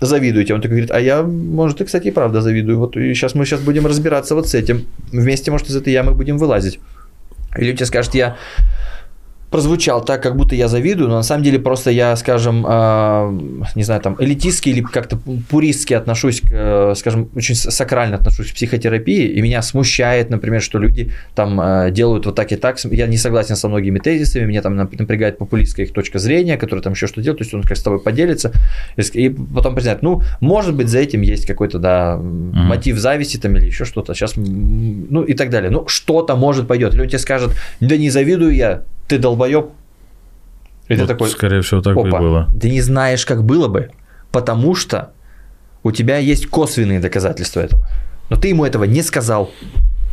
[0.00, 0.54] завидуете.
[0.54, 2.78] Он такой говорит, а я, может, и, кстати, и правда завидую.
[2.80, 4.86] Вот и сейчас мы сейчас будем разбираться вот с этим.
[5.12, 6.80] Вместе, может, из этой ямы будем вылазить.
[7.56, 8.36] Или тебе скажет, я
[9.50, 13.30] прозвучал так, как будто я завидую, но на самом деле просто я, скажем, а,
[13.74, 15.18] не знаю, там, элитистски или как-то
[15.48, 20.78] пуристски отношусь, к, э, скажем, очень сакрально отношусь к психотерапии, и меня смущает, например, что
[20.78, 22.78] люди там э, делают вот так и так.
[22.84, 26.82] Я не согласен со многими тезисами, меня там нап- напрягает популистская их точка зрения, которая
[26.82, 28.52] там еще что делает, то есть он как с тобой поделится,
[28.96, 33.66] и потом признает, ну, может быть, за этим есть какой-то, да, мотив зависти там или
[33.66, 35.70] еще что-то, сейчас, ну, и так далее.
[35.70, 36.94] Ну, что-то может пойдет.
[36.94, 39.70] Или он тебе скажет, да не завидую я, ты долбоеб.
[40.88, 42.48] И ты Вот, такой, Скорее всего, так бы и опа, было.
[42.60, 43.90] ты не знаешь, как было бы,
[44.30, 45.12] потому что
[45.82, 47.86] у тебя есть косвенные доказательства этого.
[48.30, 49.50] Но ты ему этого не сказал.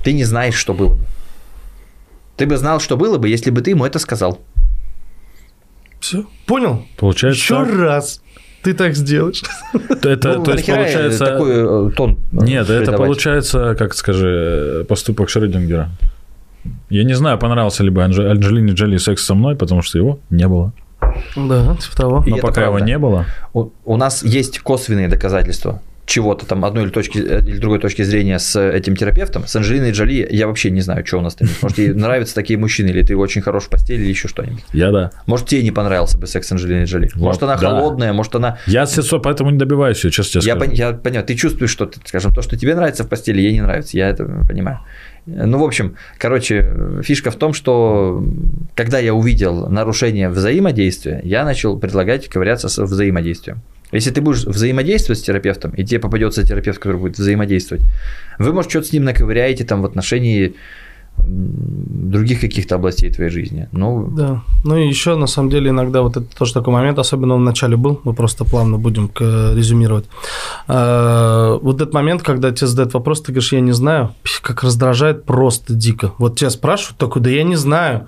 [0.03, 1.05] Ты не знаешь, что было бы.
[2.37, 4.39] Ты бы знал, что было бы, если бы ты ему это сказал.
[5.99, 6.85] Все, понял?
[6.97, 7.75] Получается, Еще так?
[7.75, 8.21] раз
[8.63, 9.43] ты так сделаешь.
[10.01, 11.25] это, Ну, то есть, получается...
[11.25, 15.89] такой э, тон э, Нет, это получается, как скажи, поступок Шрёдингера.
[16.93, 20.19] Я не знаю, понравился ли бы Анж- Анджелине Джоли секс со мной, потому что его
[20.29, 20.73] не было.
[21.35, 22.23] Да, типа того.
[22.23, 26.65] И Но это пока его не было, У, у нас есть косвенные доказательства чего-то там
[26.65, 30.69] одной или, точки, или другой точки зрения с этим терапевтом, с Анджелиной Джоли, я вообще
[30.69, 31.63] не знаю, что у нас там есть.
[31.63, 34.63] Может, ей нравятся такие мужчины, или ты очень хорош в постели, или еще что-нибудь.
[34.73, 35.11] я да.
[35.27, 37.09] Может, тебе не понравился бы секс с Анджелиной Джоли.
[37.15, 37.69] Может, Вот, она да.
[37.69, 38.57] холодная, может, она...
[38.67, 40.71] Я все поэтому не добиваюсь ее, честно тебе Я, скажу.
[40.71, 43.53] пон- я понимаю, ты чувствуешь, что, ты, скажем, то, что тебе нравится в постели, ей
[43.53, 43.95] не нравится.
[43.97, 44.79] Я это понимаю.
[45.25, 46.69] Ну, в общем, короче,
[47.01, 48.21] фишка в том, что
[48.75, 53.61] когда я увидел нарушение взаимодействия, я начал предлагать ковыряться с взаимодействием.
[53.93, 57.83] Если ты будешь взаимодействовать с терапевтом, и тебе попадется терапевт, который будет взаимодействовать,
[58.39, 60.53] вы, может, что-то с ним наковыряете там в отношении
[61.27, 63.67] других каких-то областей твоей жизни.
[63.71, 64.41] Ну, Да.
[64.63, 67.75] Ну и еще, на самом деле, иногда вот это тоже такой момент, особенно в начале
[67.77, 70.05] был, мы просто плавно будем к- резюмировать.
[70.67, 75.23] А, Вот этот момент, когда тебе задают вопрос, ты говоришь, я не знаю, как раздражает
[75.25, 76.11] просто дико.
[76.17, 78.07] Вот тебя спрашивают такой, да я не знаю.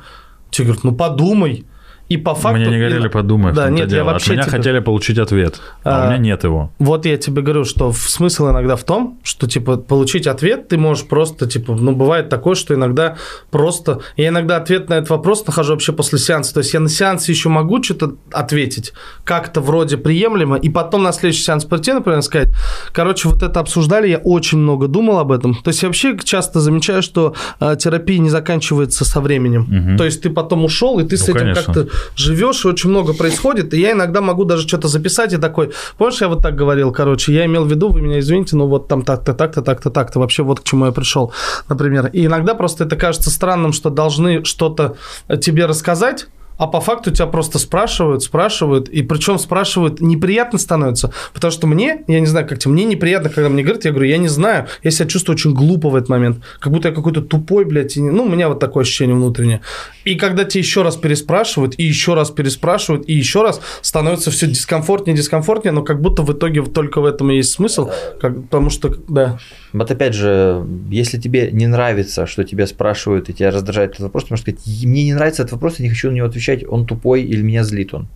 [0.50, 1.66] Тебе говорят, ну подумай.
[2.08, 2.60] И по факту...
[2.60, 3.52] Мне не говорили, и- подумай.
[3.54, 4.12] Да, нет, я дело.
[4.12, 6.72] вообще От меня тебе- хотели получить ответ, а, А, у меня нет его.
[6.78, 11.08] Вот я тебе говорю, что смысл иногда в том, что, типа, получить ответ ты можешь
[11.08, 13.16] просто, типа, ну, бывает такое, что иногда
[13.50, 14.02] просто...
[14.18, 16.54] Я иногда ответ на этот вопрос нахожу вообще после сеанса.
[16.54, 21.12] То есть я на сеансе еще могу что-то ответить, как-то вроде приемлемо, и потом на
[21.12, 22.50] следующий сеанс прийти, например, сказать,
[22.94, 25.56] короче, вот это обсуждали, я очень много думал об этом.
[25.56, 29.66] То есть я вообще часто замечаю, что э, терапия не заканчивается со временем.
[29.68, 29.98] Мгм.
[29.98, 31.74] То есть ты потом ушел, и ты с Ну, этим конечно.
[31.74, 35.72] как-то живешь, и очень много происходит, и я иногда могу даже что-то записать и такой,
[35.98, 38.88] помнишь, я вот так говорил, короче, я имел в виду, вы меня извините, но вот
[38.88, 41.34] там так-то, так-то, так-то, так-то, вообще вот к чему я пришел,
[41.70, 42.10] например.
[42.14, 44.96] И иногда просто это кажется странным, что должны что-то
[45.42, 46.28] тебе рассказать,
[46.58, 52.04] а по факту тебя просто спрашивают, спрашивают, и причем спрашивают, неприятно становится, потому что мне,
[52.08, 54.68] я не знаю, как тебе, мне неприятно, когда мне говорят, я говорю, я не знаю,
[54.84, 58.02] я себя чувствую очень глупо в этот момент, как будто я какой-то тупой, блядь, и
[58.02, 59.62] не- ну, у меня вот такое ощущение внутреннее.
[60.06, 64.48] И когда тебе еще раз переспрашивают, и еще раз переспрашивают, и еще раз, становится все
[64.48, 68.70] дискомфортнее, дискомфортнее, но как будто в итоге только в этом и есть смысл, как- потому
[68.70, 69.38] что, да,
[69.74, 74.24] Вот опять же, если тебе не нравится, что тебя спрашивают, и тебя раздражает этот вопрос,
[74.24, 76.86] ты можешь сказать, мне не нравится этот вопрос, я не хочу на него отвечать, он
[76.86, 78.08] тупой или меня злит он.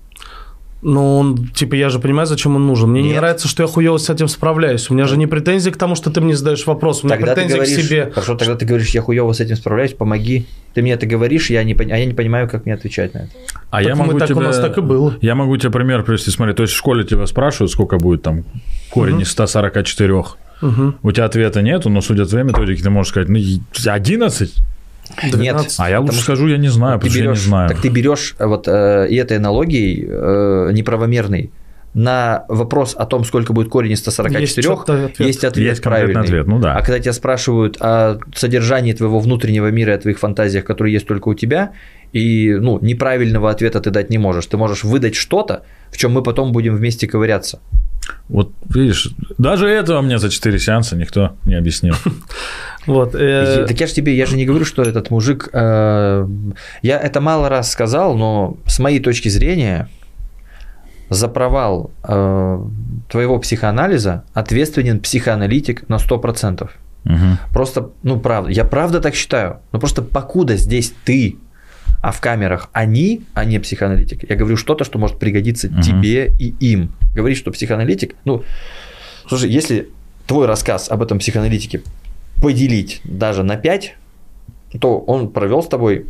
[0.82, 2.90] Ну, он, типа, я же понимаю, зачем он нужен.
[2.90, 3.18] Мне не Нет.
[3.18, 4.90] нравится, что я хуево с этим справляюсь.
[4.90, 7.04] У меня же не претензии к тому, что ты мне задаешь вопрос.
[7.04, 8.12] У меня Тогда ты претензии говоришь, к себе.
[8.12, 10.46] хорошо, тогда ты говоришь, я хуево с этим справляюсь, помоги.
[10.74, 13.30] Ты мне это говоришь, я не, а я не понимаю, как мне отвечать на это.
[13.72, 15.16] А Так мы так, у нас так и было.
[15.20, 16.32] Я могу тебе пример привести.
[16.32, 18.46] Смотри, то есть в школе тебя спрашивают, сколько будет там
[18.90, 20.24] корень из 144.
[20.62, 20.96] Мгм.
[21.04, 24.54] У тебя ответа нету, но судя твоей методике, ты можешь сказать, ну, и 11?
[25.32, 25.80] 12.
[25.80, 27.70] А я лучше скажу, я не знаю, Ты что я не берешь, знаю.
[27.70, 31.52] так ты берешь э, вот э, и этой аналогией э, неправомерной
[31.94, 35.20] на вопрос о том, сколько будет корень из 144, Есть ответ.
[35.20, 36.22] есть ответ Есть правильный.
[36.22, 36.76] ответ, ну да.
[36.76, 41.08] А когда тебя спрашивают о содержании твоего внутреннего мира и о твоих фантазиях, которые есть
[41.08, 41.72] только у тебя,
[42.14, 44.46] и ну, неправильного ответа ты дать не можешь.
[44.46, 47.60] Ты можешь выдать что-то, в чем мы потом будем вместе ковыряться.
[48.28, 51.96] Вот видишь, даже этого мне за 4 сеанса никто не объяснил.
[52.86, 53.14] Вот.
[53.14, 56.28] э, Так я же тебе, я же не говорю, что этот мужик, э,
[56.82, 59.90] я это мало раз сказал, но с моей точки зрения
[61.10, 62.60] за провал э,
[63.10, 66.70] твоего психоанализа ответственен психоаналитик на 100%.
[67.04, 67.38] Мгм.
[67.54, 71.38] Просто, ну правда, я правда так считаю, но просто покуда здесь ты,
[72.02, 75.82] а в камерах они, а не психоаналитик, я говорю что-то, что может пригодиться Мгм.
[75.82, 76.92] тебе и им.
[77.14, 78.44] Говорить, что психоаналитик, ну,
[79.28, 79.90] слушай, если
[80.28, 81.82] твой рассказ об этом психоаналитике
[82.42, 83.96] поделить даже на 5,
[84.80, 86.06] то он провел с тобой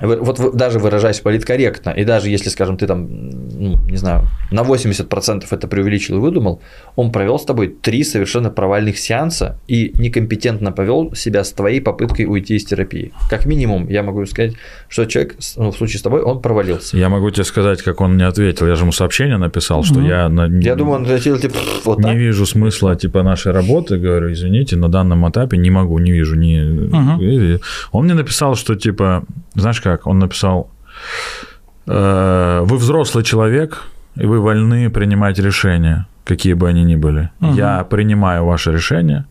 [0.00, 5.44] вот даже выражаясь политкорректно, и даже если, скажем, ты там, ну, не знаю, на 80%
[5.50, 6.60] это преувеличил и выдумал,
[6.96, 12.26] он провел с тобой три совершенно провальных сеанса и некомпетентно повел себя с твоей попыткой
[12.26, 13.12] уйти из терапии.
[13.30, 14.52] Как минимум, я могу сказать,
[14.88, 16.96] что человек, ну, в случае с тобой, он провалился.
[16.98, 18.66] Я могу тебе сказать, как он мне ответил.
[18.66, 22.04] Я же ему сообщение написал, что я, на- Я думаю, он ответил типа вот не
[22.04, 22.14] так.
[22.16, 26.56] вижу смысла типа нашей работы, говорю, извините, на данном этапе не могу, не вижу, не.
[27.20, 27.58] И
[27.92, 29.24] Он мне написал, что типа,
[29.60, 30.70] знаешь как, он написал,
[31.86, 33.82] «Э, вы взрослый человек
[34.16, 37.30] и вы вольны принимать решения, какие бы они ни были.
[37.40, 37.54] Мгм.
[37.54, 39.26] Я принимаю ваше решение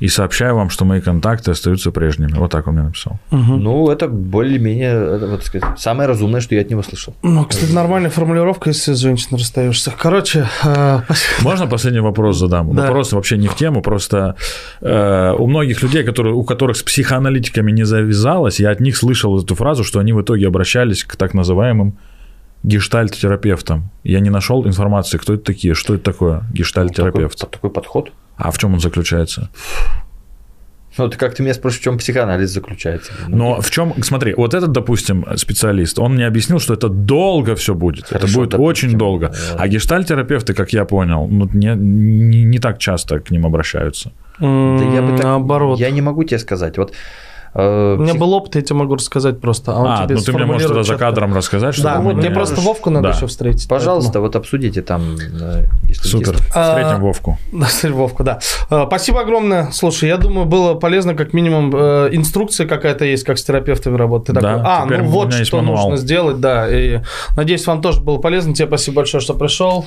[0.00, 2.32] и сообщаю вам, что мои контакты остаются прежними.
[2.34, 3.18] Вот так он мне написал.
[3.30, 3.62] мгм.
[3.62, 7.14] Ну, это более-менее, вот, сказать, самое разумное, что я от него слышал.
[7.22, 9.92] Ну, кстати, нормальная формулировка, если с женщиной расстаешься.
[9.98, 11.00] Короче, э.
[11.42, 12.74] Можно последний вопрос задам?
[12.74, 12.82] Да.
[12.82, 14.36] Вопрос вообще не в тему, просто
[14.80, 19.38] э, у многих людей, которые, у которых с психоаналитиками не завязалось, я от них слышал
[19.38, 21.98] эту фразу, что они в итоге обращались к так называемым
[22.62, 23.90] гештальт-терапевтам.
[24.04, 27.38] Я не нашел информации, кто это такие, что это такое гештальт-терапевт.
[27.38, 28.12] Такой, такой подход.
[28.38, 29.48] А в чем он заключается?
[30.98, 33.12] Ну, ты как ты меня спрашиваешь, в чем психоанализ заключается?
[33.28, 37.54] Ну, Но в чем, смотри, вот этот, допустим, специалист, он мне объяснил, что это долго
[37.54, 38.04] все будет.
[38.06, 38.88] это Хорошо, будет допустим.
[38.88, 39.32] очень долго.
[39.56, 44.10] А гештальт-терапевты, как я понял, ну, не, не, не так часто к ним обращаются.
[44.40, 45.78] Да я бы так- Наоборот.
[45.78, 46.78] Я не могу тебе сказать.
[46.78, 46.92] Вот,
[47.54, 49.72] э, У меня псих- был опыт, я тебе могу рассказать просто.
[49.72, 52.14] А, он А, тебе ну ты мне можешь тогда за кадром рассказать, что Да, вот
[52.14, 52.60] меня- мне просто.
[52.60, 53.14] Вовку надо Да.
[53.16, 53.68] еще встретить.
[53.68, 55.16] Пожалуйста, вот обсудите там.
[55.16, 56.36] э, если Супер.
[56.54, 57.38] А, Встретим Вовку.
[57.52, 58.38] Да, Вовку, да.
[58.70, 59.70] Э, Спасибо огромное.
[59.72, 64.26] Слушай, я думаю, было полезно, как минимум, инструкция какая-то есть, как с терапевтами работать.
[64.28, 65.90] Ты Да, такой, а, теперь ну у вот что мануал.
[65.90, 66.68] нужно сделать, да.
[66.68, 67.00] И
[67.36, 68.54] надеюсь, вам тоже было полезно.
[68.54, 69.86] Тебе спасибо большое, что пришел.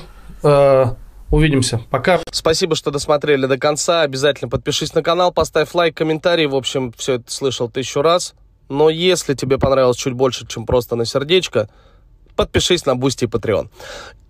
[1.32, 1.80] Увидимся.
[1.88, 2.20] Пока.
[2.30, 4.02] Спасибо, что досмотрели до конца.
[4.02, 6.44] Обязательно подпишись на канал, поставь лайк, комментарий.
[6.44, 8.34] В общем, все это слышал тысячу раз.
[8.68, 11.70] Но если тебе понравилось чуть больше, чем просто на сердечко,
[12.36, 13.70] подпишись на Boosty и Patreon.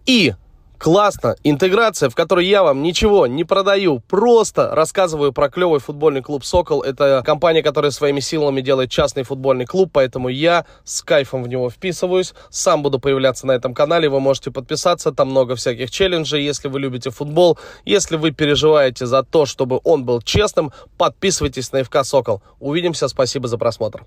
[0.07, 0.35] И
[0.83, 6.45] классно, интеграция, в которой я вам ничего не продаю, просто рассказываю про клевый футбольный клуб
[6.45, 6.83] «Сокол».
[6.83, 11.71] Это компания, которая своими силами делает частный футбольный клуб, поэтому я с кайфом в него
[11.71, 12.35] вписываюсь.
[12.51, 16.81] Сам буду появляться на этом канале, вы можете подписаться, там много всяких челленджей, если вы
[16.81, 17.59] любите футбол.
[17.85, 22.43] Если вы переживаете за то, чтобы он был честным, подписывайтесь на ФК «Сокол».
[22.59, 24.05] Увидимся, спасибо за просмотр.